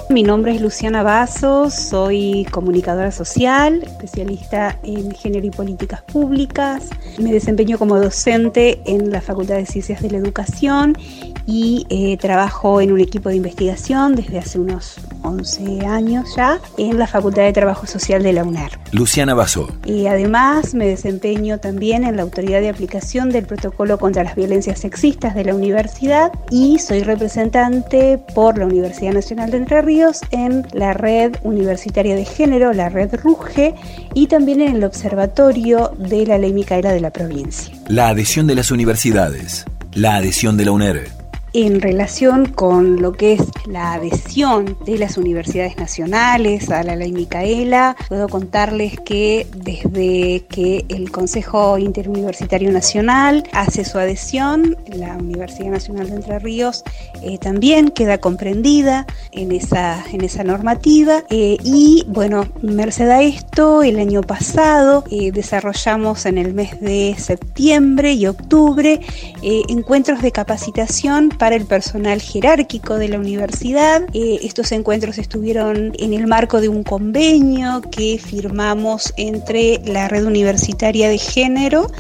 Mi 0.10 0.24
nombre 0.24 0.56
es 0.56 0.62
Luciana 0.62 1.04
Basso, 1.04 1.70
soy 1.70 2.48
comunicadora 2.50 3.12
social, 3.12 3.84
especialista 3.84 4.80
en 4.84 5.12
género 5.12 5.46
y 5.46 5.52
políticas 5.52 6.02
públicas. 6.02 6.90
Me 7.18 7.34
desempeño 7.34 7.78
como 7.78 8.00
docente 8.00 8.82
en 8.86 9.12
la 9.12 9.22
Facultad 9.22 9.56
de 9.56 9.66
Ciencias 9.66 10.02
de 10.02 10.10
la 10.10 10.18
Educación 10.18 10.98
y 11.46 11.86
eh, 11.90 12.18
trabajo 12.18 12.82
en 12.82 12.92
un 12.92 13.00
equipo 13.00 13.30
de 13.30 13.38
investigación 13.38 14.16
desde 14.16 14.40
hace 14.40 14.60
unos 14.60 14.96
11 15.24 15.86
años 15.86 16.36
ya 16.36 16.60
en 16.78 17.00
la 17.00 17.08
Facultad 17.08 17.44
de 17.44 17.54
Trabajo 17.54 17.88
Social 17.88 18.24
de 18.24 18.34
la 18.34 18.44
UNER. 18.44 18.72
Luciana 18.92 19.34
Basso. 19.34 19.68
Y 19.86 20.08
además 20.08 20.74
me 20.74 20.88
desempeño 20.88 21.60
también 21.60 22.04
en 22.04 22.18
la 22.18 22.24
autoridad 22.24 22.62
de 22.62 22.70
aplicación 22.70 23.30
del 23.30 23.46
protocolo 23.46 23.98
contra 23.98 24.24
las 24.24 24.36
violencias 24.36 24.80
sexistas 24.80 25.36
de 25.36 25.46
la 25.46 25.56
universidad 25.56 26.32
y 26.50 26.80
soy 26.80 27.04
representante 27.04 28.20
por 28.36 28.58
la 28.58 28.66
Universidad 28.66 29.14
Nacional 29.14 29.52
de 29.52 29.58
Entre 29.58 29.82
En 29.88 30.68
la 30.74 30.92
red 30.92 31.38
universitaria 31.44 32.14
de 32.14 32.26
género, 32.26 32.74
la 32.74 32.90
red 32.90 33.16
RUGE, 33.24 33.74
y 34.14 34.28
también 34.28 34.60
en 34.60 34.76
el 34.76 34.84
observatorio 34.84 35.94
de 35.98 36.26
la 36.26 36.38
ley 36.38 36.52
Micaela 36.52 36.92
de 36.92 37.00
la 37.00 37.12
provincia. 37.12 37.74
La 37.88 38.10
adhesión 38.10 38.48
de 38.48 38.56
las 38.56 38.70
universidades. 38.70 39.64
La 39.94 40.18
adhesión 40.18 40.58
de 40.58 40.66
la 40.66 40.72
UNER 40.72 41.08
en 41.54 41.82
relación 41.82 42.46
con 42.46 43.02
lo 43.02 43.14
que 43.14 43.34
es 43.34 43.42
la 43.66 43.94
adhesión 43.94 44.78
de 44.86 44.98
las 44.98 45.18
universidades 45.18 45.78
nacionales 45.78 46.70
a 46.70 46.84
la 46.84 46.96
ley 46.96 47.12
Micaela, 47.12 47.96
puedo 48.10 48.28
contarles 48.28 49.00
que 49.00 49.48
desde 49.56 50.46
que 50.50 50.86
el 50.90 51.12
Consejo 51.12 51.78
Interuniversitario 51.78 52.72
Nacional 52.72 53.44
hace 53.54 53.86
su 53.86 53.98
adhesión, 53.98 54.78
la 54.88 55.16
Universidad 55.18 55.72
Nacional 55.72 56.10
de 56.10 56.16
Entre 56.16 56.40
Ríos 56.40 56.84
eh, 57.22 57.38
también 57.38 57.90
queda 57.90 58.18
comprendida 58.20 59.06
en 59.32 59.52
esa, 59.52 60.04
en 60.12 60.24
esa 60.24 60.44
normativa 60.44 61.24
eh, 61.30 61.58
y 61.64 62.06
bueno, 62.08 62.46
merced 62.62 63.10
a 63.10 63.22
esto, 63.22 63.84
el 63.84 64.00
año 64.00 64.22
pasado 64.22 65.04
eh, 65.12 65.32
desarrollamos 65.32 66.26
en 66.26 66.38
el 66.38 66.54
mes 66.54 66.80
de 66.82 67.16
septiembre 67.18 68.14
y 68.14 68.28
octubre 68.28 69.00
encuentros 69.42 70.22
de 70.22 70.32
capacitación 70.32 71.30
para 71.38 71.56
el 71.56 71.66
personal 71.66 72.22
jerárquico 72.22 72.98
de 72.98 73.10
la 73.10 73.20
universidad. 73.20 74.04
Eh, 74.14 74.40
estos 74.44 74.72
encuentros 74.72 75.18
estuvieron 75.18 75.94
en 75.98 76.14
el 76.14 76.28
marco 76.28 76.62
de 76.62 76.70
un 76.70 76.84
convenio 76.84 77.82
que 77.92 78.20
firmamos 78.20 79.14
entre 79.18 79.80
la 79.86 80.08
red 80.08 80.26
universitaria 80.26 81.10
de 81.10 81.18
género 81.18 81.92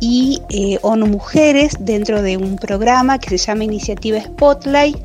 y 0.00 0.42
eh, 0.50 0.78
ONU 0.82 1.06
Mujeres 1.06 1.76
dentro 1.78 2.22
de 2.22 2.36
un 2.36 2.56
programa 2.56 3.20
que 3.20 3.30
se 3.30 3.38
llama 3.38 3.62
Iniciativa 3.62 4.20
Spotlight, 4.20 4.96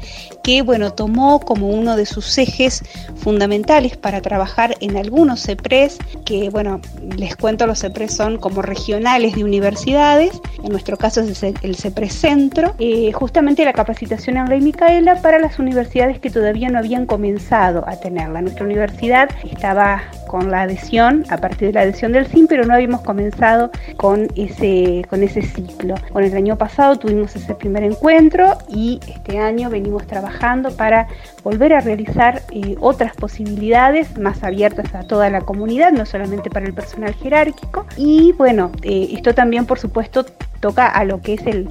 que 0.43 0.61
bueno, 0.61 0.91
tomó 0.91 1.39
como 1.39 1.69
uno 1.69 1.95
de 1.95 2.05
sus 2.05 2.37
ejes 2.37 2.83
fundamentales 3.15 3.97
para 3.97 4.21
trabajar 4.21 4.75
en 4.79 4.97
algunos 4.97 5.43
CEPRES, 5.43 5.97
que 6.25 6.49
bueno, 6.49 6.79
les 7.17 7.35
cuento, 7.35 7.67
los 7.67 7.79
CEPRES 7.79 8.13
son 8.13 8.37
como 8.37 8.61
regionales 8.61 9.35
de 9.35 9.43
universidades, 9.43 10.39
en 10.63 10.69
nuestro 10.69 10.97
caso 10.97 11.21
es 11.21 11.43
el 11.43 11.75
CEPRES 11.75 12.13
Centro, 12.13 12.75
eh, 12.79 13.11
justamente 13.11 13.65
la 13.65 13.73
capacitación 13.73 14.37
en 14.37 14.47
Rey 14.47 14.61
Micaela 14.61 15.21
para 15.21 15.39
las 15.39 15.59
universidades 15.59 16.19
que 16.19 16.29
todavía 16.29 16.69
no 16.69 16.79
habían 16.79 17.05
comenzado 17.05 17.83
a 17.87 17.97
tenerla. 17.97 18.41
Nuestra 18.41 18.65
universidad 18.65 19.29
estaba 19.43 20.03
con 20.27 20.51
la 20.51 20.63
adhesión, 20.63 21.25
a 21.29 21.37
partir 21.37 21.69
de 21.69 21.73
la 21.73 21.81
adhesión 21.81 22.11
del 22.11 22.27
SIM, 22.27 22.47
pero 22.47 22.65
no 22.65 22.73
habíamos 22.73 23.01
comenzado 23.01 23.71
con 23.95 24.27
ese, 24.35 25.03
con 25.09 25.23
ese 25.23 25.41
ciclo. 25.41 25.95
Bueno, 26.11 26.27
el 26.27 26.35
año 26.35 26.57
pasado 26.57 26.97
tuvimos 26.97 27.35
ese 27.35 27.55
primer 27.55 27.83
encuentro 27.83 28.57
y 28.69 28.99
este 29.07 29.39
año 29.39 29.69
venimos 29.69 30.05
trabajando 30.05 30.26
para 30.75 31.07
volver 31.43 31.73
a 31.73 31.79
realizar 31.79 32.41
eh, 32.51 32.75
otras 32.79 33.15
posibilidades 33.15 34.17
más 34.17 34.43
abiertas 34.43 34.93
a 34.93 35.03
toda 35.03 35.29
la 35.29 35.41
comunidad, 35.41 35.91
no 35.91 36.05
solamente 36.05 36.49
para 36.49 36.65
el 36.65 36.73
personal 36.73 37.13
jerárquico. 37.15 37.85
Y 37.95 38.33
bueno, 38.33 38.71
eh, 38.83 39.09
esto 39.13 39.33
también 39.33 39.65
por 39.65 39.79
supuesto 39.79 40.25
toca 40.59 40.87
a 40.87 41.05
lo 41.05 41.21
que 41.21 41.35
es 41.35 41.45
el, 41.45 41.69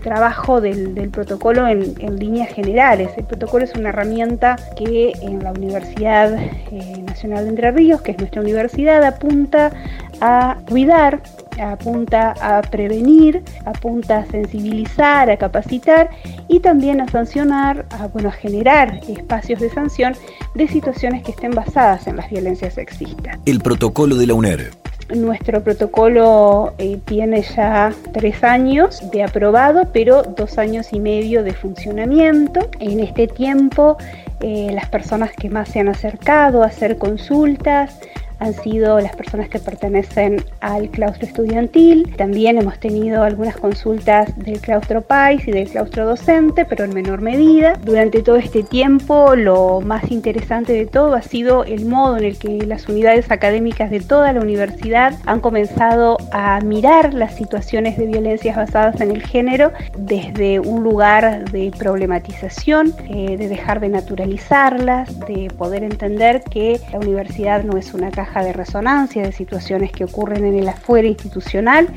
trabajo 0.00 0.60
del, 0.60 1.10
protocolo 1.10 1.66
en, 1.66 2.18
líneas 2.18 2.50
generales. 2.50 3.10
El 3.16 3.24
protocolo 3.24 3.64
es 3.64 3.74
una 3.74 3.88
herramienta 3.88 4.56
que 4.76 5.12
en 5.22 5.42
la 5.42 5.52
Universidad 5.52 6.34
eh, 6.38 7.02
Nacional 7.04 7.44
de 7.44 7.50
Entre 7.50 7.70
Ríos, 7.72 8.00
que 8.02 8.12
es 8.12 8.18
nuestra 8.18 8.40
universidad, 8.40 9.02
apunta 9.04 9.72
a 10.20 10.58
cuidar, 10.68 11.20
apunta 11.60 12.34
a 12.40 12.62
prevenir, 12.62 13.42
apunta 13.64 14.18
a 14.18 14.26
sensibilizar, 14.26 15.30
a 15.30 15.36
capacitar 15.36 16.10
y 16.48 16.60
también 16.60 17.00
a 17.00 17.08
sancionar, 17.08 17.86
a, 17.90 18.08
bueno, 18.08 18.28
a 18.28 18.32
generar 18.32 19.00
espacios 19.08 19.60
de 19.60 19.70
sanción 19.70 20.14
de 20.54 20.68
situaciones 20.68 21.22
que 21.22 21.32
estén 21.32 21.52
basadas 21.52 22.06
en 22.06 22.16
las 22.16 22.30
violencias 22.30 22.74
sexistas. 22.74 23.38
El 23.46 23.60
protocolo 23.60 24.16
de 24.16 24.26
la 24.26 24.34
UNER 24.34 24.70
nuestro 25.16 25.62
protocolo 25.62 26.74
eh, 26.78 26.98
tiene 27.04 27.42
ya 27.42 27.92
tres 28.12 28.44
años 28.44 29.02
de 29.10 29.22
aprobado, 29.22 29.88
pero 29.92 30.22
dos 30.22 30.58
años 30.58 30.92
y 30.92 31.00
medio 31.00 31.42
de 31.42 31.54
funcionamiento. 31.54 32.68
En 32.78 33.00
este 33.00 33.26
tiempo, 33.26 33.96
eh, 34.40 34.70
las 34.72 34.88
personas 34.88 35.32
que 35.32 35.48
más 35.48 35.70
se 35.70 35.80
han 35.80 35.88
acercado 35.88 36.62
a 36.62 36.66
hacer 36.66 36.98
consultas 36.98 37.98
han 38.38 38.54
sido 38.54 39.00
las 39.00 39.16
personas 39.16 39.48
que 39.48 39.58
pertenecen 39.58 40.44
al 40.60 40.88
claustro 40.90 41.26
estudiantil. 41.26 42.14
También 42.16 42.58
hemos 42.58 42.78
tenido 42.78 43.22
algunas 43.22 43.56
consultas 43.56 44.36
del 44.38 44.60
claustro 44.60 45.02
PAIS 45.02 45.48
y 45.48 45.52
del 45.52 45.68
claustro 45.68 46.06
docente, 46.06 46.64
pero 46.64 46.84
en 46.84 46.94
menor 46.94 47.20
medida. 47.20 47.74
Durante 47.84 48.22
todo 48.22 48.36
este 48.36 48.62
tiempo, 48.62 49.34
lo 49.34 49.80
más 49.80 50.10
interesante 50.10 50.72
de 50.72 50.86
todo 50.86 51.14
ha 51.14 51.22
sido 51.22 51.64
el 51.64 51.86
modo 51.86 52.16
en 52.16 52.24
el 52.24 52.38
que 52.38 52.64
las 52.66 52.88
unidades 52.88 53.30
académicas 53.30 53.90
de 53.90 54.00
toda 54.00 54.32
la 54.32 54.40
universidad 54.40 55.14
han 55.26 55.40
comenzado 55.40 56.16
a 56.32 56.60
mirar 56.60 57.14
las 57.14 57.34
situaciones 57.34 57.98
de 57.98 58.06
violencias 58.06 58.56
basadas 58.56 59.00
en 59.00 59.10
el 59.10 59.22
género 59.22 59.72
desde 59.96 60.60
un 60.60 60.82
lugar 60.82 61.50
de 61.50 61.72
problematización, 61.76 62.94
eh, 63.08 63.36
de 63.36 63.48
dejar 63.48 63.80
de 63.80 63.88
naturalizarlas, 63.88 65.18
de 65.20 65.50
poder 65.56 65.82
entender 65.82 66.42
que 66.42 66.80
la 66.92 66.98
universidad 66.98 67.64
no 67.64 67.76
es 67.76 67.94
una 67.94 68.10
caja 68.10 68.27
de 68.34 68.52
resonancia 68.52 69.22
de 69.22 69.32
situaciones 69.32 69.90
que 69.92 70.04
ocurren 70.04 70.44
en 70.44 70.58
el 70.58 70.68
afuera 70.68 71.08
institucional, 71.08 71.88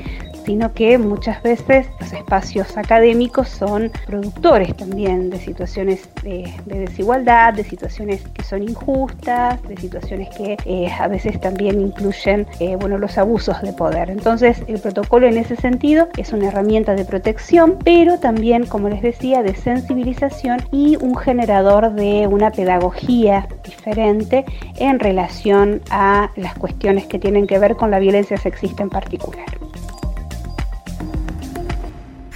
sino 0.44 0.72
que 0.72 0.98
muchas 0.98 1.42
veces 1.42 1.86
los 2.00 2.12
espacios 2.12 2.76
académicos 2.76 3.48
son 3.48 3.90
productores 4.06 4.76
también 4.76 5.30
de 5.30 5.38
situaciones 5.38 6.08
de, 6.22 6.52
desigualdad, 6.66 7.54
de 7.54 7.64
situaciones 7.64 8.22
que 8.34 8.42
son 8.42 8.62
injustas, 8.62 9.62
de 9.64 9.76
situaciones 9.76 10.28
que 10.36 10.56
eh, 10.64 10.88
a 10.98 11.08
veces 11.08 11.40
también 11.40 11.80
incluyen 11.80 12.46
eh, 12.60 12.76
bueno, 12.76 12.98
los 12.98 13.18
abusos 13.18 13.60
de 13.62 13.72
poder. 13.72 14.10
Entonces 14.10 14.62
el 14.66 14.80
protocolo 14.80 15.26
en 15.26 15.36
ese 15.36 15.56
sentido 15.56 16.08
es 16.16 16.32
una 16.32 16.48
herramienta 16.48 16.94
de 16.94 17.04
protección, 17.04 17.78
pero 17.84 18.18
también, 18.18 18.66
como 18.66 18.88
les 18.88 19.02
decía, 19.02 19.42
de 19.42 19.54
sensibilización 19.54 20.60
y 20.70 20.96
un 20.96 21.16
generador 21.16 21.92
de 21.92 22.26
una 22.26 22.50
pedagogía 22.50 23.48
diferente 23.64 24.44
en 24.76 24.98
relación 24.98 25.82
a 25.90 26.30
las 26.36 26.54
cuestiones 26.54 27.06
que 27.06 27.18
tienen 27.18 27.46
que 27.46 27.58
ver 27.58 27.76
con 27.76 27.90
la 27.90 27.98
violencia 27.98 28.36
sexista 28.36 28.82
en 28.82 28.90
particular 28.90 29.61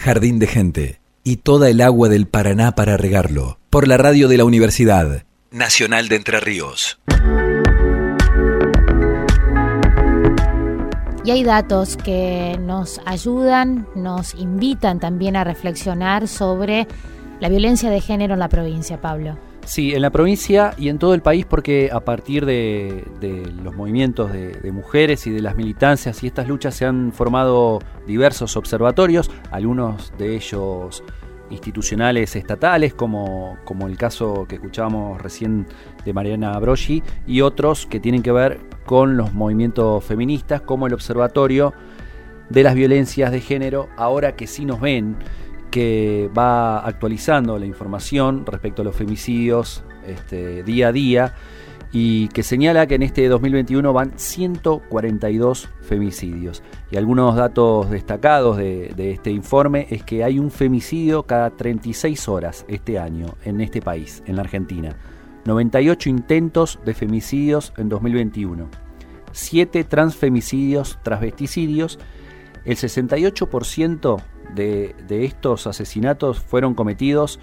jardín 0.06 0.38
de 0.38 0.46
gente 0.46 1.00
y 1.24 1.38
toda 1.38 1.68
el 1.68 1.80
agua 1.80 2.08
del 2.08 2.28
Paraná 2.28 2.76
para 2.76 2.96
regarlo. 2.96 3.58
Por 3.70 3.88
la 3.88 3.96
radio 3.96 4.28
de 4.28 4.36
la 4.36 4.44
Universidad 4.44 5.24
Nacional 5.50 6.08
de 6.08 6.14
Entre 6.14 6.38
Ríos. 6.38 7.00
Y 11.24 11.30
hay 11.32 11.42
datos 11.42 11.96
que 11.96 12.56
nos 12.60 13.00
ayudan, 13.04 13.88
nos 13.96 14.36
invitan 14.36 15.00
también 15.00 15.34
a 15.34 15.42
reflexionar 15.42 16.28
sobre 16.28 16.86
la 17.40 17.48
violencia 17.48 17.90
de 17.90 18.00
género 18.00 18.34
en 18.34 18.38
la 18.38 18.48
provincia, 18.48 19.00
Pablo. 19.00 19.36
Sí, 19.66 19.92
en 19.94 20.00
la 20.02 20.10
provincia 20.10 20.74
y 20.78 20.88
en 20.88 20.98
todo 20.98 21.12
el 21.12 21.22
país 21.22 21.44
porque 21.44 21.90
a 21.92 21.98
partir 22.00 22.46
de, 22.46 23.04
de 23.20 23.50
los 23.64 23.74
movimientos 23.74 24.32
de, 24.32 24.52
de, 24.52 24.70
mujeres 24.70 25.26
y 25.26 25.30
de 25.32 25.42
las 25.42 25.56
militancias 25.56 26.22
y 26.22 26.28
estas 26.28 26.46
luchas 26.46 26.76
se 26.76 26.86
han 26.86 27.12
formado 27.12 27.80
diversos 28.06 28.56
observatorios, 28.56 29.28
algunos 29.50 30.12
de 30.18 30.36
ellos 30.36 31.02
institucionales 31.50 32.36
estatales, 32.36 32.94
como, 32.94 33.58
como 33.64 33.86
el 33.86 33.96
caso 33.96 34.46
que 34.48 34.56
escuchábamos 34.56 35.20
recién 35.20 35.66
de 36.04 36.12
Mariana 36.12 36.58
Broggi, 36.58 37.02
y 37.26 37.40
otros 37.40 37.86
que 37.86 38.00
tienen 38.00 38.22
que 38.22 38.32
ver 38.32 38.60
con 38.84 39.16
los 39.16 39.32
movimientos 39.34 40.04
feministas, 40.04 40.60
como 40.60 40.86
el 40.86 40.94
Observatorio 40.94 41.72
de 42.48 42.62
las 42.62 42.74
Violencias 42.74 43.32
de 43.32 43.40
Género, 43.40 43.88
ahora 43.96 44.36
que 44.36 44.46
sí 44.46 44.64
nos 44.64 44.80
ven, 44.80 45.16
que 45.70 46.30
va 46.36 46.78
actualizando 46.78 47.58
la 47.58 47.66
información 47.66 48.44
respecto 48.46 48.82
a 48.82 48.84
los 48.84 48.96
femicidios 48.96 49.84
este, 50.06 50.62
día 50.62 50.88
a 50.88 50.92
día 50.92 51.34
y 51.92 52.28
que 52.28 52.42
señala 52.42 52.86
que 52.86 52.96
en 52.96 53.02
este 53.02 53.28
2021 53.28 53.92
van 53.92 54.12
142 54.16 55.68
femicidios. 55.80 56.62
Y 56.90 56.96
algunos 56.96 57.36
datos 57.36 57.90
destacados 57.90 58.56
de, 58.56 58.92
este 58.98 59.30
informe 59.30 59.86
es 59.90 60.02
que 60.02 60.24
hay 60.24 60.38
un 60.38 60.50
femicidio 60.50 61.22
cada 61.22 61.50
36 61.50 62.28
horas 62.28 62.64
este 62.68 62.98
año 62.98 63.34
en 63.44 63.60
este 63.60 63.80
país, 63.80 64.22
en 64.26 64.36
la 64.36 64.42
Argentina. 64.42 64.96
98 65.44 66.10
intentos 66.10 66.78
de 66.84 66.92
femicidios 66.92 67.72
en 67.76 67.88
2021. 67.88 68.68
7 69.32 69.84
transfemicidios, 69.84 70.98
transvesticidios. 71.02 71.98
El 72.64 72.76
68% 72.76 74.22
de, 74.54 74.94
estos 75.08 75.66
asesinatos 75.66 76.40
fueron 76.40 76.74
cometidos 76.74 77.40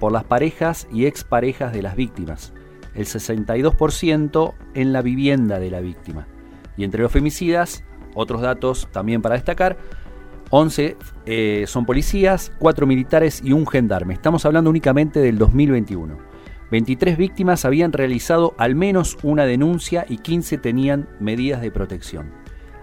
por 0.00 0.12
las 0.12 0.24
parejas 0.24 0.88
y 0.92 1.06
exparejas 1.06 1.72
de 1.72 1.82
las 1.82 1.96
víctimas 1.96 2.52
el 2.96 3.06
62% 3.06 4.54
en 4.74 4.92
la 4.92 5.02
vivienda 5.02 5.58
de 5.58 5.70
la 5.70 5.80
víctima. 5.80 6.26
Y 6.76 6.84
entre 6.84 7.02
los 7.02 7.12
femicidas, 7.12 7.84
otros 8.14 8.40
datos 8.40 8.88
también 8.90 9.22
para 9.22 9.34
destacar, 9.34 9.76
11 10.50 10.96
eh, 11.26 11.64
son 11.66 11.84
policías, 11.84 12.52
4 12.58 12.86
militares 12.86 13.42
y 13.44 13.52
un 13.52 13.66
gendarme. 13.66 14.14
Estamos 14.14 14.46
hablando 14.46 14.70
únicamente 14.70 15.20
del 15.20 15.38
2021. 15.38 16.16
23 16.70 17.16
víctimas 17.16 17.64
habían 17.64 17.92
realizado 17.92 18.54
al 18.58 18.74
menos 18.74 19.18
una 19.22 19.44
denuncia 19.44 20.04
y 20.08 20.18
15 20.18 20.58
tenían 20.58 21.08
medidas 21.20 21.60
de 21.60 21.70
protección. 21.70 22.32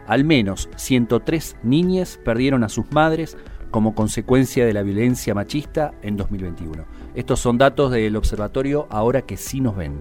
Al 0.08 0.24
menos 0.26 0.70
103 0.76 1.58
niñas 1.64 2.20
perdieron 2.24 2.64
a 2.64 2.70
sus 2.70 2.92
madres 2.92 3.38
como 3.74 3.96
consecuencia 3.96 4.68
de 4.68 4.72
la 4.72 4.84
violencia 4.84 5.34
machista 5.34 5.96
en 6.04 6.16
2021. 6.16 6.86
Estos 7.16 7.40
son 7.40 7.58
datos 7.58 7.92
del 7.92 8.16
observatorio 8.16 8.88
ahora 8.92 9.24
que 9.24 9.36
sí 9.36 9.62
nos 9.62 9.76
ven. 9.76 9.98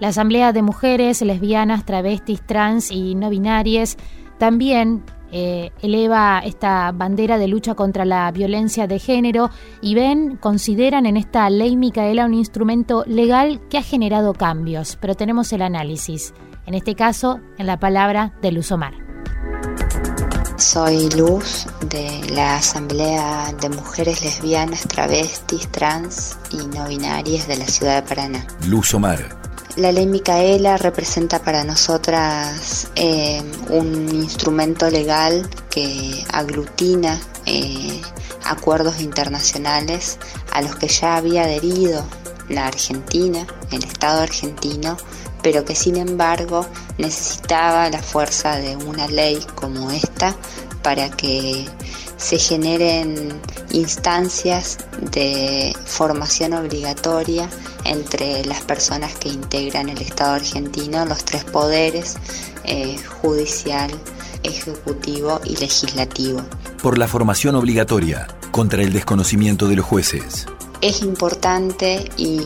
La 0.00 0.08
Asamblea 0.08 0.54
de 0.54 0.62
Mujeres, 0.62 1.20
Lesbianas, 1.20 1.84
Travestis, 1.84 2.40
Trans 2.40 2.90
y 2.90 3.14
No 3.14 3.28
Binarias 3.28 3.98
también 4.38 5.04
eh, 5.30 5.72
eleva 5.82 6.40
esta 6.42 6.90
bandera 6.92 7.36
de 7.36 7.48
lucha 7.48 7.74
contra 7.74 8.06
la 8.06 8.32
violencia 8.32 8.86
de 8.86 8.98
género 8.98 9.50
y 9.82 9.94
ven, 9.94 10.38
consideran 10.38 11.04
en 11.04 11.18
esta 11.18 11.50
ley 11.50 11.76
Micaela 11.76 12.24
un 12.24 12.32
instrumento 12.32 13.04
legal 13.06 13.60
que 13.68 13.76
ha 13.76 13.82
generado 13.82 14.32
cambios, 14.32 14.96
pero 14.98 15.14
tenemos 15.14 15.52
el 15.52 15.60
análisis, 15.60 16.32
en 16.64 16.72
este 16.72 16.94
caso 16.94 17.40
en 17.58 17.66
la 17.66 17.78
palabra 17.78 18.32
de 18.40 18.52
Luz 18.52 18.72
Omar. 18.72 19.09
Soy 20.60 21.08
Luz 21.10 21.66
de 21.86 22.20
la 22.34 22.56
Asamblea 22.56 23.50
de 23.62 23.70
Mujeres 23.70 24.22
Lesbianas, 24.22 24.82
Travestis, 24.82 25.66
Trans 25.72 26.36
y 26.50 26.58
No 26.58 26.86
Binarias 26.86 27.48
de 27.48 27.56
la 27.56 27.66
ciudad 27.66 28.02
de 28.02 28.06
Paraná. 28.06 28.46
Luz 28.66 28.92
Omar. 28.92 29.38
La 29.76 29.90
ley 29.90 30.06
Micaela 30.06 30.76
representa 30.76 31.42
para 31.42 31.64
nosotras 31.64 32.88
eh, 32.94 33.42
un 33.70 34.14
instrumento 34.14 34.90
legal 34.90 35.48
que 35.70 36.24
aglutina 36.30 37.18
eh, 37.46 37.98
acuerdos 38.44 39.00
internacionales 39.00 40.18
a 40.52 40.60
los 40.60 40.76
que 40.76 40.88
ya 40.88 41.16
había 41.16 41.44
adherido 41.44 42.04
la 42.50 42.66
Argentina, 42.66 43.46
el 43.70 43.82
Estado 43.82 44.20
argentino, 44.20 44.98
pero 45.42 45.64
que 45.64 45.74
sin 45.74 45.96
embargo 45.96 46.66
necesitaba 46.98 47.88
la 47.90 48.02
fuerza 48.02 48.56
de 48.56 48.76
una 48.76 49.08
ley 49.08 49.44
como 49.54 49.90
esta 49.90 50.34
para 50.82 51.10
que 51.10 51.66
se 52.16 52.38
generen 52.38 53.40
instancias 53.72 54.78
de 55.12 55.74
formación 55.86 56.52
obligatoria 56.52 57.48
entre 57.84 58.44
las 58.44 58.60
personas 58.62 59.14
que 59.14 59.30
integran 59.30 59.88
el 59.88 60.00
Estado 60.02 60.34
argentino, 60.34 61.06
los 61.06 61.24
tres 61.24 61.44
poderes, 61.44 62.16
eh, 62.64 62.96
judicial, 63.22 63.90
ejecutivo 64.42 65.40
y 65.44 65.56
legislativo. 65.56 66.42
Por 66.82 66.98
la 66.98 67.08
formación 67.08 67.54
obligatoria 67.56 68.28
contra 68.50 68.82
el 68.82 68.92
desconocimiento 68.92 69.68
de 69.68 69.76
los 69.76 69.86
jueces. 69.86 70.46
Es 70.80 71.02
importante 71.02 72.10
y 72.16 72.40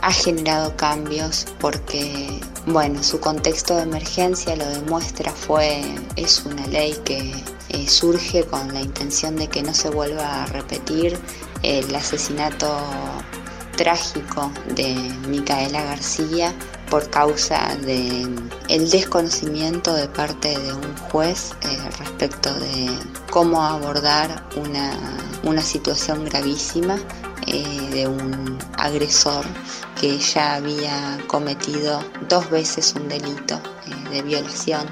ha 0.00 0.10
generado 0.10 0.74
cambios 0.74 1.46
porque, 1.60 2.40
bueno, 2.66 3.02
su 3.02 3.20
contexto 3.20 3.76
de 3.76 3.82
emergencia 3.82 4.56
lo 4.56 4.66
demuestra, 4.66 5.30
fue, 5.30 5.82
es 6.16 6.46
una 6.46 6.66
ley 6.68 6.98
que 7.04 7.34
eh, 7.68 7.86
surge 7.86 8.44
con 8.44 8.72
la 8.72 8.80
intención 8.80 9.36
de 9.36 9.48
que 9.48 9.62
no 9.62 9.74
se 9.74 9.90
vuelva 9.90 10.44
a 10.44 10.46
repetir 10.46 11.18
el 11.62 11.94
asesinato 11.94 12.74
trágico 13.76 14.50
de 14.74 14.94
Micaela 15.28 15.82
García 15.82 16.54
por 16.88 17.10
causa 17.10 17.76
de 17.82 18.26
el 18.68 18.90
desconocimiento 18.90 19.92
de 19.92 20.08
parte 20.08 20.58
de 20.58 20.72
un 20.72 20.96
juez 21.10 21.52
eh, 21.62 21.90
respecto 21.98 22.54
de 22.54 22.88
cómo 23.30 23.62
abordar 23.62 24.44
una, 24.56 24.96
una 25.42 25.60
situación 25.60 26.24
gravísima 26.24 26.98
eh, 27.46 27.88
de 27.92 28.06
un 28.06 28.58
agresor 28.78 29.44
que 30.00 30.18
ya 30.18 30.56
había 30.56 31.18
cometido 31.26 32.02
dos 32.28 32.48
veces 32.50 32.94
un 32.96 33.08
delito 33.08 33.60
eh, 33.86 34.10
de 34.10 34.22
violación 34.22 34.86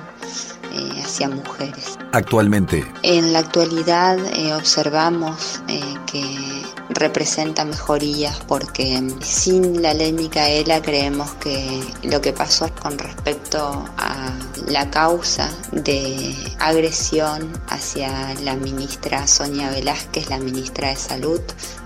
eh, 0.72 1.02
hacia 1.02 1.28
mujeres. 1.28 1.98
Actualmente. 2.12 2.84
En 3.02 3.32
la 3.32 3.40
actualidad 3.40 4.18
observamos 4.56 5.62
que 6.06 6.61
representa 6.94 7.64
mejorías 7.64 8.38
porque 8.46 9.02
sin 9.20 9.82
la 9.82 9.94
ley 9.94 10.12
Micaela 10.12 10.80
creemos 10.82 11.30
que 11.34 11.82
lo 12.02 12.20
que 12.20 12.32
pasó 12.32 12.70
con 12.80 12.98
respecto 12.98 13.84
a 13.98 14.32
la 14.68 14.90
causa 14.90 15.50
de 15.72 16.34
agresión 16.58 17.52
hacia 17.68 18.34
la 18.42 18.54
ministra 18.56 19.26
Sonia 19.26 19.70
Velázquez, 19.70 20.28
la 20.28 20.38
ministra 20.38 20.88
de 20.88 20.96
Salud, 20.96 21.40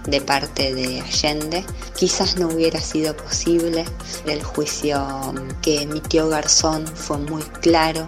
de 0.07 0.21
parte 0.21 0.75
de 0.75 1.01
Allende, 1.01 1.65
quizás 1.97 2.37
no 2.37 2.49
hubiera 2.49 2.81
sido 2.81 3.17
posible. 3.17 3.85
El 4.27 4.43
juicio 4.43 5.35
que 5.63 5.83
emitió 5.83 6.29
Garzón 6.29 6.87
fue 6.87 7.19
muy 7.19 7.43
claro 7.61 8.07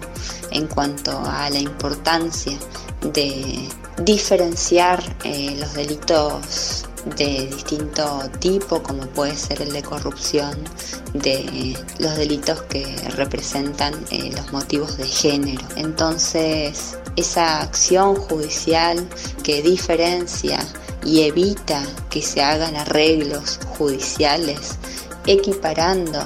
en 0.51 0.67
cuanto 0.67 1.19
a 1.25 1.49
la 1.49 1.59
importancia 1.59 2.57
de 3.01 3.67
diferenciar 4.03 5.03
eh, 5.23 5.55
los 5.59 5.73
delitos 5.73 6.85
de 7.17 7.47
distinto 7.47 8.29
tipo, 8.39 8.81
como 8.83 9.01
puede 9.07 9.35
ser 9.35 9.61
el 9.61 9.73
de 9.73 9.81
corrupción, 9.81 10.51
de 11.13 11.77
los 11.99 12.15
delitos 12.15 12.61
que 12.63 12.85
representan 13.15 13.93
eh, 14.11 14.31
los 14.35 14.51
motivos 14.51 14.97
de 14.97 15.05
género. 15.05 15.65
Entonces, 15.75 16.97
esa 17.15 17.61
acción 17.61 18.15
judicial 18.15 19.07
que 19.43 19.61
diferencia 19.61 20.59
y 21.03 21.21
evita 21.21 21.81
que 22.09 22.21
se 22.21 22.41
hagan 22.41 22.75
arreglos 22.75 23.59
judiciales 23.77 24.77
equiparando 25.25 26.19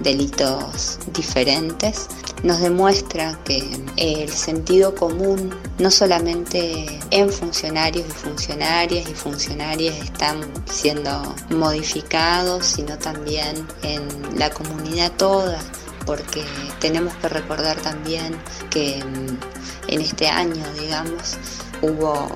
delitos 0.00 0.98
diferentes, 1.12 2.08
nos 2.42 2.60
demuestra 2.60 3.38
que 3.44 3.62
el 3.96 4.28
sentido 4.30 4.94
común, 4.94 5.54
no 5.78 5.90
solamente 5.90 6.98
en 7.10 7.30
funcionarios 7.30 8.06
y 8.08 8.12
funcionarias 8.12 9.08
y 9.08 9.14
funcionarias 9.14 9.96
están 9.98 10.40
siendo 10.66 11.34
modificados, 11.50 12.66
sino 12.66 12.98
también 12.98 13.66
en 13.82 14.02
la 14.38 14.50
comunidad 14.50 15.12
toda, 15.12 15.58
porque 16.06 16.44
tenemos 16.80 17.14
que 17.16 17.28
recordar 17.28 17.76
también 17.80 18.36
que 18.70 19.04
mm, 19.04 19.90
en 19.92 20.00
este 20.00 20.28
año, 20.28 20.64
digamos, 20.78 21.36
hubo 21.82 22.28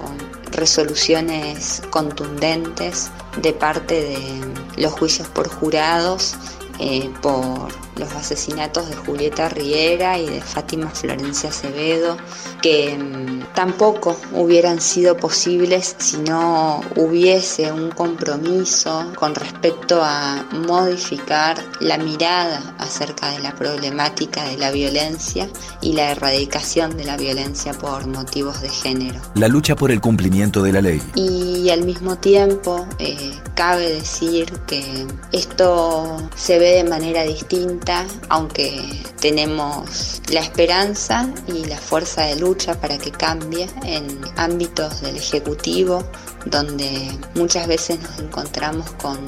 resoluciones 0.50 1.82
contundentes 1.90 3.10
de 3.40 3.52
parte 3.52 3.94
de 3.94 4.82
los 4.82 4.92
juicios 4.92 5.28
por 5.28 5.48
jurados 5.48 6.34
eh, 6.78 7.10
por 7.22 7.68
los 7.96 8.12
asesinatos 8.12 8.88
de 8.88 8.96
Julieta 8.96 9.48
Riera 9.48 10.18
y 10.18 10.26
de 10.26 10.40
Fátima 10.40 10.90
Florencia 10.90 11.50
Acevedo, 11.50 12.16
que 12.62 12.96
mm, 12.96 13.54
tampoco 13.54 14.16
hubieran 14.32 14.80
sido 14.80 15.16
posibles 15.16 15.96
si 15.98 16.18
no 16.18 16.80
hubiese 16.96 17.70
un 17.72 17.90
compromiso 17.90 19.12
con 19.16 19.34
respecto 19.34 20.00
a 20.02 20.44
modificar 20.66 21.62
la 21.80 21.98
mirada 21.98 22.74
acerca 22.78 23.30
de 23.30 23.40
la 23.40 23.54
problemática 23.54 24.44
de 24.44 24.56
la 24.56 24.70
violencia 24.70 25.48
y 25.80 25.92
la 25.92 26.10
erradicación 26.10 26.96
de 26.96 27.04
la 27.04 27.16
violencia 27.16 27.72
por 27.74 28.06
motivos 28.06 28.60
de 28.60 28.68
género. 28.68 29.20
La 29.34 29.48
lucha 29.48 29.76
por 29.76 29.90
el 29.90 30.00
cumplimiento 30.00 30.62
de 30.62 30.72
la 30.72 30.80
ley. 30.80 31.02
Y 31.14 31.70
al 31.70 31.84
mismo 31.84 32.16
tiempo 32.16 32.86
eh, 32.98 33.32
cabe 33.54 33.90
decir 33.90 34.52
que 34.66 35.06
esto 35.32 36.16
se 36.34 36.58
ve 36.58 36.72
de 36.76 36.84
manera 36.84 37.22
distinta, 37.22 37.83
aunque 38.28 38.82
tenemos 39.20 40.20
la 40.30 40.40
esperanza 40.40 41.28
y 41.46 41.64
la 41.64 41.76
fuerza 41.76 42.22
de 42.22 42.36
lucha 42.36 42.80
para 42.80 42.98
que 42.98 43.10
cambie 43.10 43.68
en 43.84 44.20
ámbitos 44.36 45.00
del 45.02 45.16
Ejecutivo, 45.16 46.02
donde 46.46 47.10
muchas 47.34 47.66
veces 47.66 48.00
nos 48.00 48.18
encontramos 48.18 48.90
con 48.92 49.18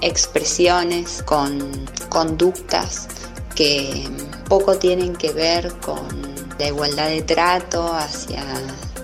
expresiones, 0.00 1.22
con 1.22 1.86
conductas 2.08 3.08
que 3.54 4.08
poco 4.48 4.76
tienen 4.76 5.14
que 5.16 5.32
ver 5.32 5.72
con 5.80 6.06
la 6.58 6.68
igualdad 6.68 7.08
de 7.08 7.22
trato 7.22 7.92
hacia 7.92 8.44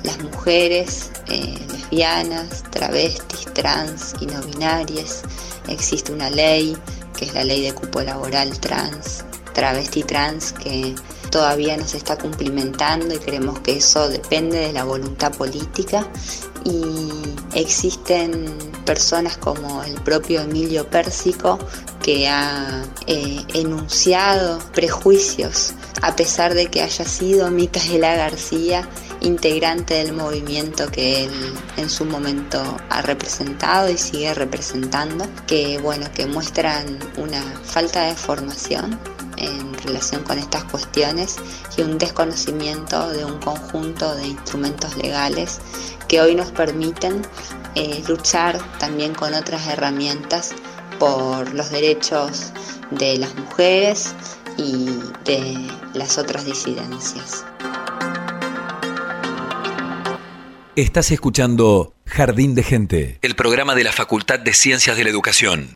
las 0.02 0.18
mujeres 0.22 1.10
eh, 1.28 1.58
lesbianas, 1.72 2.62
travestis, 2.70 3.46
trans 3.54 4.14
y 4.20 4.26
no 4.26 4.40
binarias. 4.42 5.22
Existe 5.68 6.12
una 6.12 6.30
ley 6.30 6.76
que 7.18 7.24
es 7.24 7.34
la 7.34 7.42
ley 7.42 7.62
de 7.62 7.74
cupo 7.74 8.00
laboral 8.00 8.58
trans, 8.60 9.24
travesti 9.52 10.04
trans, 10.04 10.52
que 10.52 10.94
todavía 11.30 11.76
no 11.76 11.84
se 11.84 11.96
está 11.96 12.16
cumplimentando 12.16 13.12
y 13.14 13.18
creemos 13.18 13.58
que 13.58 13.76
eso 13.76 14.08
depende 14.08 14.58
de 14.58 14.72
la 14.72 14.84
voluntad 14.84 15.32
política. 15.32 16.06
Y 16.64 16.92
existen 17.54 18.46
personas 18.84 19.36
como 19.36 19.82
el 19.82 19.94
propio 20.02 20.42
Emilio 20.42 20.88
Pérsico 20.88 21.58
que 22.02 22.28
ha 22.28 22.84
eh, 23.06 23.44
enunciado 23.54 24.60
prejuicios 24.72 25.74
a 26.02 26.14
pesar 26.14 26.54
de 26.54 26.66
que 26.66 26.82
haya 26.82 27.04
sido 27.04 27.50
Micaela 27.50 28.14
García 28.14 28.88
integrante 29.20 29.94
del 29.94 30.12
movimiento 30.12 30.90
que 30.90 31.24
él 31.24 31.54
en 31.76 31.90
su 31.90 32.04
momento 32.04 32.76
ha 32.90 33.02
representado 33.02 33.90
y 33.90 33.98
sigue 33.98 34.32
representando, 34.34 35.26
que 35.46 35.78
bueno, 35.78 36.06
que 36.14 36.26
muestran 36.26 36.98
una 37.16 37.42
falta 37.64 38.02
de 38.02 38.14
formación 38.14 38.98
en 39.36 39.74
relación 39.84 40.22
con 40.24 40.38
estas 40.38 40.64
cuestiones 40.64 41.36
y 41.76 41.82
un 41.82 41.98
desconocimiento 41.98 43.08
de 43.10 43.24
un 43.24 43.38
conjunto 43.38 44.14
de 44.16 44.28
instrumentos 44.28 44.96
legales 44.96 45.60
que 46.08 46.20
hoy 46.20 46.34
nos 46.34 46.50
permiten 46.50 47.22
eh, 47.74 48.02
luchar 48.08 48.58
también 48.78 49.14
con 49.14 49.34
otras 49.34 49.66
herramientas 49.68 50.54
por 50.98 51.54
los 51.54 51.70
derechos 51.70 52.52
de 52.90 53.18
las 53.18 53.34
mujeres 53.36 54.14
y 54.56 54.88
de 55.24 55.70
las 55.94 56.18
otras 56.18 56.44
disidencias. 56.44 57.44
Estás 60.78 61.10
escuchando 61.10 61.92
Jardín 62.06 62.54
de 62.54 62.62
Gente, 62.62 63.18
el 63.22 63.34
programa 63.34 63.74
de 63.74 63.82
la 63.82 63.90
Facultad 63.90 64.38
de 64.38 64.52
Ciencias 64.52 64.96
de 64.96 65.02
la 65.02 65.10
Educación. 65.10 65.70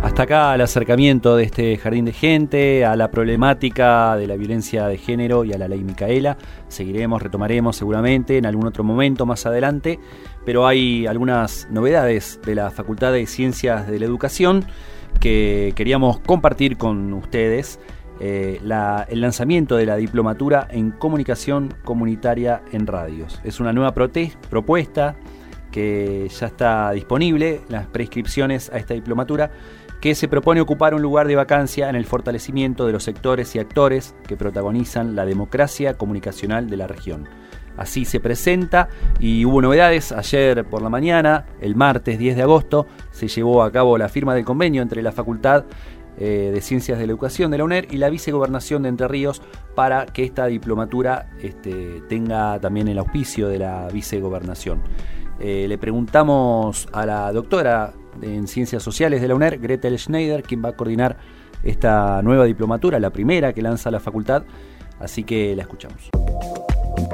Hasta 0.00 0.22
acá 0.22 0.54
el 0.54 0.62
acercamiento 0.62 1.36
de 1.36 1.44
este 1.44 1.76
Jardín 1.76 2.06
de 2.06 2.14
Gente 2.14 2.86
a 2.86 2.96
la 2.96 3.10
problemática 3.10 4.16
de 4.16 4.26
la 4.26 4.36
violencia 4.36 4.86
de 4.86 4.96
género 4.96 5.44
y 5.44 5.52
a 5.52 5.58
la 5.58 5.68
ley 5.68 5.84
Micaela. 5.84 6.38
Seguiremos, 6.68 7.20
retomaremos 7.20 7.76
seguramente 7.76 8.38
en 8.38 8.46
algún 8.46 8.66
otro 8.66 8.84
momento 8.84 9.26
más 9.26 9.44
adelante, 9.44 9.98
pero 10.46 10.66
hay 10.66 11.06
algunas 11.06 11.68
novedades 11.70 12.40
de 12.42 12.54
la 12.54 12.70
Facultad 12.70 13.12
de 13.12 13.26
Ciencias 13.26 13.86
de 13.86 13.98
la 13.98 14.06
Educación 14.06 14.64
que 15.20 15.74
queríamos 15.76 16.20
compartir 16.20 16.78
con 16.78 17.12
ustedes. 17.12 17.78
Eh, 18.20 18.60
el 18.60 19.20
lanzamiento 19.20 19.76
de 19.76 19.86
la 19.86 19.96
diplomatura 19.96 20.66
en 20.70 20.90
comunicación 20.90 21.74
comunitaria 21.84 22.62
en 22.72 22.86
radios. 22.86 23.40
Es 23.44 23.60
una 23.60 23.72
nueva 23.72 23.94
propuesta 23.94 25.16
que 25.70 26.28
ya 26.28 26.46
está 26.46 26.90
disponible, 26.92 27.60
las 27.68 27.86
prescripciones 27.86 28.70
a 28.70 28.78
esta 28.78 28.94
diplomatura, 28.94 29.50
que 30.00 30.14
se 30.14 30.28
propone 30.28 30.60
ocupar 30.60 30.94
un 30.94 31.02
lugar 31.02 31.26
de 31.26 31.36
vacancia 31.36 31.88
en 31.88 31.96
el 31.96 32.06
fortalecimiento 32.06 32.86
de 32.86 32.92
los 32.92 33.04
sectores 33.04 33.54
y 33.54 33.58
actores 33.58 34.14
que 34.26 34.36
protagonizan 34.36 35.16
la 35.16 35.24
democracia 35.24 35.94
comunicacional 35.94 36.70
de 36.70 36.76
la 36.76 36.86
región. 36.86 37.28
Así 37.76 38.04
se 38.04 38.18
presenta 38.18 38.88
y 39.20 39.44
hubo 39.44 39.62
novedades. 39.62 40.10
Ayer 40.10 40.64
por 40.64 40.82
la 40.82 40.88
mañana, 40.88 41.46
el 41.60 41.76
martes 41.76 42.18
10 42.18 42.36
de 42.36 42.42
agosto, 42.42 42.88
se 43.12 43.28
llevó 43.28 43.62
a 43.62 43.70
cabo 43.70 43.96
la 43.96 44.08
firma 44.08 44.34
del 44.34 44.44
convenio 44.44 44.82
entre 44.82 45.00
la 45.00 45.12
Facultad 45.12 45.64
eh, 46.18 46.50
de 46.52 46.60
Ciencias 46.60 46.98
de 46.98 47.06
la 47.06 47.12
Educación 47.12 47.50
de 47.50 47.58
la 47.58 47.64
UNER 47.64 47.88
y 47.90 47.98
la 47.98 48.10
Vicegobernación 48.10 48.82
de 48.82 48.88
Entre 48.88 49.06
Ríos 49.06 49.40
para 49.74 50.06
que 50.06 50.24
esta 50.24 50.46
diplomatura 50.46 51.30
este, 51.40 52.02
tenga 52.08 52.58
también 52.58 52.88
el 52.88 52.98
auspicio 52.98 53.48
de 53.48 53.58
la 53.58 53.88
Vicegobernación. 53.92 54.82
Eh, 55.38 55.66
le 55.68 55.78
preguntamos 55.78 56.88
a 56.92 57.06
la 57.06 57.32
doctora 57.32 57.92
en 58.20 58.48
Ciencias 58.48 58.82
Sociales 58.82 59.20
de 59.20 59.28
la 59.28 59.36
UNER, 59.36 59.58
Gretel 59.58 59.96
Schneider, 59.98 60.42
quien 60.42 60.64
va 60.64 60.70
a 60.70 60.76
coordinar 60.76 61.16
esta 61.62 62.20
nueva 62.22 62.44
diplomatura, 62.44 62.98
la 62.98 63.10
primera 63.10 63.52
que 63.52 63.62
lanza 63.62 63.90
la 63.90 64.00
facultad, 64.00 64.42
así 64.98 65.22
que 65.24 65.54
la 65.54 65.62
escuchamos. 65.62 66.10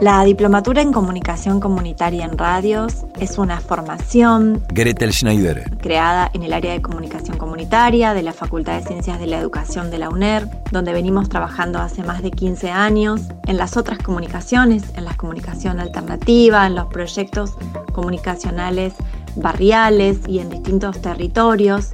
La 0.01 0.25
diplomatura 0.25 0.83
en 0.83 0.93
comunicación 0.93 1.61
comunitaria 1.61 2.25
en 2.25 2.37
radios 2.37 3.05
es 3.19 3.39
una 3.39 3.61
formación 3.61 4.63
Gretel 4.69 5.13
Schneider. 5.13 5.77
creada 5.79 6.31
en 6.35 6.43
el 6.43 6.53
área 6.53 6.73
de 6.73 6.83
comunicación 6.83 7.37
comunitaria 7.37 8.15
de 8.15 8.23
la 8.23 8.33
Facultad 8.33 8.81
de 8.81 8.87
Ciencias 8.87 9.19
de 9.19 9.27
la 9.27 9.39
Educación 9.39 9.91
de 9.91 9.99
la 9.99 10.09
UNER, 10.09 10.49
donde 10.73 10.93
venimos 10.93 11.29
trabajando 11.29 11.79
hace 11.79 12.03
más 12.03 12.23
de 12.23 12.31
15 12.31 12.71
años 12.71 13.23
en 13.47 13.57
las 13.57 13.77
otras 13.77 13.99
comunicaciones, 13.99 14.85
en 14.97 15.05
la 15.05 15.15
comunicación 15.17 15.81
alternativa, 15.81 16.67
en 16.67 16.75
los 16.75 16.87
proyectos 16.87 17.55
comunicacionales 17.93 18.95
barriales 19.37 20.19
y 20.27 20.39
en 20.39 20.51
distintos 20.51 21.01
territorios 21.01 21.93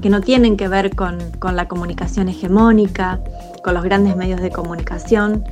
que 0.00 0.10
no 0.10 0.20
tienen 0.20 0.56
que 0.56 0.68
ver 0.68 0.94
con, 0.94 1.18
con 1.38 1.56
la 1.56 1.68
comunicación 1.68 2.28
hegemónica, 2.28 3.20
con 3.62 3.74
los 3.74 3.84
grandes 3.84 4.16
medios 4.16 4.40
de 4.40 4.50
comunicación, 4.50 5.44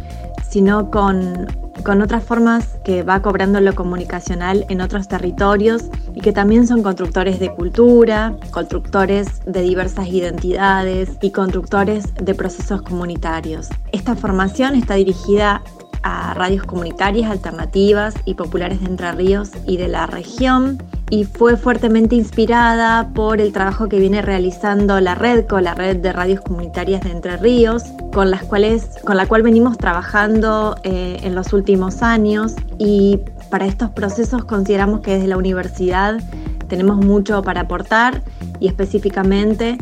sino 0.51 0.90
con, 0.90 1.46
con 1.84 2.03
otras 2.03 2.24
formas 2.24 2.78
que 2.84 3.03
va 3.03 3.22
cobrando 3.22 3.61
lo 3.61 3.74
comunicacional 3.74 4.66
en 4.68 4.80
otros 4.80 5.09
territorios 5.09 5.84
y 6.14 6.20
que 6.20 6.32
también 6.32 6.66
son 6.66 6.82
constructores 6.82 7.38
de 7.38 7.55
cultura, 7.55 8.36
constructores 8.51 9.40
de 9.46 9.62
diversas 9.62 10.09
identidades 10.09 11.16
y 11.22 11.30
constructores 11.30 12.12
de 12.16 12.34
procesos 12.34 12.82
comunitarios. 12.82 13.68
Esta 13.92 14.16
formación 14.16 14.74
está 14.74 14.94
dirigida 14.94 15.62
a 16.03 16.34
radios 16.34 16.64
comunitarias, 16.64 17.30
alternativas 17.30 18.14
y 18.24 18.34
populares 18.34 18.80
de 18.80 18.86
Entre 18.86 19.12
Ríos 19.12 19.51
y 19.66 19.76
de 19.76 19.88
la 19.88 20.07
región 20.07 20.82
y 21.11 21.24
fue 21.24 21.56
fuertemente 21.56 22.14
inspirada 22.14 23.11
por 23.12 23.40
el 23.40 23.52
trabajo 23.52 23.88
que 23.88 23.98
viene 23.98 24.22
realizando 24.22 25.00
la 25.00 25.16
REDCO, 25.16 25.61
la 25.61 25.74
red 25.74 25.96
de 25.96 26.12
radios 26.12 26.40
comunitarias 26.40 27.02
de 27.02 27.11
Entre 27.11 27.36
Ríos, 27.36 27.82
con, 28.12 28.30
las 28.30 28.44
cuales, 28.44 28.90
con 29.04 29.16
la 29.16 29.26
cual 29.26 29.42
venimos 29.42 29.76
trabajando 29.76 30.76
eh, 30.84 31.18
en 31.22 31.34
los 31.34 31.52
últimos 31.52 32.02
años. 32.02 32.54
Y 32.78 33.18
para 33.50 33.66
estos 33.66 33.90
procesos 33.90 34.44
consideramos 34.44 35.00
que 35.00 35.14
desde 35.14 35.26
la 35.26 35.36
universidad 35.36 36.20
tenemos 36.68 37.04
mucho 37.04 37.42
para 37.42 37.62
aportar 37.62 38.22
y 38.61 38.68
específicamente 38.68 39.78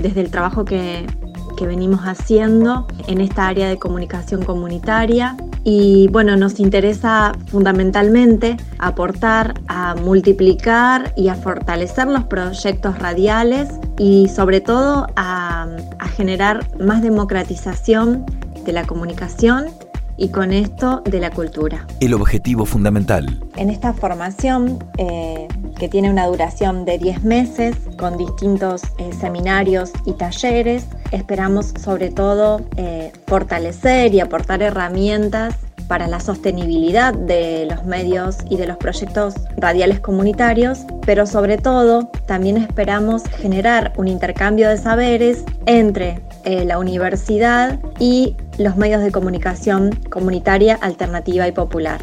desde 0.00 0.22
el 0.22 0.30
trabajo 0.30 0.64
que, 0.64 1.06
que 1.62 1.68
venimos 1.68 2.00
haciendo 2.00 2.88
en 3.06 3.20
esta 3.20 3.46
área 3.46 3.68
de 3.68 3.78
comunicación 3.78 4.42
comunitaria 4.42 5.36
y 5.62 6.08
bueno, 6.08 6.34
nos 6.34 6.58
interesa 6.58 7.30
fundamentalmente 7.46 8.56
aportar 8.80 9.54
a 9.68 9.94
multiplicar 9.94 11.14
y 11.16 11.28
a 11.28 11.36
fortalecer 11.36 12.08
los 12.08 12.24
proyectos 12.24 12.98
radiales 12.98 13.68
y 13.96 14.28
sobre 14.28 14.60
todo 14.60 15.06
a, 15.14 15.68
a 16.00 16.08
generar 16.08 16.66
más 16.80 17.00
democratización 17.00 18.26
de 18.64 18.72
la 18.72 18.84
comunicación 18.84 19.66
y 20.16 20.30
con 20.30 20.52
esto 20.52 21.02
de 21.04 21.20
la 21.20 21.30
cultura. 21.30 21.86
El 22.00 22.14
objetivo 22.14 22.66
fundamental. 22.66 23.40
En 23.56 23.70
esta 23.70 23.92
formación, 23.92 24.78
eh, 24.98 25.46
que 25.82 25.88
tiene 25.88 26.10
una 26.10 26.28
duración 26.28 26.84
de 26.84 26.96
10 26.96 27.24
meses, 27.24 27.74
con 27.98 28.16
distintos 28.16 28.82
eh, 28.98 29.10
seminarios 29.12 29.90
y 30.06 30.12
talleres, 30.12 30.86
esperamos 31.10 31.74
sobre 31.76 32.08
todo 32.08 32.60
eh, 32.76 33.10
fortalecer 33.26 34.14
y 34.14 34.20
aportar 34.20 34.62
herramientas 34.62 35.56
para 35.88 36.06
la 36.06 36.20
sostenibilidad 36.20 37.12
de 37.12 37.66
los 37.68 37.84
medios 37.84 38.36
y 38.48 38.58
de 38.58 38.68
los 38.68 38.76
proyectos 38.76 39.34
radiales 39.56 39.98
comunitarios, 39.98 40.82
pero 41.04 41.26
sobre 41.26 41.58
todo 41.58 42.12
también 42.26 42.58
esperamos 42.58 43.24
generar 43.24 43.92
un 43.96 44.06
intercambio 44.06 44.68
de 44.68 44.76
saberes 44.76 45.44
entre 45.66 46.20
eh, 46.44 46.64
la 46.64 46.78
universidad 46.78 47.80
y 47.98 48.36
los 48.56 48.76
medios 48.76 49.02
de 49.02 49.10
comunicación 49.10 49.90
comunitaria, 50.10 50.76
alternativa 50.80 51.48
y 51.48 51.52
popular. 51.52 52.00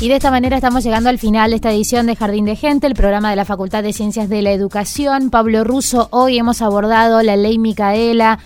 Y 0.00 0.08
de 0.08 0.14
esta 0.14 0.30
manera 0.30 0.54
estamos 0.54 0.84
llegando 0.84 1.08
al 1.08 1.18
final 1.18 1.50
de 1.50 1.56
esta 1.56 1.72
edición 1.72 2.06
de 2.06 2.14
Jardín 2.14 2.44
de 2.44 2.54
Gente, 2.54 2.86
el 2.86 2.94
programa 2.94 3.30
de 3.30 3.36
la 3.36 3.44
Facultad 3.44 3.82
de 3.82 3.92
Ciencias 3.92 4.28
de 4.28 4.42
la 4.42 4.52
Educación. 4.52 5.28
Pablo 5.28 5.64
Russo, 5.64 6.06
hoy 6.12 6.38
hemos 6.38 6.62
abordado 6.62 7.20
la 7.22 7.34
ley 7.34 7.58
Micaela, 7.58 8.38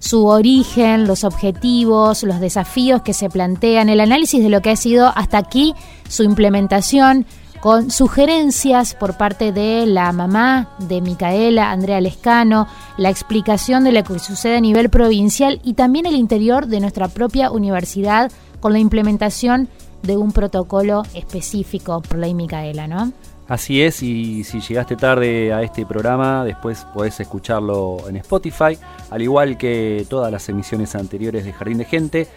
su 0.00 0.26
origen, 0.26 1.06
los 1.06 1.24
objetivos, 1.24 2.24
los 2.24 2.40
desafíos 2.40 3.00
que 3.00 3.14
se 3.14 3.30
plantean, 3.30 3.88
el 3.88 4.00
análisis 4.00 4.42
de 4.42 4.50
lo 4.50 4.60
que 4.60 4.68
ha 4.68 4.76
sido 4.76 5.10
hasta 5.16 5.38
aquí 5.38 5.72
su 6.10 6.24
implementación 6.24 7.24
con 7.62 7.90
sugerencias 7.90 8.94
por 8.94 9.16
parte 9.16 9.50
de 9.50 9.86
la 9.86 10.12
mamá 10.12 10.68
de 10.78 11.00
Micaela, 11.00 11.70
Andrea 11.70 12.02
Lescano, 12.02 12.68
la 12.98 13.08
explicación 13.08 13.82
de 13.82 13.92
lo 13.92 14.04
que 14.04 14.18
sucede 14.18 14.58
a 14.58 14.60
nivel 14.60 14.90
provincial 14.90 15.58
y 15.64 15.72
también 15.72 16.04
el 16.04 16.16
interior 16.16 16.66
de 16.66 16.80
nuestra 16.80 17.08
propia 17.08 17.50
universidad 17.50 18.30
con 18.60 18.74
la 18.74 18.78
implementación 18.78 19.70
de 20.02 20.16
un 20.16 20.32
protocolo 20.32 21.02
específico 21.14 22.00
por 22.00 22.18
ley 22.18 22.34
Micaela, 22.34 22.86
¿no? 22.86 23.12
Así 23.48 23.80
es, 23.80 24.02
y 24.02 24.44
si 24.44 24.60
llegaste 24.60 24.94
tarde 24.94 25.54
a 25.54 25.62
este 25.62 25.86
programa, 25.86 26.44
después 26.44 26.86
podés 26.92 27.18
escucharlo 27.18 27.96
en 28.06 28.16
Spotify, 28.16 28.78
al 29.10 29.22
igual 29.22 29.56
que 29.56 30.06
todas 30.10 30.30
las 30.30 30.46
emisiones 30.50 30.94
anteriores 30.94 31.46
de 31.46 31.54
Jardín 31.54 31.78
de 31.78 31.86
Gente, 31.86 32.28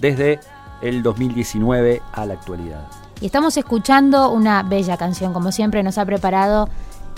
desde 0.00 0.40
el 0.82 1.04
2019 1.04 2.02
a 2.12 2.26
la 2.26 2.34
actualidad. 2.34 2.84
Y 3.20 3.26
estamos 3.26 3.56
escuchando 3.56 4.30
una 4.30 4.64
bella 4.64 4.96
canción, 4.96 5.32
como 5.32 5.52
siempre 5.52 5.84
nos 5.84 5.98
ha 5.98 6.04
preparado 6.04 6.68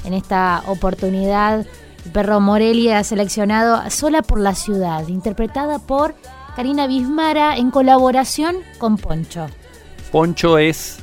en 0.05 0.13
esta 0.13 0.63
oportunidad. 0.67 1.67
El 2.05 2.13
perro 2.13 2.41
Morelli 2.41 2.91
ha 2.91 3.03
seleccionado 3.03 3.91
Sola 3.91 4.23
por 4.23 4.41
la 4.41 4.55
Ciudad, 4.55 5.09
interpretada 5.09 5.79
por 5.79 6.15
Karina 6.55 6.87
Bismara 6.87 7.57
en 7.57 7.71
colaboración 7.71 8.57
con 8.79 8.99
Poncho. 8.99 9.47
Poncho 10.11 10.59
es 10.59 10.99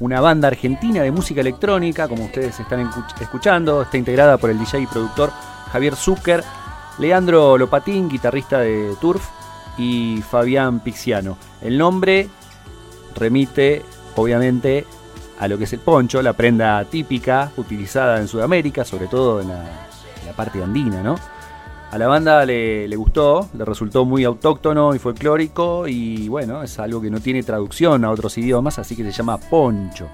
una 0.00 0.20
banda 0.20 0.48
argentina 0.48 1.02
de 1.02 1.10
música 1.10 1.40
electrónica, 1.40 2.08
como 2.08 2.24
ustedes 2.24 2.58
están 2.58 2.90
escuchando. 3.20 3.82
Está 3.82 3.96
integrada 3.96 4.36
por 4.36 4.50
el 4.50 4.58
DJ 4.58 4.80
y 4.80 4.86
productor 4.86 5.30
Javier 5.72 5.96
Zucker, 5.96 6.42
Leandro 6.98 7.56
Lopatín, 7.56 8.08
guitarrista 8.08 8.58
de 8.58 8.94
Turf, 9.00 9.26
y 9.78 10.22
Fabián 10.22 10.80
Pixiano. 10.80 11.36
El 11.60 11.78
nombre 11.78 12.28
remite, 13.14 13.82
obviamente, 14.14 14.86
a 15.38 15.48
lo 15.48 15.58
que 15.58 15.64
es 15.64 15.72
el 15.72 15.80
poncho, 15.80 16.22
la 16.22 16.32
prenda 16.32 16.84
típica 16.84 17.52
utilizada 17.56 18.18
en 18.18 18.28
Sudamérica, 18.28 18.84
sobre 18.84 19.06
todo 19.06 19.40
en 19.40 19.48
la, 19.48 19.60
en 20.20 20.26
la 20.26 20.32
parte 20.32 20.62
andina, 20.62 21.02
¿no? 21.02 21.16
A 21.90 21.98
la 21.98 22.08
banda 22.08 22.44
le, 22.44 22.94
gustó, 22.96 23.48
le 23.56 23.64
resultó 23.64 24.04
muy 24.04 24.24
autóctono 24.24 24.94
y 24.94 24.98
folclórico 24.98 25.86
y 25.86 26.28
bueno, 26.28 26.62
es 26.62 26.78
algo 26.78 27.00
que 27.00 27.10
no 27.10 27.20
tiene 27.20 27.42
traducción 27.42 28.04
a 28.04 28.10
otros 28.10 28.36
idiomas, 28.38 28.78
así 28.78 28.96
que 28.96 29.04
se 29.04 29.12
llama 29.12 29.38
Poncho. 29.38 30.08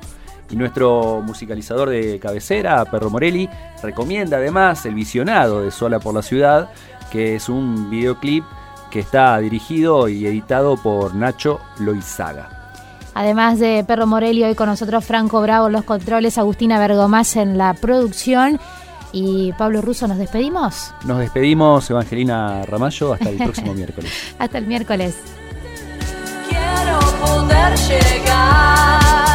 Y 0.51 0.57
nuestro 0.57 1.23
musicalizador 1.25 1.89
de 1.89 2.19
cabecera, 2.21 2.85
Perro 2.85 3.09
Morelli, 3.09 3.49
recomienda 3.83 4.37
además 4.37 4.85
el 4.85 4.95
visionado 4.95 5.63
de 5.63 5.71
Sola 5.71 5.99
por 5.99 6.15
la 6.15 6.21
Ciudad, 6.21 6.71
que 7.11 7.37
es 7.37 7.49
un 7.49 7.89
videoclip 7.89 8.45
que 8.91 9.01
está 9.01 9.39
dirigido 9.39 10.09
y 10.09 10.27
editado 10.27 10.77
por 10.77 11.15
Nacho 11.15 11.59
Loizaga. 11.79 12.51
Además 13.15 13.59
de 13.59 13.83
Perro 13.87 14.07
Morelli, 14.07 14.45
hoy 14.45 14.55
con 14.55 14.69
nosotros 14.69 15.05
Franco 15.05 15.41
Bravo 15.41 15.71
los 15.71 15.85
controles, 15.85 16.37
Agustina 16.37 16.79
Bergomás 16.79 17.37
en 17.37 17.57
la 17.57 17.73
producción 17.75 18.61
y 19.13 19.53
Pablo 19.53 19.83
Russo, 19.83 20.07
¿nos 20.09 20.19
despedimos? 20.19 20.93
Nos 21.05 21.19
despedimos, 21.19 21.89
Evangelina 21.91 22.65
Ramallo, 22.67 23.13
hasta 23.13 23.29
el 23.29 23.37
próximo 23.37 23.75
miércoles. 23.75 24.11
Hasta 24.39 24.59
el 24.59 24.67
miércoles. 24.67 25.17
Quiero 26.49 26.99
poder 27.21 27.79
llegar 27.79 29.32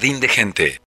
Jardín 0.00 0.18
de 0.18 0.28
Gente. 0.28 0.78